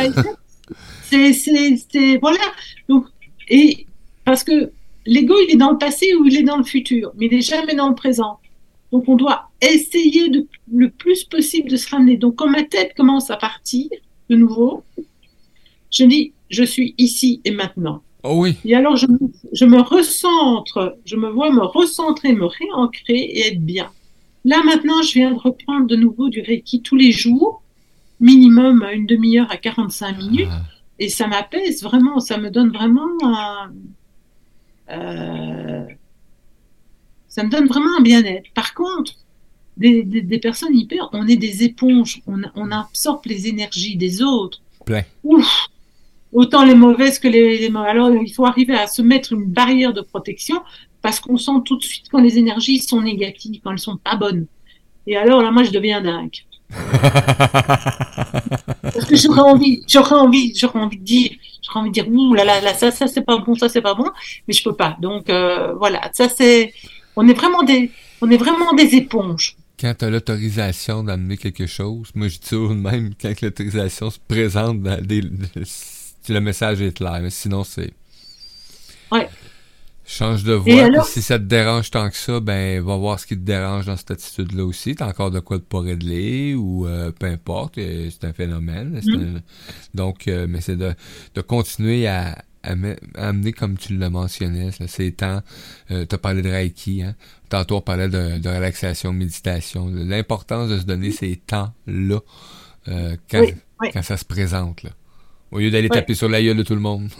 C'est, 1.02 1.34
c'est, 1.34 2.16
voilà. 2.18 2.40
Donc, 2.88 3.04
et 3.48 3.86
parce 4.24 4.42
que 4.42 4.72
l'ego, 5.04 5.34
il 5.46 5.52
est 5.52 5.56
dans 5.56 5.72
le 5.72 5.76
passé 5.76 6.14
ou 6.14 6.24
il 6.24 6.36
est 6.36 6.42
dans 6.42 6.56
le 6.56 6.64
futur, 6.64 7.12
mais 7.16 7.26
il 7.26 7.34
n'est 7.34 7.42
jamais 7.42 7.74
dans 7.74 7.88
le 7.88 7.94
présent. 7.94 8.38
Donc, 8.92 9.08
on 9.08 9.16
doit 9.16 9.48
essayer 9.60 10.28
de, 10.28 10.46
le 10.72 10.90
plus 10.90 11.24
possible 11.24 11.70
de 11.70 11.76
se 11.76 11.88
ramener. 11.90 12.16
Donc, 12.16 12.36
quand 12.36 12.48
ma 12.48 12.62
tête 12.62 12.94
commence 12.94 13.30
à 13.30 13.36
partir 13.36 13.88
de 14.28 14.36
nouveau, 14.36 14.84
je 15.90 16.04
dis, 16.04 16.32
je 16.50 16.62
suis 16.62 16.94
ici 16.98 17.40
et 17.44 17.50
maintenant. 17.50 18.02
Oh 18.22 18.34
oui. 18.42 18.56
Et 18.64 18.76
alors, 18.76 18.96
je, 18.96 19.06
je 19.52 19.64
me 19.64 19.80
recentre, 19.80 20.96
je 21.04 21.16
me 21.16 21.28
vois 21.28 21.50
me 21.50 21.62
recentrer, 21.62 22.32
me 22.34 22.44
réancrer 22.44 23.18
et 23.18 23.48
être 23.48 23.60
bien. 23.60 23.90
Là, 24.44 24.62
maintenant, 24.64 25.02
je 25.02 25.14
viens 25.14 25.32
de 25.32 25.38
reprendre 25.38 25.86
de 25.86 25.96
nouveau 25.96 26.28
du 26.28 26.40
Reiki 26.40 26.82
tous 26.82 26.96
les 26.96 27.12
jours, 27.12 27.62
minimum 28.20 28.86
une 28.92 29.06
demi-heure 29.06 29.50
à 29.50 29.56
45 29.56 30.18
minutes. 30.18 30.48
Ah. 30.50 30.62
Et 30.98 31.08
ça 31.08 31.26
m'apaise 31.26 31.82
vraiment, 31.82 32.20
ça 32.20 32.38
me 32.38 32.50
donne 32.50 32.70
vraiment 32.70 33.08
un, 33.24 33.72
euh, 34.90 35.84
ça 37.32 37.42
me 37.42 37.48
donne 37.48 37.66
vraiment 37.66 37.96
un 37.98 38.02
bien-être. 38.02 38.50
Par 38.52 38.74
contre, 38.74 39.14
des, 39.78 40.02
des, 40.02 40.38
personnes 40.38 40.76
hyper, 40.76 41.08
on 41.14 41.26
est 41.26 41.36
des 41.36 41.62
éponges, 41.64 42.20
on, 42.26 42.42
on 42.54 42.70
absorbe 42.70 43.22
les 43.24 43.48
énergies 43.48 43.96
des 43.96 44.20
autres. 44.22 44.60
Ouf, 45.24 45.68
autant 46.30 46.62
les 46.62 46.74
mauvaises 46.74 47.18
que 47.18 47.28
les, 47.28 47.56
les 47.56 47.74
Alors, 47.74 48.10
il 48.14 48.30
faut 48.34 48.44
arriver 48.44 48.74
à 48.74 48.86
se 48.86 49.00
mettre 49.00 49.32
une 49.32 49.46
barrière 49.46 49.94
de 49.94 50.02
protection 50.02 50.60
parce 51.00 51.20
qu'on 51.20 51.38
sent 51.38 51.62
tout 51.64 51.78
de 51.78 51.82
suite 51.82 52.04
quand 52.12 52.20
les 52.20 52.36
énergies 52.36 52.80
sont 52.80 53.00
négatives, 53.00 53.62
quand 53.64 53.72
elles 53.72 53.78
sont 53.78 53.96
pas 53.96 54.16
bonnes. 54.16 54.44
Et 55.06 55.16
alors 55.16 55.40
là, 55.40 55.50
moi, 55.50 55.62
je 55.62 55.70
deviens 55.70 56.02
dingue. 56.02 56.36
parce 58.82 59.06
que 59.06 59.16
j'aurais 59.16 59.40
envie, 59.40 59.82
j'aurais 59.88 60.16
envie, 60.16 60.54
j'aurais 60.54 60.80
envie 60.80 60.98
de 60.98 61.04
dire, 61.04 61.30
j'aurais 61.62 61.80
envie 61.80 61.88
de 61.88 61.94
dire, 61.94 62.08
ouh 62.10 62.34
là 62.34 62.44
là, 62.44 62.60
là 62.60 62.74
ça, 62.74 62.90
ça 62.90 63.06
c'est 63.06 63.22
pas 63.22 63.38
bon, 63.38 63.54
ça 63.54 63.70
c'est 63.70 63.80
pas 63.80 63.94
bon, 63.94 64.10
mais 64.46 64.54
je 64.54 64.62
peux 64.62 64.74
pas. 64.74 64.98
Donc 65.00 65.30
euh, 65.30 65.72
voilà, 65.74 66.10
ça 66.12 66.28
c'est, 66.28 66.72
on 67.16 67.28
est 67.28 67.34
vraiment 67.34 67.62
des, 67.62 67.90
on 68.20 68.30
est 68.30 68.36
vraiment 68.36 68.72
des 68.74 68.94
éponges. 68.94 69.56
Quand 69.78 69.94
tu 69.98 70.04
as 70.04 70.10
l'autorisation 70.10 71.02
d'amener 71.02 71.36
quelque 71.36 71.66
chose, 71.66 72.10
moi 72.14 72.28
je 72.28 72.38
dis 72.38 72.48
toujours 72.48 72.74
même, 72.74 73.14
quand 73.20 73.40
l'autorisation 73.40 74.10
se 74.10 74.18
présente, 74.26 74.82
dans 74.82 75.00
des, 75.00 75.22
le 76.28 76.40
message 76.40 76.80
est 76.80 76.96
clair, 76.96 77.18
mais 77.20 77.30
sinon 77.30 77.64
c'est... 77.64 77.92
Ouais. 79.10 79.28
Change 80.04 80.42
de 80.42 80.54
voix, 80.54 81.04
si 81.04 81.22
ça 81.22 81.38
te 81.38 81.44
dérange 81.44 81.90
tant 81.90 82.10
que 82.10 82.16
ça, 82.16 82.40
ben 82.40 82.82
va 82.82 82.96
voir 82.96 83.20
ce 83.20 83.26
qui 83.26 83.36
te 83.36 83.44
dérange 83.44 83.86
dans 83.86 83.96
cette 83.96 84.10
attitude-là 84.10 84.64
aussi. 84.64 84.96
T'as 84.96 85.08
encore 85.08 85.30
de 85.30 85.38
quoi 85.38 85.58
de 85.58 85.62
pas 85.62 85.80
régler 85.80 86.54
ou 86.54 86.86
euh, 86.86 87.12
peu 87.12 87.26
importe, 87.26 87.78
euh, 87.78 88.10
c'est 88.10 88.26
un 88.26 88.32
phénomène. 88.32 89.00
Mm. 89.04 89.40
Donc, 89.94 90.26
euh, 90.26 90.46
mais 90.48 90.60
c'est 90.60 90.76
de, 90.76 90.92
de 91.34 91.40
continuer 91.40 92.08
à, 92.08 92.36
amener 92.62 93.52
comme 93.52 93.76
tu 93.76 93.96
le 93.96 94.10
mentionnais, 94.10 94.70
c'est 94.86 95.10
temps. 95.12 95.42
Euh, 95.90 96.06
tu 96.08 96.14
as 96.14 96.18
parlé 96.18 96.42
de 96.42 96.48
Reiki, 96.48 97.02
hein? 97.02 97.14
Tantôt 97.48 97.76
on 97.76 97.80
parlait 97.80 98.08
de, 98.08 98.38
de 98.38 98.48
relaxation, 98.48 99.12
méditation. 99.12 99.88
L'importance 99.92 100.70
de 100.70 100.78
se 100.78 100.84
donner 100.84 101.10
ces 101.10 101.36
temps-là 101.36 102.18
euh, 102.88 103.16
quand, 103.30 103.44
quand 103.92 104.02
ça 104.02 104.16
se 104.16 104.24
présente. 104.24 104.82
Là. 104.82 104.90
Au 105.52 105.58
lieu 105.58 105.70
d'aller 105.70 105.90
taper 105.90 106.14
sur 106.14 106.30
la 106.30 106.42
gueule 106.42 106.56
de 106.56 106.62
tout 106.62 106.74
le 106.74 106.80
monde. 106.80 107.10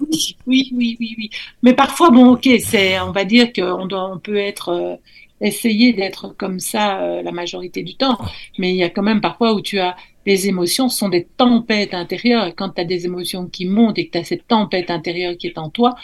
oui, 0.00 0.36
oui, 0.46 0.96
oui, 0.98 1.14
oui, 1.18 1.30
Mais 1.62 1.74
parfois, 1.74 2.10
bon, 2.10 2.32
ok, 2.32 2.48
c'est, 2.64 2.98
on 3.00 3.12
va 3.12 3.24
dire 3.24 3.52
qu'on 3.52 3.86
doit, 3.86 4.10
on 4.10 4.18
peut 4.18 4.36
être, 4.36 4.70
euh, 4.70 4.96
essayer 5.40 5.92
d'être 5.92 6.34
comme 6.36 6.60
ça 6.60 7.02
euh, 7.02 7.22
la 7.22 7.32
majorité 7.32 7.82
du 7.82 7.96
temps. 7.96 8.18
Mais 8.58 8.70
il 8.70 8.76
y 8.76 8.82
a 8.82 8.90
quand 8.90 9.02
même 9.02 9.20
parfois 9.20 9.54
où 9.54 9.60
tu 9.60 9.78
as 9.78 9.96
les 10.24 10.48
émotions 10.48 10.88
sont 10.88 11.08
des 11.08 11.26
tempêtes 11.36 11.94
intérieures. 11.94 12.46
Et 12.46 12.52
quand 12.52 12.70
tu 12.70 12.80
as 12.80 12.84
des 12.84 13.06
émotions 13.06 13.46
qui 13.46 13.64
montent 13.64 13.98
et 13.98 14.06
que 14.06 14.12
tu 14.12 14.18
as 14.18 14.24
cette 14.24 14.48
tempête 14.48 14.90
intérieure 14.90 15.36
qui 15.36 15.46
est 15.46 15.58
en 15.58 15.70
toi, 15.70 15.94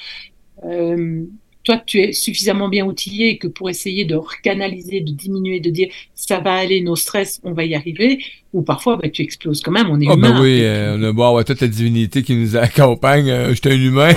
euh, 0.64 1.24
toi, 1.64 1.80
tu 1.84 2.00
es 2.00 2.12
suffisamment 2.12 2.68
bien 2.68 2.84
outillé 2.84 3.38
que 3.38 3.46
pour 3.46 3.70
essayer 3.70 4.04
de 4.04 4.16
recanaliser, 4.16 5.00
de 5.00 5.12
diminuer, 5.12 5.60
de 5.60 5.70
dire 5.70 5.88
ça 6.14 6.40
va 6.40 6.54
aller, 6.54 6.80
nos 6.80 6.96
stress, 6.96 7.40
on 7.44 7.52
va 7.52 7.64
y 7.64 7.76
arriver, 7.76 8.18
ou 8.52 8.62
parfois 8.62 8.96
bah, 8.96 9.08
tu 9.08 9.22
exploses 9.22 9.60
quand 9.60 9.70
même, 9.70 9.88
on 9.88 10.00
est 10.00 10.08
oh, 10.08 10.14
humain. 10.14 10.32
Ben 10.32 10.42
oui, 10.42 10.58
euh, 10.62 10.96
on 10.98 11.04
a 11.04 11.08
avoir 11.08 11.44
toute 11.44 11.60
la 11.60 11.68
divinité 11.68 12.22
qui 12.22 12.34
nous 12.34 12.56
accompagne, 12.56 13.30
euh, 13.30 13.50
je 13.50 13.54
suis 13.54 13.70
un 13.70 13.80
humain. 13.80 14.10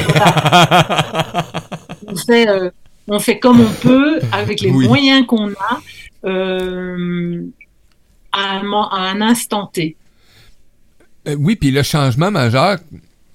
on, 2.08 2.16
fait, 2.16 2.48
euh, 2.48 2.72
on 3.08 3.20
fait 3.20 3.40
comme 3.40 3.62
on 3.62 3.72
peut, 3.82 4.20
avec 4.32 4.62
les 4.62 4.72
oui. 4.72 4.88
moyens 4.88 5.26
qu'on 5.26 5.50
a, 5.52 5.82
euh, 6.26 7.44
à, 8.32 8.58
un, 8.58 8.72
à 8.72 9.12
un 9.12 9.22
instant 9.22 9.68
T. 9.68 9.96
Euh, 11.28 11.36
oui, 11.38 11.56
puis 11.56 11.72
le 11.72 11.84
changement 11.84 12.32
majeur 12.32 12.78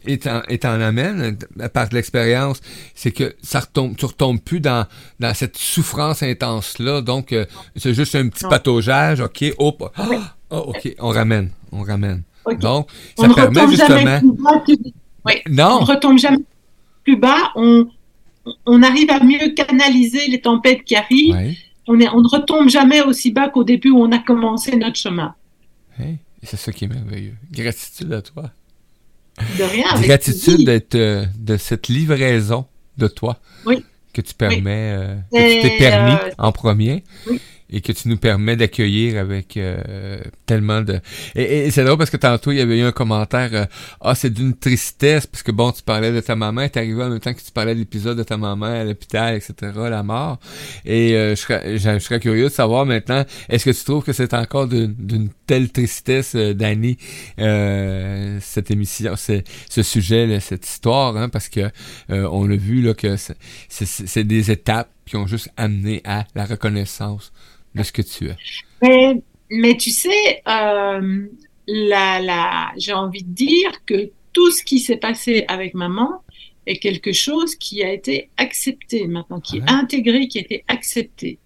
est 0.06 0.26
en, 0.26 0.42
est 0.42 0.64
en 0.64 0.80
amène 0.80 1.36
par 1.72 1.88
l'expérience, 1.92 2.60
c'est 2.94 3.12
que 3.12 3.34
ça 3.42 3.60
retombe, 3.60 3.96
tu 3.96 4.06
retombes 4.06 4.40
plus 4.40 4.60
dans, 4.60 4.86
dans 5.18 5.34
cette 5.34 5.56
souffrance 5.56 6.22
intense-là. 6.22 7.02
Donc, 7.02 7.32
euh, 7.32 7.44
c'est 7.76 7.94
juste 7.94 8.14
un 8.14 8.28
petit 8.28 8.44
pataugeage. 8.48 9.20
OK, 9.20 9.44
hop, 9.58 9.92
oh, 9.98 10.14
oh, 10.50 10.56
OK, 10.68 10.94
on 10.98 11.08
ramène, 11.08 11.50
on 11.72 11.82
ramène. 11.82 12.22
Okay. 12.44 12.56
Donc, 12.56 12.88
ça 13.18 13.26
on 13.28 13.34
permet 13.34 13.68
justement... 13.68 14.18
Plus 14.18 14.32
bas, 14.32 14.62
plus... 14.64 14.78
Oui. 15.26 15.34
Non. 15.50 15.78
On 15.82 15.84
retombe 15.84 16.18
jamais 16.18 16.38
plus 17.04 17.16
bas. 17.16 17.50
On, 17.54 17.86
on 18.66 18.82
arrive 18.82 19.11
à 19.11 19.22
mieux 19.22 19.51
canaliser 19.55 20.26
les 20.28 20.41
tempêtes 20.41 20.84
qui 20.84 20.97
arrivent. 20.97 21.34
Ouais. 21.34 21.57
On, 21.86 21.99
est, 22.01 22.09
on 22.09 22.20
ne 22.20 22.28
retombe 22.28 22.68
jamais 22.68 23.03
aussi 23.03 23.32
bas 23.32 23.49
qu'au 23.49 23.64
début 23.64 23.91
où 23.91 24.01
on 24.01 24.12
a 24.12 24.18
commencé 24.18 24.76
notre 24.76 24.97
chemin. 24.97 25.34
Hey, 25.99 26.18
c'est 26.43 26.57
ça 26.57 26.72
qui 26.72 26.84
est 26.84 26.88
merveilleux. 26.88 27.34
Gratitude 27.51 28.12
à 28.12 28.22
toi. 28.22 28.51
De 29.59 29.64
rien. 29.64 30.01
Gratitude 30.01 30.64
d'être 30.64 30.95
euh, 30.95 31.24
de 31.38 31.57
cette 31.57 31.88
livraison 31.88 32.66
de 32.99 33.09
toi 33.09 33.41
oui. 33.64 33.84
que 34.12 34.20
tu 34.20 34.34
permets, 34.34 34.93
euh, 34.93 35.14
que 35.32 35.55
tu 35.55 35.68
t'es 35.68 35.78
permis 35.78 36.12
euh, 36.12 36.30
en 36.38 36.53
premier. 36.53 37.05
Oui. 37.26 37.41
Et 37.72 37.80
que 37.80 37.92
tu 37.92 38.08
nous 38.08 38.16
permets 38.16 38.56
d'accueillir 38.56 39.18
avec 39.18 39.56
euh, 39.56 40.20
tellement 40.46 40.82
de... 40.82 41.00
Et, 41.34 41.66
et 41.66 41.70
c'est 41.70 41.84
drôle 41.84 41.98
parce 41.98 42.10
que 42.10 42.16
tantôt, 42.16 42.50
il 42.52 42.58
y 42.58 42.60
avait 42.60 42.78
eu 42.78 42.82
un 42.82 42.92
commentaire 42.92 43.50
euh, 43.52 43.64
Ah, 44.00 44.14
c'est 44.14 44.30
d'une 44.30 44.56
tristesse, 44.56 45.26
parce 45.26 45.42
que 45.42 45.52
bon, 45.52 45.70
tu 45.72 45.82
parlais 45.82 46.12
de 46.12 46.20
ta 46.20 46.36
maman, 46.36 46.68
t'es 46.68 46.80
arrivé 46.80 47.02
en 47.02 47.10
même 47.10 47.20
temps 47.20 47.32
que 47.32 47.40
tu 47.40 47.52
parlais 47.52 47.74
de 47.74 47.80
l'épisode 47.80 48.18
de 48.18 48.22
ta 48.22 48.36
maman 48.36 48.66
à 48.66 48.84
l'hôpital, 48.84 49.36
etc., 49.36 49.72
la 49.88 50.02
mort. 50.02 50.38
Et 50.84 51.14
euh, 51.14 51.30
je, 51.30 51.40
serais, 51.40 51.78
je, 51.78 51.98
serais 51.98 52.20
curieux 52.20 52.44
de 52.44 52.48
savoir 52.48 52.86
maintenant, 52.86 53.24
est-ce 53.48 53.64
que 53.64 53.70
tu 53.70 53.84
trouves 53.84 54.04
que 54.04 54.12
c'est 54.12 54.34
encore 54.34 54.66
d'une 54.68 55.30
telle 55.46 55.70
tristesse, 55.70 56.34
euh, 56.36 56.54
Dani, 56.54 56.96
euh, 57.38 58.38
cette 58.40 58.70
émission, 58.70 59.14
ce 59.16 59.82
sujet, 59.82 60.26
là, 60.26 60.40
cette 60.40 60.66
histoire, 60.66 61.16
hein, 61.16 61.28
parce 61.28 61.48
que 61.48 61.60
euh, 62.10 62.28
on 62.30 62.46
l'a 62.46 62.56
vu 62.56 62.82
là 62.82 62.94
que 62.94 63.16
c'est 63.68 64.24
des 64.24 64.50
étapes 64.50 64.90
qui 65.06 65.16
ont 65.16 65.26
juste 65.26 65.48
amené 65.56 66.02
à 66.04 66.24
la 66.34 66.44
reconnaissance 66.44 67.32
de 67.74 67.82
ce 67.82 67.92
que 67.92 68.02
tu 68.02 68.28
es. 68.28 68.36
Mais, 68.82 69.22
mais 69.50 69.76
tu 69.76 69.90
sais, 69.90 70.42
euh, 70.48 71.26
la, 71.66 72.20
la, 72.20 72.72
j'ai 72.76 72.92
envie 72.92 73.22
de 73.22 73.32
dire 73.32 73.84
que 73.86 74.10
tout 74.32 74.50
ce 74.50 74.62
qui 74.62 74.78
s'est 74.78 74.96
passé 74.96 75.44
avec 75.48 75.74
maman 75.74 76.22
est 76.66 76.78
quelque 76.78 77.12
chose 77.12 77.54
qui 77.54 77.82
a 77.82 77.92
été 77.92 78.30
accepté 78.36 79.06
maintenant, 79.06 79.40
qui 79.40 79.60
ouais. 79.60 79.66
est 79.66 79.70
intégré, 79.70 80.28
qui 80.28 80.38
a 80.38 80.42
été 80.42 80.64
accepté. 80.68 81.38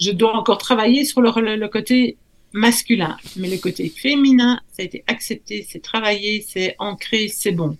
Je 0.00 0.10
dois 0.10 0.36
encore 0.36 0.58
travailler 0.58 1.04
sur 1.04 1.20
le, 1.20 1.30
le, 1.40 1.56
le 1.56 1.68
côté 1.68 2.16
masculin, 2.52 3.16
mais 3.36 3.48
le 3.48 3.58
côté 3.58 3.88
féminin, 3.88 4.60
ça 4.68 4.82
a 4.82 4.84
été 4.84 5.04
accepté, 5.06 5.66
c'est 5.68 5.82
travaillé, 5.82 6.44
c'est 6.46 6.74
ancré, 6.78 7.28
c'est 7.28 7.52
bon. 7.52 7.76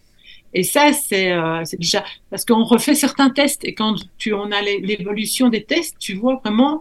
Et 0.55 0.63
ça, 0.63 0.93
c'est 0.93 1.33
euh, 1.33 1.63
déjà 1.79 2.05
parce 2.31 2.45
qu'on 2.45 2.65
refait 2.65 2.95
certains 2.95 3.31
tests 3.31 3.65
et 3.65 3.75
quand 3.75 3.97
tu 4.17 4.33
on 4.33 4.51
a 4.51 4.63
l'évolution 4.63 5.49
des 5.49 5.65
tests, 5.65 5.97
tu 5.99 6.15
vois 6.15 6.37
vraiment 6.37 6.81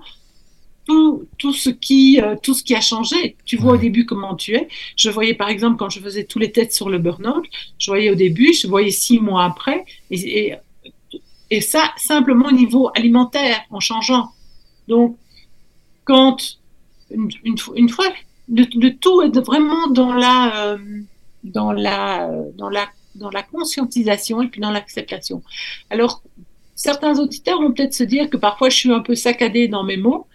tout, 0.88 1.28
tout 1.38 1.54
ce 1.54 1.70
qui 1.70 2.20
euh, 2.22 2.36
tout 2.42 2.54
ce 2.54 2.64
qui 2.64 2.74
a 2.76 2.82
changé. 2.82 3.36
Tu 3.46 3.58
vois 3.58 3.74
ouais. 3.74 3.78
au 3.78 3.82
début 3.82 4.06
comment 4.06 4.36
tu 4.36 4.56
es. 4.56 4.68
Je 4.96 5.10
voyais 5.10 5.34
par 5.34 5.50
exemple 5.50 5.78
quand 5.78 5.90
je 5.90 6.00
faisais 6.00 6.24
tous 6.24 6.40
les 6.40 6.52
tests 6.52 6.74
sur 6.74 6.90
le 6.90 6.98
burn-out, 6.98 7.46
je 7.78 7.92
voyais 7.92 8.10
au 8.10 8.16
début, 8.16 8.54
je 8.54 8.68
voyais 8.68 8.92
six 8.92 9.20
mois 9.20 9.44
après, 9.44 9.86
et, 10.12 10.40
et, 10.40 10.56
et 11.52 11.62
ça 11.62 11.92
simplement 11.98 12.48
au 12.48 12.52
niveau 12.52 12.90
alimentaire 12.96 13.60
en 13.70 13.80
changeant. 13.80 14.32
Donc 14.88 15.18
quand 16.06 16.38
une, 17.12 17.30
une, 17.44 17.58
une 17.76 17.90
fois 17.90 18.08
le, 18.50 18.66
le, 18.76 18.96
tout 18.96 19.22
est 19.22 19.38
vraiment 19.40 19.88
dans 19.90 20.14
la 20.14 20.68
euh, 20.68 20.78
dans 21.44 21.72
la 21.72 22.30
dans 22.58 22.70
la 22.70 22.88
dans 23.16 23.30
la 23.30 23.44
conscientisation 23.44 24.42
et 24.42 24.48
puis 24.48 24.62
dans 24.62 24.72
l'acceptation. 24.72 25.42
Alors, 25.90 26.22
certains 26.76 27.20
auditeurs 27.20 27.60
vont 27.62 27.72
peut-être 27.72 27.94
se 27.94 28.04
dire 28.04 28.30
que 28.30 28.38
parfois 28.38 28.70
je 28.70 28.78
suis 28.78 28.92
un 28.92 29.00
peu 29.00 29.16
saccadée 29.16 29.68
dans 29.68 29.84
mes 29.84 29.98
mots. 29.98 30.28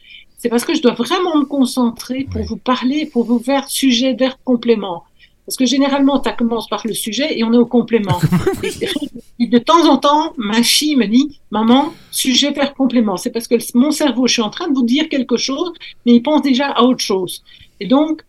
C'est 0.43 0.49
parce 0.49 0.65
que 0.65 0.75
je 0.75 0.83
dois 0.83 0.95
vraiment 0.95 1.37
me 1.37 1.45
concentrer 1.45 2.27
pour 2.29 2.41
oui. 2.41 2.47
vous 2.49 2.57
parler, 2.57 3.07
pour 3.07 3.25
vous 3.25 3.39
faire 3.39 3.69
sujet, 3.69 4.15
vers 4.15 4.43
complément. 4.43 5.05
Parce 5.47 5.57
que 5.57 5.67
généralement, 5.67 6.21
ça 6.21 6.33
commence 6.33 6.69
par 6.69 6.85
le 6.85 6.95
sujet 6.95 7.39
et 7.39 7.45
on 7.45 7.53
est 7.53 7.59
au 7.59 7.67
complément. 7.67 8.19
et 9.39 9.47
de 9.47 9.59
temps 9.59 9.89
en 9.89 9.99
temps, 9.99 10.33
ma 10.37 10.65
fille 10.65 10.97
me 10.97 11.07
dit, 11.07 11.39
maman, 11.53 11.95
sujet 12.11 12.51
vers 12.51 12.75
complément. 12.75 13.17
C'est 13.17 13.31
parce 13.31 13.47
que 13.47 13.55
mon 13.79 13.93
cerveau, 13.93 14.27
je 14.27 14.33
suis 14.33 14.43
en 14.43 14.51
train 14.51 14.67
de 14.67 14.75
vous 14.75 14.85
dire 14.85 15.09
quelque 15.09 15.37
chose, 15.37 15.73
mais 16.05 16.15
il 16.15 16.23
pense 16.25 16.43
déjà 16.43 16.71
à 16.71 16.83
autre 16.83 17.05
chose. 17.05 17.45
Et 17.79 17.87
donc, 17.87 18.23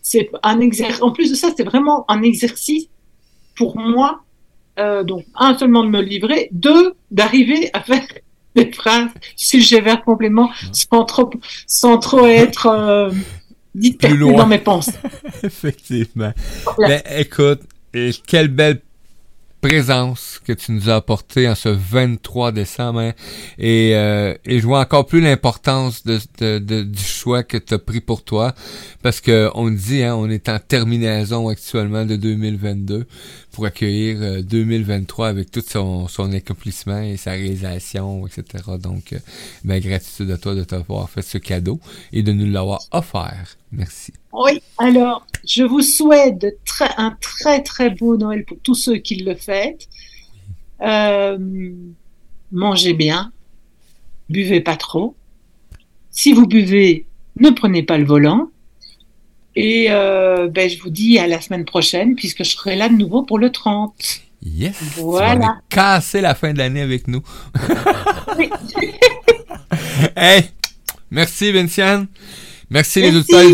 c'est 0.00 0.30
un 0.42 0.60
exercice. 0.60 1.02
En 1.02 1.12
plus 1.12 1.28
de 1.28 1.34
ça, 1.34 1.50
c'est 1.54 1.64
vraiment 1.64 2.06
un 2.08 2.22
exercice 2.22 2.88
pour 3.54 3.76
moi, 3.76 4.22
euh, 4.78 5.04
donc, 5.04 5.26
un, 5.34 5.58
seulement 5.58 5.84
de 5.84 5.90
me 5.90 6.00
livrer, 6.00 6.48
deux, 6.52 6.94
d'arriver 7.10 7.68
à 7.74 7.82
faire 7.82 8.06
des 8.54 8.70
phrases 8.72 9.08
sujet 9.36 9.80
vers 9.80 10.02
complément 10.02 10.50
sans 10.72 11.04
trop, 11.04 11.30
sans 11.66 11.98
trop 11.98 12.26
être 12.26 12.66
euh, 12.66 13.10
dites 13.74 14.00
dans 14.00 14.46
mes 14.46 14.58
pensées. 14.58 14.92
Effectivement. 15.42 16.32
Voilà. 16.76 16.88
Mais 16.88 17.20
écoute, 17.20 17.62
quelle 18.26 18.48
belle 18.48 18.80
présence 19.64 20.42
que 20.44 20.52
tu 20.52 20.72
nous 20.72 20.90
as 20.90 20.96
apportée 20.96 21.48
en 21.48 21.54
ce 21.54 21.70
23 21.70 22.52
décembre 22.52 23.00
hein, 23.00 23.12
et, 23.56 23.92
euh, 23.94 24.34
et 24.44 24.60
je 24.60 24.66
vois 24.66 24.80
encore 24.80 25.06
plus 25.06 25.22
l'importance 25.22 26.04
de, 26.04 26.18
de, 26.38 26.58
de, 26.58 26.82
du 26.82 27.02
choix 27.02 27.42
que 27.44 27.56
tu 27.56 27.72
as 27.72 27.78
pris 27.78 28.02
pour 28.02 28.24
toi. 28.24 28.54
Parce 29.02 29.22
que 29.22 29.50
on 29.54 29.70
dit 29.70 30.02
hein, 30.02 30.16
on 30.16 30.28
est 30.28 30.50
en 30.50 30.58
terminaison 30.58 31.48
actuellement 31.48 32.04
de 32.04 32.16
2022 32.16 33.06
pour 33.52 33.64
accueillir 33.64 34.18
euh, 34.20 34.42
2023 34.42 35.28
avec 35.28 35.50
tout 35.50 35.64
son, 35.66 36.08
son 36.08 36.30
accomplissement 36.32 37.00
et 37.00 37.16
sa 37.16 37.30
réalisation 37.30 38.26
etc 38.26 38.64
donc 38.78 39.14
euh, 39.14 39.18
ben, 39.64 39.80
gratitude 39.80 40.30
à 40.30 40.36
toi 40.36 40.54
de 40.54 40.64
t'avoir 40.64 41.08
fait 41.08 41.22
ce 41.22 41.38
cadeau 41.38 41.80
et 42.12 42.22
de 42.22 42.32
nous 42.32 42.50
l'avoir 42.50 42.80
offert. 42.92 43.56
Merci 43.72 44.12
oui 44.34 44.62
alors 44.78 45.26
je 45.46 45.62
vous 45.62 45.82
souhaite 45.82 46.46
très, 46.64 46.90
un 46.96 47.16
très 47.20 47.62
très 47.62 47.90
beau 47.90 48.16
Noël 48.16 48.44
pour 48.44 48.58
tous 48.62 48.74
ceux 48.74 48.96
qui 48.96 49.16
le 49.16 49.34
fêtent. 49.34 49.88
Euh, 50.80 51.38
mangez 52.50 52.94
bien, 52.94 53.32
buvez 54.28 54.60
pas 54.60 54.76
trop. 54.76 55.14
Si 56.10 56.32
vous 56.32 56.46
buvez, 56.46 57.06
ne 57.38 57.50
prenez 57.50 57.82
pas 57.82 57.98
le 57.98 58.04
volant. 58.04 58.48
Et 59.56 59.86
euh, 59.90 60.48
ben, 60.48 60.68
je 60.68 60.80
vous 60.80 60.90
dis 60.90 61.18
à 61.18 61.26
la 61.26 61.40
semaine 61.40 61.64
prochaine, 61.64 62.16
puisque 62.16 62.42
je 62.44 62.50
serai 62.50 62.74
là 62.76 62.88
de 62.88 62.94
nouveau 62.94 63.22
pour 63.22 63.38
le 63.38 63.50
30. 63.50 63.92
Yes! 64.42 64.76
Voilà. 64.96 65.58
Casser 65.68 66.20
la 66.20 66.34
fin 66.34 66.52
de 66.52 66.58
l'année 66.58 66.82
avec 66.82 67.06
nous. 67.08 67.22
hey! 70.16 70.50
Merci, 71.10 71.52
Vinciane. 71.52 72.08
Merci, 72.70 73.00
Merci. 73.00 73.12
les 73.12 73.16
auditeurs. 73.18 73.44